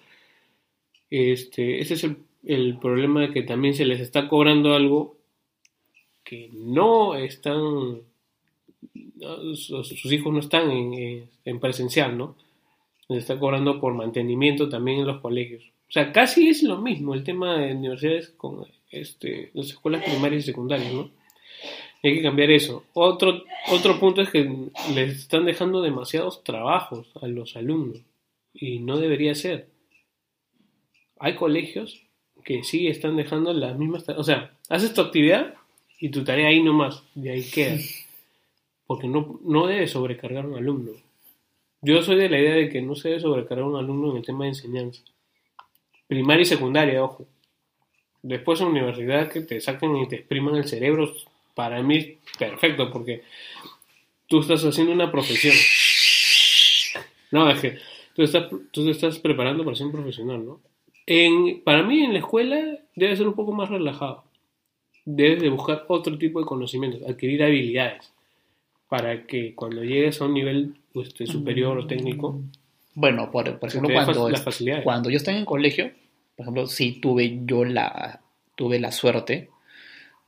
Este, 1.11 1.81
ese 1.81 1.95
es 1.95 2.05
el, 2.05 2.17
el 2.45 2.77
problema 2.79 3.21
de 3.21 3.31
que 3.33 3.43
también 3.43 3.75
se 3.75 3.85
les 3.87 4.01
está 4.01 4.29
cobrando 4.29 4.75
algo 4.75 5.14
que 6.25 6.49
no 6.53 7.15
están, 7.15 8.01
sus, 9.55 10.05
hijos 10.13 10.33
no 10.33 10.41
están 10.41 10.71
en, 10.71 10.95
en- 10.95 11.31
en 11.45 11.61
presencial, 11.61 12.17
¿no? 12.17 12.37
Les 13.09 13.19
está 13.21 13.39
cobrando 13.39 13.81
por 13.81 13.93
mantenimiento 13.95 14.69
también 14.69 15.01
en 15.01 15.07
los 15.07 15.21
colegios. 15.21 15.63
O 15.89 15.93
sea, 15.93 16.11
casi 16.13 16.49
es 16.49 16.63
lo 16.63 16.79
mismo 16.79 17.15
el 17.15 17.23
tema 17.23 17.59
de 17.59 17.75
universidades 17.75 18.31
con 18.31 18.65
este, 18.91 19.51
las 19.55 19.67
escuelas 19.67 20.03
primarias 20.05 20.43
y 20.43 20.47
secundarias, 20.47 20.93
¿no? 20.93 21.11
Hay 22.03 22.17
que 22.17 22.23
cambiar 22.23 22.51
eso. 22.51 22.85
Otro, 22.95 23.45
otro 23.71 23.99
punto 24.01 24.21
es 24.23 24.31
que 24.31 24.43
les 24.95 25.19
están 25.19 25.45
dejando 25.45 25.81
demasiados 25.83 26.43
trabajos 26.45 27.07
a 27.21 27.27
los 27.27 27.57
alumnos 27.57 27.99
y 28.53 28.79
no 28.81 28.99
debería 28.99 29.35
ser. 29.35 29.69
Hay 31.19 31.35
colegios 31.37 32.03
que 32.45 32.63
sí 32.63 32.89
están 32.89 33.17
dejando 33.17 33.53
las 33.55 33.79
mismas. 33.79 34.07
O 34.11 34.25
sea, 34.25 34.55
haces 34.69 34.93
tu 34.93 35.01
actividad 35.01 35.55
y 35.99 36.09
tu 36.11 36.25
tarea 36.25 36.49
ahí 36.49 36.63
nomás, 36.63 37.03
y 37.15 37.29
ahí 37.29 37.51
queda. 37.51 37.79
Porque 38.87 39.09
no, 39.09 39.41
no 39.45 39.67
debe 39.67 39.89
sobrecargar 39.89 40.45
a 40.45 40.49
un 40.49 40.57
alumno. 40.57 40.93
Yo 41.81 42.03
soy 42.03 42.17
de 42.17 42.29
la 42.29 42.39
idea 42.39 42.55
de 42.55 42.69
que 42.71 42.81
no 42.81 42.95
se 42.95 43.09
debe 43.09 43.21
sobrecargar 43.21 43.65
a 43.65 43.69
un 43.69 43.77
alumno 43.77 44.11
en 44.11 44.19
el 44.19 44.25
tema 44.25 44.45
de 44.45 44.51
enseñanza. 44.51 45.03
Primaria 46.07 46.43
y 46.43 46.47
secundaria, 46.47 47.03
ojo. 47.03 47.27
Después 48.23 48.61
en 48.61 48.69
universidad 48.69 49.31
que 49.31 49.43
te 49.43 49.61
saquen 49.61 49.97
y 49.97 50.09
te 50.09 50.17
expriman 50.17 50.57
el 50.57 50.67
cerebro, 50.67 51.15
para 51.55 51.83
mí 51.83 52.19
perfecto, 52.39 52.91
porque 52.91 53.23
tú 54.27 54.41
estás 54.41 54.65
haciendo 54.65 54.93
una 54.93 55.11
profesión. 55.11 55.55
No, 57.31 57.51
es 57.51 57.61
que 57.61 57.79
tú, 58.15 58.23
estás, 58.23 58.49
tú 58.71 58.85
te 58.85 58.91
estás 58.91 59.19
preparando 59.19 59.65
para 59.65 59.77
ser 59.77 59.87
un 59.87 59.93
profesional, 59.93 60.45
¿no? 60.45 60.61
En, 61.07 61.63
para 61.63 61.83
mí 61.83 62.03
en 62.03 62.15
la 62.15 62.21
escuela 62.21 62.79
debe 62.97 63.17
ser 63.17 63.29
un 63.29 63.35
poco 63.35 63.53
más 63.53 63.69
relajado. 63.69 64.25
Debes 65.05 65.43
de 65.43 65.49
buscar 65.49 65.85
otro 65.89 66.17
tipo 66.19 66.41
de 66.41 66.47
conocimientos, 66.47 67.03
adquirir 67.09 67.43
habilidades, 67.43 68.13
para 68.89 69.27
que 69.27 69.55
cuando 69.55 69.83
llegues 69.83 70.21
a 70.21 70.25
un 70.27 70.35
nivel 70.35 70.77
este, 70.95 71.27
superior 71.27 71.79
o 71.79 71.87
técnico, 71.87 72.41
Bueno, 72.95 73.31
por, 73.31 73.59
por 73.59 73.69
ejemplo, 73.69 73.89
cuando, 74.05 74.29
es- 74.35 74.45
cuando 74.85 75.11
yo 75.11 75.17
estaba 75.17 75.37
en 75.37 75.41
el 75.41 75.47
colegio, 75.47 75.91
por 76.37 76.45
ejemplo, 76.45 76.67
sí 76.67 77.01
tuve 77.01 77.41
yo 77.45 77.65
la, 77.65 78.21
tuve 78.55 78.79
la 78.79 78.93
suerte 78.93 79.51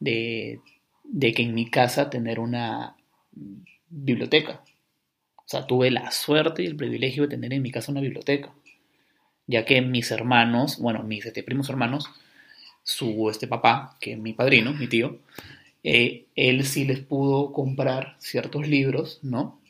de, 0.00 0.60
de 1.04 1.32
que 1.32 1.42
en 1.42 1.54
mi 1.54 1.70
casa 1.70 2.10
tener 2.10 2.40
una 2.40 2.96
biblioteca. 3.88 4.62
O 5.36 5.42
sea, 5.48 5.66
tuve 5.66 5.90
la 5.92 6.10
suerte 6.10 6.62
y 6.64 6.66
el 6.66 6.74
privilegio 6.76 7.22
de 7.22 7.28
tener 7.28 7.52
en 7.52 7.62
mi 7.62 7.70
casa 7.70 7.92
una 7.92 8.00
biblioteca. 8.00 8.52
Ya 9.46 9.64
que 9.64 9.80
mis 9.80 10.10
hermanos, 10.10 10.78
bueno, 10.80 11.04
mis 11.04 11.24
este, 11.24 11.44
primos 11.44 11.68
hermanos, 11.70 12.06
su 12.86 13.28
este 13.28 13.48
papá, 13.48 13.96
que 14.00 14.12
es 14.12 14.18
mi 14.18 14.32
padrino, 14.32 14.72
mi 14.72 14.86
tío, 14.86 15.18
eh, 15.82 16.26
él 16.36 16.64
sí 16.64 16.84
les 16.84 17.00
pudo 17.00 17.52
comprar 17.52 18.16
ciertos 18.20 18.66
libros, 18.66 19.18
¿no? 19.22 19.60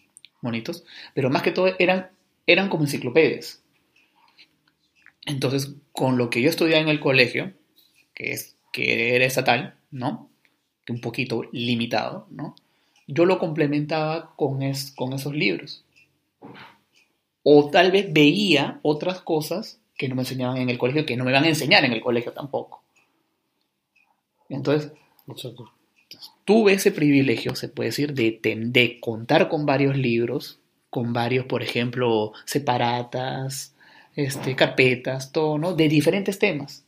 Bonitos, 0.42 0.84
pero 1.14 1.30
más 1.30 1.42
que 1.42 1.50
todo 1.50 1.74
eran, 1.78 2.10
eran 2.46 2.68
como 2.68 2.84
enciclopedias. 2.84 3.62
Entonces, 5.24 5.72
con 5.92 6.18
lo 6.18 6.28
que 6.28 6.42
yo 6.42 6.50
estudiaba 6.50 6.82
en 6.82 6.90
el 6.90 7.00
colegio, 7.00 7.54
que, 8.14 8.32
es, 8.32 8.54
que 8.70 9.16
era 9.16 9.24
estatal, 9.24 9.76
¿no? 9.90 10.28
Que 10.84 10.92
un 10.92 11.00
poquito 11.00 11.42
limitado, 11.52 12.26
¿no? 12.30 12.54
Yo 13.06 13.24
lo 13.24 13.38
complementaba 13.38 14.34
con, 14.36 14.62
es, 14.62 14.92
con 14.94 15.14
esos 15.14 15.34
libros. 15.34 15.84
O 17.42 17.70
tal 17.70 17.92
vez 17.92 18.12
veía 18.12 18.78
otras 18.82 19.22
cosas 19.22 19.80
que 19.96 20.08
no 20.08 20.16
me 20.16 20.22
enseñaban 20.22 20.58
en 20.58 20.68
el 20.68 20.76
colegio, 20.76 21.06
que 21.06 21.16
no 21.16 21.24
me 21.24 21.32
van 21.32 21.44
a 21.44 21.48
enseñar 21.48 21.82
en 21.86 21.92
el 21.92 22.02
colegio 22.02 22.32
tampoco. 22.32 22.82
Entonces, 24.48 24.92
Exacto. 25.28 25.72
tuve 26.44 26.74
ese 26.74 26.92
privilegio, 26.92 27.54
se 27.54 27.68
puede 27.68 27.90
decir, 27.90 28.14
de, 28.14 28.38
de 28.42 29.00
contar 29.00 29.48
con 29.48 29.66
varios 29.66 29.96
libros, 29.96 30.60
con 30.90 31.12
varios, 31.12 31.46
por 31.46 31.62
ejemplo, 31.62 32.32
separatas, 32.44 33.74
este, 34.14 34.56
carpetas, 34.56 35.32
todo, 35.32 35.58
¿no? 35.58 35.74
De 35.74 35.88
diferentes 35.88 36.38
temas, 36.38 36.84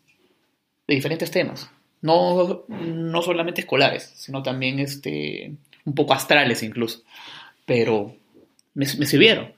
de 0.86 0.94
diferentes 0.94 1.30
temas. 1.30 1.70
No, 2.00 2.64
no 2.68 3.22
solamente 3.22 3.60
escolares, 3.62 4.12
sino 4.14 4.42
también 4.42 4.78
este, 4.78 5.52
un 5.84 5.94
poco 5.94 6.14
astrales 6.14 6.62
incluso. 6.62 7.02
Pero 7.66 8.14
me, 8.74 8.86
me 8.98 9.06
sirvieron. 9.06 9.52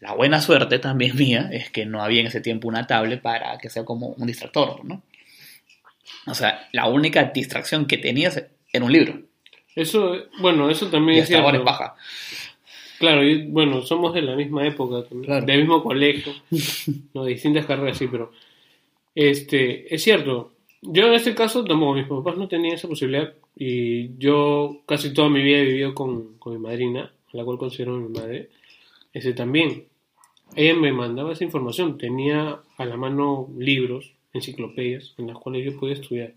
La 0.00 0.14
buena 0.14 0.40
suerte 0.40 0.78
también 0.78 1.16
mía 1.18 1.50
es 1.52 1.70
que 1.70 1.86
no 1.86 2.02
había 2.02 2.22
en 2.22 2.26
ese 2.28 2.40
tiempo 2.40 2.66
una 2.66 2.86
tablet 2.86 3.20
para 3.20 3.58
que 3.58 3.68
sea 3.70 3.84
como 3.84 4.08
un 4.08 4.26
distractor, 4.26 4.84
¿no? 4.84 5.02
O 6.26 6.34
sea, 6.34 6.68
la 6.72 6.86
única 6.88 7.24
distracción 7.34 7.86
que 7.86 7.98
tenías 7.98 8.42
era 8.72 8.84
un 8.84 8.92
libro. 8.92 9.20
Eso, 9.74 10.16
bueno, 10.40 10.68
eso 10.70 10.88
también 10.88 11.18
Y 11.18 11.20
es 11.22 11.30
ahora 11.32 11.48
es 11.48 11.52
cierto. 11.52 11.64
paja. 11.64 11.94
Claro, 12.98 13.24
y, 13.24 13.46
bueno, 13.46 13.80
somos 13.82 14.12
de 14.12 14.20
la 14.22 14.36
misma 14.36 14.66
época, 14.66 15.02
también, 15.08 15.24
Claro. 15.24 15.46
del 15.46 15.60
mismo 15.60 15.82
colegio, 15.82 16.32
no, 17.14 17.24
de 17.24 17.32
distintas 17.32 17.64
carreras, 17.66 17.96
sí, 17.96 18.06
pero 18.10 18.30
este, 19.14 19.92
es 19.94 20.02
cierto. 20.02 20.52
Yo 20.82 21.06
en 21.06 21.14
este 21.14 21.34
caso, 21.34 21.64
tampoco, 21.64 21.94
mis 21.94 22.06
papás 22.06 22.36
no 22.36 22.48
tenían 22.48 22.74
esa 22.74 22.88
posibilidad 22.88 23.32
y 23.56 24.16
yo 24.18 24.82
casi 24.86 25.12
toda 25.12 25.28
mi 25.28 25.42
vida 25.42 25.58
he 25.58 25.64
vivido 25.64 25.94
con, 25.94 26.38
con 26.38 26.52
mi 26.54 26.58
madrina, 26.58 27.10
a 27.32 27.36
la 27.36 27.44
cual 27.44 27.58
considero 27.58 27.96
mi 27.96 28.08
madre, 28.08 28.50
ese 29.12 29.32
también. 29.32 29.84
Ella 30.56 30.74
me 30.74 30.92
mandaba 30.92 31.32
esa 31.32 31.44
información, 31.44 31.96
tenía 31.96 32.58
a 32.76 32.84
la 32.84 32.96
mano 32.96 33.48
libros, 33.56 34.12
enciclopedias, 34.32 35.14
en 35.18 35.26
las 35.28 35.38
cuales 35.38 35.64
yo 35.64 35.78
podía 35.78 35.94
estudiar. 35.94 36.32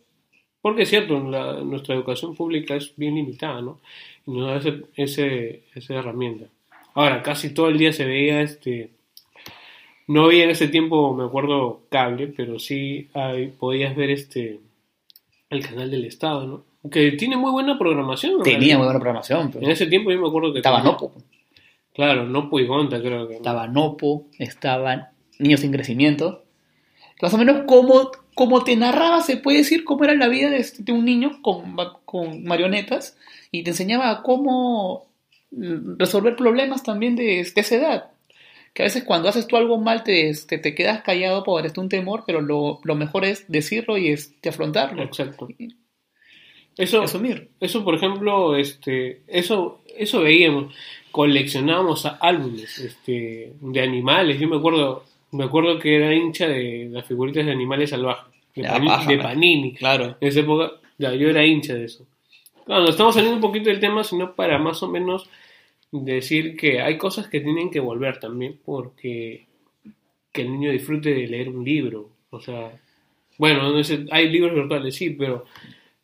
Porque 0.62 0.84
es 0.84 0.90
cierto, 0.90 1.20
la- 1.30 1.62
nuestra 1.62 1.94
educación 1.96 2.36
pública 2.36 2.76
es 2.76 2.94
bien 2.96 3.16
limitada, 3.16 3.62
¿no? 3.62 3.80
Y 4.26 4.32
nos 4.32 4.48
da 4.48 4.58
ese, 4.58 4.82
ese- 4.96 5.64
esa 5.76 5.94
herramienta. 5.96 6.46
Ahora, 6.94 7.22
casi 7.24 7.54
todo 7.54 7.68
el 7.70 7.78
día 7.78 7.92
se 7.92 8.06
veía 8.06 8.42
este. 8.42 8.92
No 10.08 10.26
había 10.26 10.44
en 10.44 10.50
ese 10.52 10.68
tiempo, 10.68 11.14
me 11.16 11.24
acuerdo, 11.26 11.82
cable, 11.90 12.28
pero 12.28 12.60
sí 12.60 13.10
hay- 13.14 13.48
podías 13.48 13.96
ver 13.96 14.10
este 14.12 14.60
el 15.50 15.66
canal 15.66 15.92
del 15.92 16.06
Estado, 16.06 16.46
¿no? 16.48 16.90
Que 16.90 17.12
tiene 17.14 17.38
muy 17.38 17.52
buena 17.52 17.78
programación. 17.78 18.34
en 18.38 18.44
Tenía 18.44 18.78
muy 18.78 18.86
buena 18.88 19.00
programación. 19.00 19.52
pero 19.52 19.64
En 19.66 19.72
ese 19.72 19.86
tiempo 19.88 20.12
yo 20.12 20.20
me 20.20 20.28
acuerdo 20.28 20.52
que 20.52 20.60
Estaba 20.60 20.78
tenía- 20.78 20.92
Nopo. 20.94 21.14
Claro, 21.94 22.26
Nopo 22.26 22.60
y 22.60 22.66
Gonta, 22.66 23.00
creo 23.02 23.28
que. 23.28 23.36
Estaba 23.36 23.68
Nopo, 23.68 24.26
estaban 24.40 25.08
Niños 25.40 25.60
sin 25.62 25.72
Crecimiento. 25.72 26.43
Más 27.24 27.34
o 27.34 27.38
menos 27.38 27.64
como, 27.66 28.12
como 28.36 28.64
te 28.66 28.76
narraba, 28.76 29.22
se 29.22 29.38
puede 29.38 29.60
decir 29.60 29.86
cómo 29.86 30.04
era 30.04 30.14
la 30.14 30.28
vida 30.28 30.50
de, 30.50 30.58
este- 30.58 30.84
de 30.84 30.92
un 30.92 31.06
niño 31.06 31.42
con, 31.42 31.76
con 32.06 32.44
marionetas 32.44 33.18
y 33.50 33.64
te 33.64 33.72
enseñaba 33.72 34.22
cómo 34.24 35.08
mm, 35.52 35.98
resolver 35.98 36.36
problemas 36.36 36.84
también 36.84 37.16
de, 37.16 37.24
de 37.56 37.62
esa 37.62 37.76
edad. 37.76 38.12
Que 38.74 38.82
a 38.84 38.86
veces 38.86 39.04
cuando 39.06 39.30
haces 39.30 39.48
tú 39.48 39.56
algo 39.56 39.78
mal 39.78 40.04
te, 40.04 40.28
este, 40.30 40.58
te 40.58 40.76
quedas 40.76 41.02
callado 41.04 41.44
por 41.44 41.66
este, 41.66 41.80
un 41.80 41.90
temor, 41.90 42.24
pero 42.28 42.42
lo, 42.42 42.80
lo 42.84 42.96
mejor 42.96 43.24
es 43.24 43.46
decirlo 43.48 43.98
y 43.98 44.10
este, 44.10 44.50
afrontarlo. 44.50 45.02
Exacto. 45.04 45.48
Y 45.58 45.76
Eso, 46.76 47.04
Asumir. 47.04 47.52
Eso, 47.60 47.84
por 47.86 47.96
ejemplo, 47.96 48.56
este, 48.58 49.22
eso, 49.28 49.82
eso 49.96 50.22
veíamos, 50.22 50.74
coleccionábamos 51.12 52.06
álbumes, 52.20 52.80
este, 52.80 53.54
de 53.62 53.82
animales. 53.82 54.40
Yo 54.40 54.48
me 54.50 54.58
acuerdo, 54.58 55.06
me 55.34 55.44
acuerdo 55.46 55.78
que 55.80 55.96
era 55.96 56.14
hincha 56.14 56.48
de 56.48 56.88
las 56.92 57.06
figuritas 57.06 57.46
de 57.46 57.52
animales 57.52 57.90
salvajes, 57.90 58.32
de. 58.56 59.18
Panini. 59.18 59.74
Claro. 59.74 60.18
En 60.22 60.28
esa 60.28 60.40
época, 60.42 60.72
ya, 60.98 61.14
yo 61.14 61.30
era 61.30 61.46
hincha 61.46 61.74
de 61.74 61.86
eso. 61.86 62.06
Claro, 62.66 62.84
no 62.84 62.90
estamos 62.90 63.14
saliendo 63.16 63.36
un 63.36 63.42
poquito 63.42 63.70
del 63.70 63.80
tema, 63.80 64.04
sino 64.04 64.34
para 64.36 64.58
más 64.58 64.82
o 64.84 64.88
menos 64.90 65.30
decir 65.92 66.56
que 66.56 66.82
hay 66.82 66.98
cosas 66.98 67.28
que 67.28 67.40
tienen 67.42 67.70
que 67.70 67.80
volver 67.80 68.20
también, 68.20 68.58
porque 68.66 69.46
que 70.32 70.42
el 70.42 70.52
niño 70.52 70.72
disfrute 70.72 71.14
de 71.14 71.28
leer 71.28 71.50
un 71.50 71.64
libro. 71.64 72.10
O 72.32 72.40
sea, 72.40 72.72
bueno, 73.38 73.72
no 73.72 73.84
sé, 73.84 74.06
hay 74.12 74.30
libros 74.30 74.54
virtuales, 74.56 74.96
sí, 74.96 75.12
pero 75.12 75.46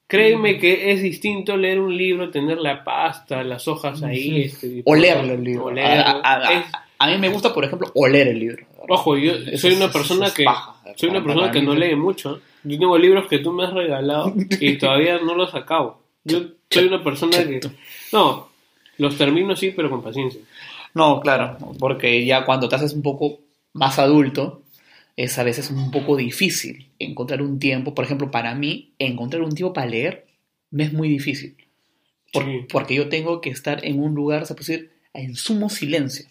créeme 0.05 0.57
que 0.59 0.91
es 0.91 1.01
distinto 1.01 1.55
leer 1.57 1.79
un 1.79 1.95
libro, 1.95 2.29
tener 2.29 2.57
la 2.59 2.83
pasta, 2.83 3.43
las 3.43 3.67
hojas 3.67 4.03
ahí. 4.03 4.29
Ujú. 4.31 4.39
este, 4.45 4.81
Olerlo 4.85 5.33
el 5.33 5.43
libro. 5.43 5.65
olerlo. 5.65 5.91
A, 5.91 6.21
a- 6.23 6.47
a- 6.49 6.53
Es- 6.59 6.71
a 6.99 7.07
mí 7.07 7.17
me 7.17 7.29
gusta, 7.29 7.53
por 7.53 7.63
ejemplo, 7.63 7.89
oler 7.95 8.27
el 8.27 8.39
libro. 8.39 8.65
Ojo, 8.89 9.17
yo 9.17 9.33
soy 9.57 9.73
una 9.73 9.91
persona 9.91 10.31
que 10.33 10.45
soy 10.95 11.09
una 11.09 11.23
persona 11.23 11.51
que 11.51 11.61
no 11.61 11.73
lee 11.75 11.95
mucho. 11.95 12.41
Yo 12.63 12.77
tengo 12.79 12.97
libros 12.97 13.27
que 13.27 13.39
tú 13.39 13.51
me 13.53 13.63
has 13.65 13.73
regalado 13.73 14.33
y 14.59 14.77
todavía 14.79 15.19
no 15.19 15.35
los 15.35 15.53
acabo. 15.55 16.01
Yo 16.23 16.41
soy 16.69 16.85
una 16.87 17.03
persona 17.03 17.37
que 17.37 17.61
no 18.11 18.49
los 18.97 19.17
termino 19.17 19.55
sí, 19.55 19.71
pero 19.75 19.89
con 19.89 20.01
paciencia. 20.01 20.41
No, 20.93 21.19
claro, 21.21 21.57
porque 21.79 22.25
ya 22.25 22.45
cuando 22.45 22.67
te 22.67 22.75
haces 22.75 22.93
un 22.93 23.01
poco 23.01 23.39
más 23.73 23.99
adulto, 23.99 24.63
es 25.15 25.37
a 25.37 25.43
veces 25.43 25.69
un 25.69 25.91
poco 25.91 26.17
difícil 26.17 26.89
encontrar 26.99 27.41
un 27.41 27.59
tiempo. 27.59 27.93
Por 27.95 28.03
ejemplo, 28.05 28.31
para 28.31 28.55
mí, 28.55 28.91
encontrar 28.99 29.43
un 29.43 29.53
tiempo 29.53 29.73
para 29.73 29.87
leer 29.87 30.25
me 30.71 30.83
es 30.85 30.93
muy 30.93 31.07
difícil. 31.09 31.55
Por- 32.33 32.43
Sí. 32.45 32.65
Porque 32.71 32.95
yo 32.95 33.07
tengo 33.09 33.39
que 33.41 33.49
estar 33.49 33.83
en 33.85 34.01
un 34.01 34.13
lugar, 34.15 34.45
se 34.45 34.53
puede 34.55 34.65
decir, 34.67 34.91
en 35.13 35.35
sumo 35.35 35.69
silencio. 35.69 36.25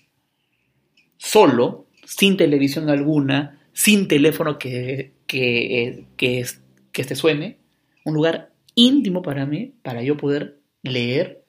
Solo, 1.17 1.87
sin 2.09 2.37
televisión 2.39 2.89
alguna, 2.89 3.61
sin 3.73 4.09
teléfono 4.09 4.59
que, 4.59 5.13
que, 5.27 5.83
eh, 5.83 6.05
que, 6.17 6.45
que 6.91 7.05
te 7.05 7.15
suene. 7.15 7.59
Un 8.05 8.15
lugar 8.15 8.51
íntimo 8.75 9.21
para 9.21 9.45
mí, 9.45 9.73
para 9.83 10.03
yo 10.03 10.17
poder 10.17 10.57
leer 10.83 11.45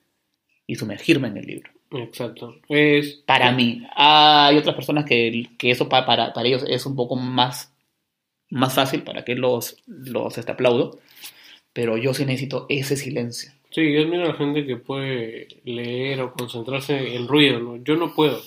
y 0.66 0.74
sumergirme 0.76 1.28
en 1.28 1.38
el 1.38 1.46
libro. 1.46 1.70
Exacto. 1.92 2.56
Es 2.68 3.22
Para 3.26 3.52
mí. 3.52 3.82
Hay 3.96 4.56
otras 4.58 4.74
personas 4.76 5.06
que, 5.06 5.48
que 5.58 5.70
eso 5.70 5.88
pa- 5.88 6.04
para, 6.04 6.32
para 6.34 6.46
ellos 6.46 6.64
es 6.68 6.84
un 6.84 6.94
poco 6.94 7.16
más, 7.16 7.72
más 8.50 8.74
fácil, 8.74 9.02
para 9.02 9.24
que 9.24 9.34
los, 9.34 9.76
los 9.86 10.36
este, 10.36 10.52
aplaudo. 10.52 10.98
Pero 11.72 11.96
yo 11.96 12.12
sí 12.12 12.26
necesito 12.26 12.66
ese 12.68 12.96
silencio. 12.96 13.52
Sí, 13.70 13.92
yo 13.92 14.02
admiro 14.02 14.24
a 14.24 14.28
la 14.28 14.34
gente 14.34 14.66
que 14.66 14.76
puede 14.76 15.48
leer 15.64 16.20
o 16.20 16.32
concentrarse 16.32 17.14
en 17.16 17.26
ruido, 17.28 17.60
¿no? 17.60 17.76
Yo 17.82 17.96
no 17.96 18.14
puedo. 18.14 18.40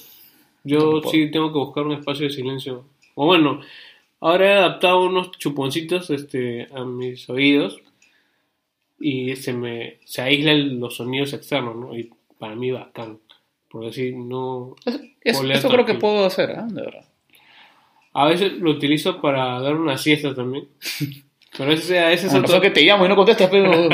Yo 0.63 1.01
sí 1.11 1.29
tengo 1.31 1.51
que 1.51 1.59
buscar 1.59 1.85
un 1.85 1.93
espacio 1.93 2.25
de 2.27 2.33
silencio. 2.33 2.85
O 3.15 3.25
bueno, 3.25 3.59
ahora 4.19 4.45
he 4.45 4.53
adaptado 4.57 5.03
unos 5.05 5.31
chuponcitos 5.31 6.09
este, 6.09 6.67
a 6.73 6.83
mis 6.85 7.29
oídos 7.29 7.79
y 8.99 9.35
se 9.35 9.53
me 9.53 9.97
se 10.05 10.21
aíslan 10.21 10.79
los 10.79 10.95
sonidos 10.95 11.33
externos, 11.33 11.75
¿no? 11.75 11.97
Y 11.97 12.09
para 12.39 12.55
mí 12.55 12.71
bacán. 12.71 13.19
Porque 13.69 13.87
así 13.89 14.11
no... 14.15 14.75
Eso, 14.85 14.99
eso- 15.21 15.39
Oler 15.41 15.57
eso 15.57 15.69
creo 15.69 15.85
que 15.85 15.95
puedo 15.95 16.25
hacer, 16.25 16.51
¿eh? 16.51 16.57
de 16.67 16.81
verdad. 16.81 17.05
A 18.13 18.27
veces 18.27 18.53
lo 18.53 18.71
utilizo 18.71 19.19
para 19.19 19.59
dar 19.59 19.75
una 19.75 19.97
siesta 19.97 20.33
también. 20.35 20.67
Pero 21.57 21.71
ese, 21.71 21.99
a 21.99 22.11
ese 22.11 22.27
es 22.27 22.33
Con 22.33 22.43
otro- 22.45 22.61
que 22.61 22.69
te 22.71 22.83
llamo 22.83 23.05
y 23.05 23.09
no 23.09 23.15
contestas, 23.15 23.47
pero... 23.51 23.71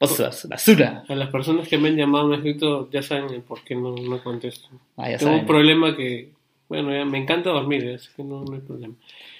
Cosas, 0.00 0.48
basura. 0.48 1.04
A 1.08 1.14
las 1.14 1.28
personas 1.28 1.68
que 1.68 1.76
me 1.78 1.88
han 1.90 1.96
llamado, 1.96 2.26
me 2.26 2.34
han 2.36 2.40
escrito, 2.40 2.88
ya 2.90 3.02
saben 3.02 3.32
el 3.34 3.42
por 3.42 3.62
qué 3.62 3.74
no, 3.74 3.94
no 3.94 4.22
contesto. 4.22 4.68
Ah, 4.96 5.08
Tengo 5.18 5.34
un 5.34 5.46
problema 5.46 5.94
que 5.96 6.30
Bueno, 6.68 6.90
ya 6.92 7.04
me 7.04 7.18
encanta 7.18 7.50
dormir, 7.50 7.92
así 7.96 8.08
que 8.16 8.24
no, 8.24 8.42
no 8.44 8.54
hay 8.54 8.60
problema. 8.60 8.94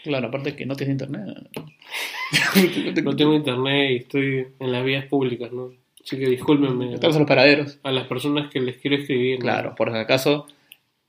Claro, 0.05 0.29
aparte 0.29 0.55
que 0.57 0.67
no 0.67 0.75
tienes 0.77 0.93
internet. 1.01 1.49
No 3.03 3.17
tengo 3.17 3.35
internet 3.35 3.91
y 3.91 3.97
estoy 3.97 4.47
en 4.61 4.73
las 4.73 4.85
vías 4.85 5.05
públicas, 5.07 5.51
¿no? 5.53 5.73
Así 6.03 6.19
que 6.19 6.27
discúlpenme 6.29 6.95
Estamos 6.95 7.17
en 7.17 7.23
los 7.23 7.29
paraderos. 7.29 7.79
a 7.83 7.91
las 7.93 8.07
personas 8.07 8.51
que 8.51 8.61
les 8.61 8.77
quiero 8.79 8.97
escribir. 8.97 9.39
¿no? 9.39 9.43
Claro, 9.43 9.75
por 9.75 9.91
si 9.91 9.97
acaso, 9.99 10.47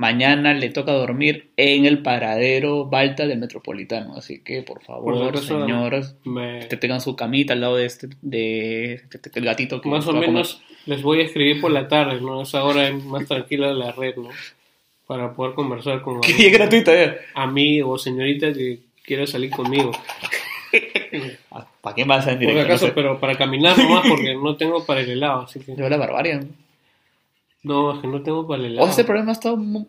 mañana 0.02 0.54
le 0.56 0.70
toca 0.70 0.92
dormir 0.94 1.52
en 1.58 1.86
el 1.86 2.00
paradero 2.02 2.86
Balta 2.86 3.28
del 3.28 3.38
Metropolitano. 3.40 4.16
Así 4.16 4.40
que, 4.44 4.64
por 4.64 4.78
Por 4.80 4.86
favor, 4.86 5.28
acaso, 5.30 5.60
señores, 5.60 6.16
Me- 6.24 6.68
que 6.68 6.76
tengan 6.78 7.00
su 7.02 7.16
camita 7.16 7.54
al 7.54 7.62
lado 7.62 7.76
de 7.78 7.86
este, 7.86 8.10
de 8.22 8.94
este- 9.12 9.32
el 9.36 9.46
gatito 9.46 9.80
que 9.80 9.90
más 9.90 10.08
o 10.08 10.14
menos 10.14 10.62
les 10.88 11.02
voy 11.04 11.22
a 11.22 11.24
escribir 11.26 11.62
por 11.62 11.72
la 11.72 11.88
tarde, 11.88 12.20
¿no? 12.20 12.42
Esa 12.42 12.64
hora 12.64 12.88
es 12.90 13.04
más 13.06 13.28
tranquila 13.28 13.68
de 13.68 13.76
la 13.76 13.92
red, 13.92 14.16
¿no? 14.16 14.30
Para 15.06 15.34
poder 15.34 15.54
conversar 15.54 16.02
con 16.02 16.20
Que 16.22 16.48
es 16.48 16.54
gratuita, 16.54 16.94
ya. 16.94 17.16
amigo 17.36 17.92
o 17.92 17.98
señorita 17.98 18.52
que 18.54 18.80
quiera 19.06 19.28
salir 19.28 19.52
conmigo. 19.52 19.92
¿Para 21.82 21.96
qué 21.96 22.06
más 22.06 22.26
en 22.28 22.34
Por 22.36 22.40
directo? 22.40 22.62
si 22.62 22.66
acaso, 22.66 22.86
No 22.86 22.90
sé. 22.90 22.96
pero 22.96 23.20
para 23.20 23.36
caminar 23.38 23.78
nomás 23.78 24.08
porque 24.08 24.34
no 24.36 24.56
tengo 24.56 24.86
para 24.86 25.02
el 25.02 25.10
helado, 25.10 25.42
así 25.42 25.60
que... 25.60 25.76
Yo 25.76 25.90
la 25.90 25.98
barbarie. 25.98 26.36
No, 26.36 26.46
es 27.64 28.00
que 28.02 28.08
no 28.08 28.22
tengo 28.24 28.48
para 28.48 28.60
el 28.64 28.72
helado. 28.72 28.88
O 28.88 28.90
este 28.90 29.04
programa 29.04 29.32
está 29.34 29.56
mu- 29.56 29.88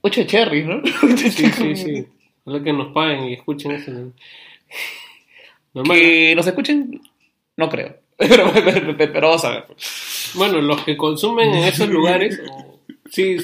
ocho 0.00 0.20
de 0.20 0.26
cherry, 0.26 0.64
¿no? 0.64 0.82
Sí, 1.16 1.30
sí, 1.30 1.76
sí. 1.76 2.06
Ojalá 2.44 2.64
que 2.64 2.72
nos 2.72 2.92
paguen 2.92 3.24
y 3.28 3.34
escuchen 3.34 3.72
eso. 3.72 3.90
¿no? 3.92 4.12
Normal. 5.74 5.96
Que 6.00 6.34
nos 6.36 6.46
escuchen, 6.46 7.00
no 7.56 7.68
creo. 7.68 7.96
Pero, 8.16 8.50
pero, 8.52 8.96
pero- 8.96 9.12
pero 9.12 9.28
vamos 9.28 9.44
a 9.44 9.50
ver. 9.50 9.64
Bueno, 10.34 10.60
los 10.60 10.82
que 10.84 10.96
consumen 10.96 11.50
en 11.54 11.64
esos 11.64 11.88
lugares, 11.88 12.40
sí, 13.10 13.36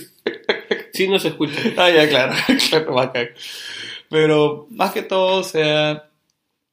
sí 0.92 1.08
nos 1.08 1.24
escuchan. 1.24 1.74
Ah, 1.76 1.90
ya, 1.90 2.08
claro. 2.08 2.34
claro, 2.68 2.94
bacán. 2.94 3.28
Pero 4.10 4.66
más 4.70 4.92
que 4.92 5.02
todo, 5.02 5.40
o 5.40 5.44
sea, 5.44 6.07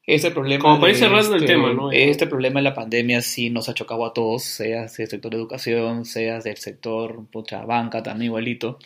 este 0.08 0.32
problema. 0.32 0.62
Como 0.62 0.80
para 0.80 0.92
ir 0.92 0.98
cerrando 0.98 1.36
el 1.36 1.44
este- 1.44 1.54
tema, 1.54 1.74
¿no? 1.74 1.92
Este 1.92 2.28
problema 2.28 2.60
de 2.60 2.64
la 2.64 2.74
pandemia 2.74 3.22
sí 3.22 3.50
nos 3.50 3.70
ha 3.70 3.74
chocado 3.74 4.06
a 4.06 4.14
todos, 4.14 4.44
seas 4.44 4.96
del 4.98 5.08
sector 5.08 5.32
de 5.32 5.38
educación, 5.38 6.06
seas 6.06 6.44
del 6.44 6.58
sector 6.58 7.26
pucha, 7.28 7.66
banca 7.66 8.04
también 8.04 8.28
igualito. 8.30 8.80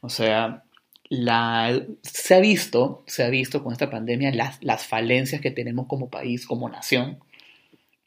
O 0.00 0.08
sea, 0.08 0.64
la, 1.08 1.82
se 2.02 2.34
ha 2.34 2.40
visto, 2.40 3.02
se 3.06 3.24
ha 3.24 3.28
visto 3.28 3.62
con 3.62 3.72
esta 3.72 3.90
pandemia 3.90 4.32
las, 4.32 4.62
las 4.62 4.86
falencias 4.86 5.40
que 5.40 5.50
tenemos 5.50 5.86
como 5.86 6.10
país, 6.10 6.46
como 6.46 6.68
nación. 6.68 7.18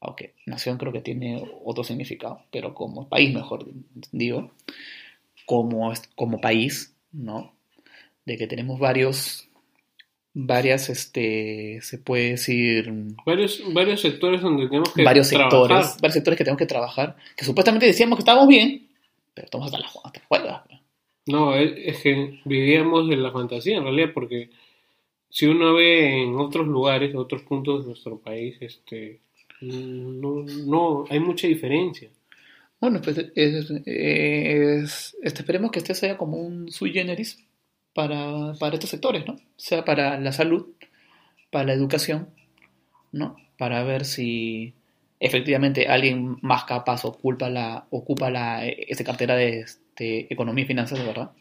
Aunque 0.01 0.33
nación 0.45 0.77
creo 0.77 0.93
que 0.93 1.01
tiene 1.01 1.43
otro 1.65 1.83
significado, 1.83 2.43
pero 2.51 2.73
como 2.73 3.09
país 3.09 3.33
mejor 3.33 3.67
digo, 4.13 4.51
como, 5.45 5.91
como 6.15 6.39
país, 6.39 6.95
¿no? 7.11 7.53
De 8.25 8.37
que 8.37 8.47
tenemos 8.47 8.79
varios, 8.79 9.48
varias, 10.45 10.89
este, 10.89 11.79
se 11.81 11.97
puede 11.97 12.31
decir, 12.31 12.91
Varios, 13.25 13.61
varios 13.73 14.01
sectores 14.01 14.41
donde 14.41 14.67
tenemos 14.67 14.93
que 14.93 15.03
varios 15.03 15.29
trabajar. 15.29 15.51
sectores, 15.51 15.97
varios 16.01 16.13
sectores 16.13 16.37
que 16.37 16.43
tenemos 16.43 16.59
que 16.59 16.65
trabajar, 16.65 17.15
que 17.35 17.45
supuestamente 17.45 17.85
decíamos 17.85 18.17
que 18.17 18.21
estábamos 18.21 18.47
bien, 18.47 18.87
pero 19.33 19.45
estamos 19.45 19.65
hasta 19.67 19.79
las 19.79 19.91
hasta 20.03 20.21
huevas. 20.29 20.61
No, 21.27 21.55
es, 21.55 21.73
es 21.77 22.01
que 22.01 22.39
vivíamos 22.45 23.09
de 23.09 23.17
la 23.17 23.31
fantasía 23.31 23.77
en 23.77 23.83
realidad, 23.83 24.11
porque 24.13 24.49
si 25.29 25.45
uno 25.45 25.73
ve 25.75 26.23
en 26.23 26.35
otros 26.39 26.65
lugares, 26.67 27.13
otros 27.15 27.43
puntos 27.43 27.81
de 27.83 27.89
nuestro 27.89 28.17
país, 28.19 28.55
este, 28.61 29.19
no, 29.61 30.43
no 30.65 31.05
hay 31.09 31.19
mucha 31.19 31.47
diferencia. 31.47 32.09
Bueno, 32.79 33.01
pues 33.01 33.17
es, 33.17 33.31
es- 33.35 35.15
este, 35.21 35.41
esperemos 35.41 35.69
que 35.71 35.79
este 35.79 35.93
sea 35.93 36.17
como 36.17 36.37
un 36.37 36.71
sui 36.71 36.91
generis 36.93 37.37
para, 37.93 38.53
para 38.59 38.75
estos 38.75 38.89
sectores, 38.89 39.25
¿no? 39.25 39.37
Sea 39.57 39.85
para 39.85 40.19
la 40.19 40.31
salud, 40.31 40.67
para 41.51 41.65
la 41.65 41.73
educación, 41.73 42.29
¿no? 43.11 43.35
Para 43.57 43.83
ver 43.83 44.05
si 44.05 44.73
efectivamente 45.19 45.87
alguien 45.87 46.37
más 46.41 46.63
capaz 46.63 47.05
ocupa 47.05 47.49
la, 47.49 47.87
ocupa 47.89 48.29
la 48.29 48.65
esta 48.65 49.03
cartera 49.03 49.35
de 49.35 49.59
este, 49.61 50.31
economía 50.31 50.63
y 50.63 50.67
finanzas 50.67 51.05
verdad. 51.05 51.31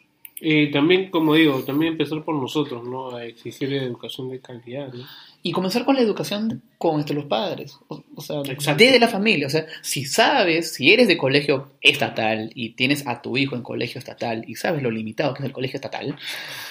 Y 0.41 0.71
también, 0.71 1.11
como 1.11 1.35
digo, 1.35 1.63
también 1.65 1.93
empezar 1.93 2.23
por 2.25 2.35
nosotros, 2.37 2.87
¿no? 2.87 3.11
A 3.17 3.25
exigir 3.25 3.73
educación 3.73 4.31
de 4.31 4.41
calidad, 4.41 4.93
¿no? 4.93 5.05
Y 5.43 5.53
comenzar 5.53 5.85
con 5.85 5.95
la 5.97 6.03
educación 6.03 6.63
con 6.79 7.01
este, 7.01 7.15
los 7.15 7.25
padres, 7.27 7.77
o, 7.89 8.03
o 8.15 8.21
sea, 8.21 8.41
Exacto. 8.45 8.83
desde 8.85 8.99
la 9.01 9.09
familia. 9.09 9.47
O 9.47 9.51
sea, 9.51 9.67
si 9.83 10.05
sabes, 10.05 10.75
si 10.75 10.93
eres 10.93 11.09
de 11.09 11.17
colegio 11.17 11.73
estatal 11.81 12.51
y 12.55 12.71
tienes 12.71 13.07
a 13.07 13.21
tu 13.23 13.37
hijo 13.37 13.57
en 13.57 13.63
colegio 13.63 13.99
estatal 13.99 14.45
y 14.47 14.55
sabes 14.57 14.83
lo 14.83 14.91
limitado 14.91 15.35
que 15.35 15.43
es 15.43 15.47
el 15.47 15.53
colegio 15.53 15.77
estatal, 15.79 16.17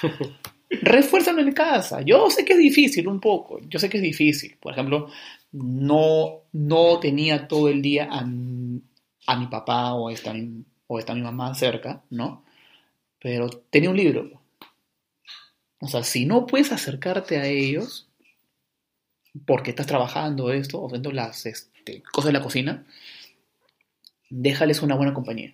refuérzalo 0.70 1.42
en 1.42 1.52
casa. 1.54 2.02
Yo 2.02 2.30
sé 2.30 2.46
que 2.46 2.54
es 2.54 2.60
difícil 2.60 3.08
un 3.08 3.20
poco, 3.20 3.60
yo 3.70 3.80
sé 3.80 3.90
que 3.90 3.98
es 3.98 4.04
difícil. 4.04 4.56
Por 4.60 4.74
ejemplo, 4.74 5.08
no, 5.52 6.42
no 6.54 7.00
tenía 7.00 7.48
todo 7.48 7.70
el 7.70 7.82
día 7.82 8.08
a, 8.12 8.24
mi- 8.26 8.82
a 9.26 9.38
mi 9.40 9.48
papá 9.48 9.94
o 9.94 10.10
está 10.10 10.34
mi, 10.34 10.64
o 10.88 11.00
está 11.00 11.14
mi 11.14 11.22
mamá 11.22 11.54
cerca, 11.56 12.04
¿no? 12.10 12.44
Pero 13.20 13.50
tenía 13.50 13.90
un 13.90 13.98
libro. 13.98 14.30
O 15.80 15.88
sea, 15.88 16.04
si 16.04 16.26
no 16.26 16.46
puedes 16.48 16.72
acercarte 16.72 17.38
a 17.38 17.46
ellos, 17.48 18.08
porque 19.46 19.70
estás 19.72 19.88
trabajando 19.88 20.52
esto, 20.52 20.80
o 20.82 20.88
haciendo 20.88 21.12
las 21.12 21.46
este, 21.46 22.02
cosas 22.12 22.28
de 22.34 22.40
la 22.40 22.44
cocina, 22.44 22.86
déjales 24.30 24.82
una 24.82 24.96
buena 24.96 25.14
compañía. 25.14 25.54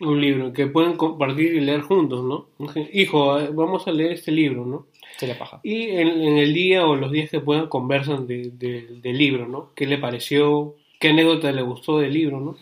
Un 0.00 0.20
libro 0.20 0.52
que 0.52 0.66
pueden 0.66 0.96
compartir 0.96 1.54
y 1.54 1.60
leer 1.60 1.80
juntos, 1.80 2.22
¿no? 2.24 2.48
Hijo, 2.92 3.34
vamos 3.54 3.86
a 3.88 3.92
leer 3.92 4.12
este 4.12 4.30
libro, 4.30 4.66
¿no? 4.66 4.86
Se 5.18 5.26
la 5.26 5.38
paja. 5.38 5.60
Y 5.62 5.84
en, 5.90 6.08
en 6.08 6.36
el 6.36 6.52
día 6.52 6.86
o 6.86 6.96
los 6.96 7.10
días 7.10 7.30
que 7.30 7.40
puedan 7.40 7.68
conversan 7.68 8.26
de- 8.26 8.50
de- 8.50 8.98
del 9.00 9.16
libro, 9.16 9.48
¿no? 9.48 9.72
¿Qué 9.74 9.86
le 9.86 9.96
pareció? 9.96 10.74
¿Qué 10.98 11.08
anécdota 11.08 11.52
le 11.52 11.62
gustó 11.62 11.98
del 11.98 12.12
libro, 12.14 12.40
¿no? 12.40 12.56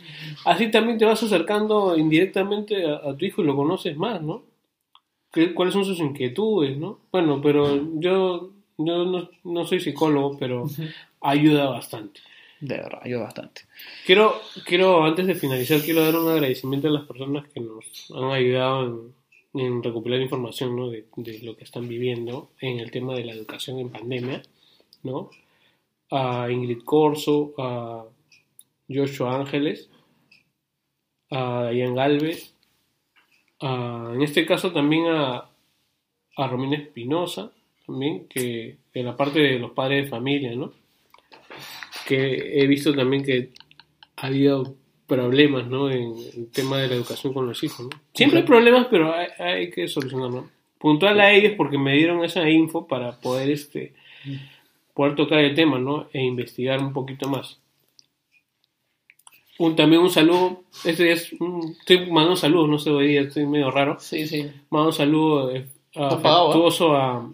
Así 0.44 0.70
también 0.70 0.98
te 0.98 1.04
vas 1.04 1.22
acercando 1.22 1.96
indirectamente 1.96 2.84
a, 2.86 2.96
a 3.10 3.16
tu 3.16 3.24
hijo 3.24 3.42
y 3.42 3.46
lo 3.46 3.56
conoces 3.56 3.96
más, 3.96 4.20
¿no? 4.22 4.42
¿Qué- 5.32 5.54
¿Cuáles 5.54 5.74
son 5.74 5.84
sus 5.84 5.98
inquietudes, 6.00 6.76
no? 6.78 7.00
Bueno, 7.12 7.40
pero 7.42 7.76
yo, 8.00 8.50
yo 8.78 9.04
no, 9.04 9.30
no 9.44 9.66
soy 9.66 9.80
psicólogo, 9.80 10.36
pero 10.38 10.66
ayuda 11.20 11.68
bastante. 11.70 12.20
De 12.60 12.76
verdad, 12.76 13.00
ayuda 13.02 13.24
bastante. 13.24 13.62
Quiero, 14.06 14.34
quiero, 14.64 15.04
antes 15.04 15.26
de 15.26 15.34
finalizar, 15.34 15.80
quiero 15.80 16.02
dar 16.04 16.16
un 16.16 16.30
agradecimiento 16.30 16.88
a 16.88 16.92
las 16.92 17.04
personas 17.06 17.48
que 17.48 17.60
nos 17.60 18.10
han 18.14 18.30
ayudado 18.30 19.12
en, 19.54 19.60
en 19.60 19.82
recopilar 19.82 20.20
información 20.20 20.74
¿no? 20.76 20.88
de, 20.88 21.04
de 21.16 21.40
lo 21.42 21.56
que 21.56 21.64
están 21.64 21.88
viviendo 21.88 22.50
en 22.60 22.78
el 22.80 22.90
tema 22.90 23.14
de 23.14 23.24
la 23.24 23.32
educación 23.32 23.78
en 23.80 23.90
pandemia, 23.90 24.42
¿no? 25.02 25.30
A 26.10 26.48
Ingrid 26.50 26.82
Corso, 26.84 27.54
a 27.58 28.04
Joshua 28.88 29.36
Ángeles, 29.36 29.90
a 31.30 31.70
Ian 31.72 31.94
Galvez, 31.94 32.54
a- 33.60 34.10
en 34.14 34.22
este 34.22 34.44
caso 34.46 34.72
también 34.72 35.06
a, 35.08 35.50
a 36.36 36.48
Romina 36.48 36.76
Espinosa, 36.76 37.52
también, 37.86 38.26
que 38.28 38.78
en 38.94 39.06
la 39.06 39.16
parte 39.16 39.40
de 39.40 39.58
los 39.58 39.72
padres 39.72 40.04
de 40.04 40.10
familia, 40.10 40.54
¿no? 40.54 40.72
que 42.06 42.60
he 42.60 42.66
visto 42.66 42.94
también 42.94 43.24
que 43.24 43.50
ha 44.16 44.26
habido 44.26 44.74
problemas, 45.06 45.66
¿no? 45.68 45.90
En 45.90 46.14
el 46.36 46.50
tema 46.50 46.78
de 46.78 46.88
la 46.88 46.94
educación 46.96 47.32
con 47.32 47.46
los 47.46 47.62
hijos, 47.64 47.80
¿no? 47.90 47.90
Siempre 48.12 48.40
hay 48.40 48.44
problemas, 48.46 48.88
pero 48.90 49.14
hay, 49.14 49.28
hay 49.38 49.70
que 49.70 49.88
solucionarlo. 49.88 50.50
Puntual 50.78 51.18
a 51.20 51.32
ellos 51.32 51.52
porque 51.56 51.78
me 51.78 51.94
dieron 51.96 52.22
esa 52.24 52.48
info 52.48 52.86
para 52.86 53.18
poder, 53.20 53.50
este, 53.50 53.94
poder 54.92 55.14
tocar 55.14 55.38
el 55.38 55.54
tema, 55.54 55.78
¿no? 55.78 56.08
E 56.12 56.22
investigar 56.22 56.80
un 56.80 56.92
poquito 56.92 57.26
más. 57.28 57.58
Un, 59.58 59.76
también 59.76 60.02
un 60.02 60.10
saludo, 60.10 60.62
este 60.84 61.12
es, 61.12 61.32
un- 61.34 61.76
estoy 61.78 62.10
mandando 62.10 62.34
saludos, 62.36 62.68
no 62.68 62.78
sé, 62.78 62.90
hoy 62.90 63.08
día 63.08 63.20
estoy 63.22 63.46
medio 63.46 63.70
raro. 63.70 63.98
Sí, 64.00 64.26
sí. 64.26 64.50
Mando 64.70 64.88
un 64.88 64.92
saludo 64.92 65.50
eh, 65.54 65.66
pagado, 65.92 66.16
¿eh? 66.16 66.18
afectuoso 66.50 66.96
a, 66.96 67.30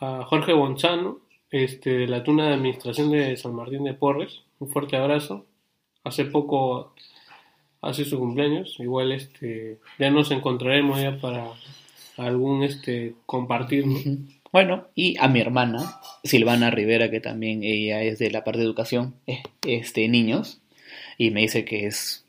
a 0.00 0.24
Jorge 0.24 0.52
Gonzano, 0.54 1.18
este, 1.50 1.90
de 1.90 2.06
la 2.08 2.24
Tuna 2.24 2.48
de 2.48 2.54
Administración 2.54 3.10
de 3.10 3.36
San 3.36 3.54
Martín 3.54 3.84
de 3.84 3.92
Porres. 3.92 4.40
Un 4.60 4.68
fuerte 4.70 4.96
abrazo. 4.96 5.44
Hace 6.04 6.24
poco 6.24 6.94
hace 7.82 8.06
su 8.06 8.18
cumpleaños. 8.18 8.76
Igual 8.78 9.12
este, 9.12 9.78
ya 9.98 10.10
nos 10.10 10.30
encontraremos 10.30 11.00
ya 11.02 11.20
para 11.20 11.48
algún 12.16 12.62
este, 12.62 13.14
compartir. 13.26 13.84
Bueno, 14.50 14.86
y 14.94 15.16
a 15.18 15.28
mi 15.28 15.40
hermana, 15.40 16.00
Silvana 16.24 16.70
Rivera, 16.70 17.10
que 17.10 17.20
también 17.20 17.62
ella 17.62 18.02
es 18.02 18.18
de 18.18 18.30
la 18.30 18.42
parte 18.44 18.60
de 18.60 18.64
educación, 18.64 19.14
eh, 19.26 19.42
este, 19.66 20.08
niños, 20.08 20.61
y 21.18 21.30
me 21.30 21.42
dice 21.42 21.64
que 21.64 21.86
es, 21.86 22.26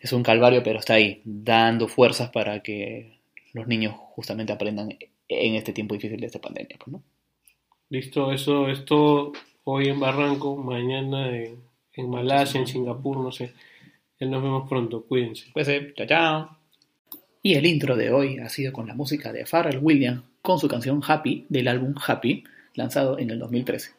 es 0.00 0.12
un 0.12 0.22
calvario, 0.22 0.62
pero 0.62 0.78
está 0.78 0.94
ahí, 0.94 1.20
dando 1.24 1.88
fuerzas 1.88 2.30
para 2.30 2.62
que 2.62 3.18
los 3.52 3.66
niños 3.66 3.94
justamente 3.96 4.52
aprendan 4.52 4.96
en 5.28 5.54
este 5.54 5.72
tiempo 5.72 5.94
difícil 5.94 6.20
de 6.20 6.26
esta 6.26 6.40
pandemia, 6.40 6.76
pues, 6.78 6.92
¿no? 6.92 7.02
Listo, 7.90 8.32
eso 8.32 8.68
es 8.68 8.84
todo 8.84 9.32
hoy 9.64 9.88
en 9.88 10.00
Barranco, 10.00 10.56
mañana 10.56 11.34
en, 11.34 11.56
en 11.94 12.10
Malasia, 12.10 12.60
en 12.60 12.66
Singapur, 12.66 13.18
no 13.18 13.32
sé. 13.32 13.52
Nos 14.20 14.42
vemos 14.42 14.68
pronto, 14.68 15.04
cuídense. 15.04 15.46
Pues, 15.52 15.68
eh, 15.68 15.92
chao, 15.96 16.06
chao. 16.06 16.58
Y 17.42 17.54
el 17.54 17.66
intro 17.66 17.96
de 17.96 18.12
hoy 18.12 18.38
ha 18.38 18.48
sido 18.48 18.72
con 18.72 18.86
la 18.86 18.94
música 18.94 19.32
de 19.32 19.46
Pharrell 19.46 19.78
Williams 19.80 20.22
con 20.42 20.58
su 20.58 20.68
canción 20.68 21.00
Happy 21.06 21.46
del 21.48 21.68
álbum 21.68 21.94
Happy, 22.04 22.44
lanzado 22.74 23.18
en 23.18 23.30
el 23.30 23.38
2013. 23.38 23.97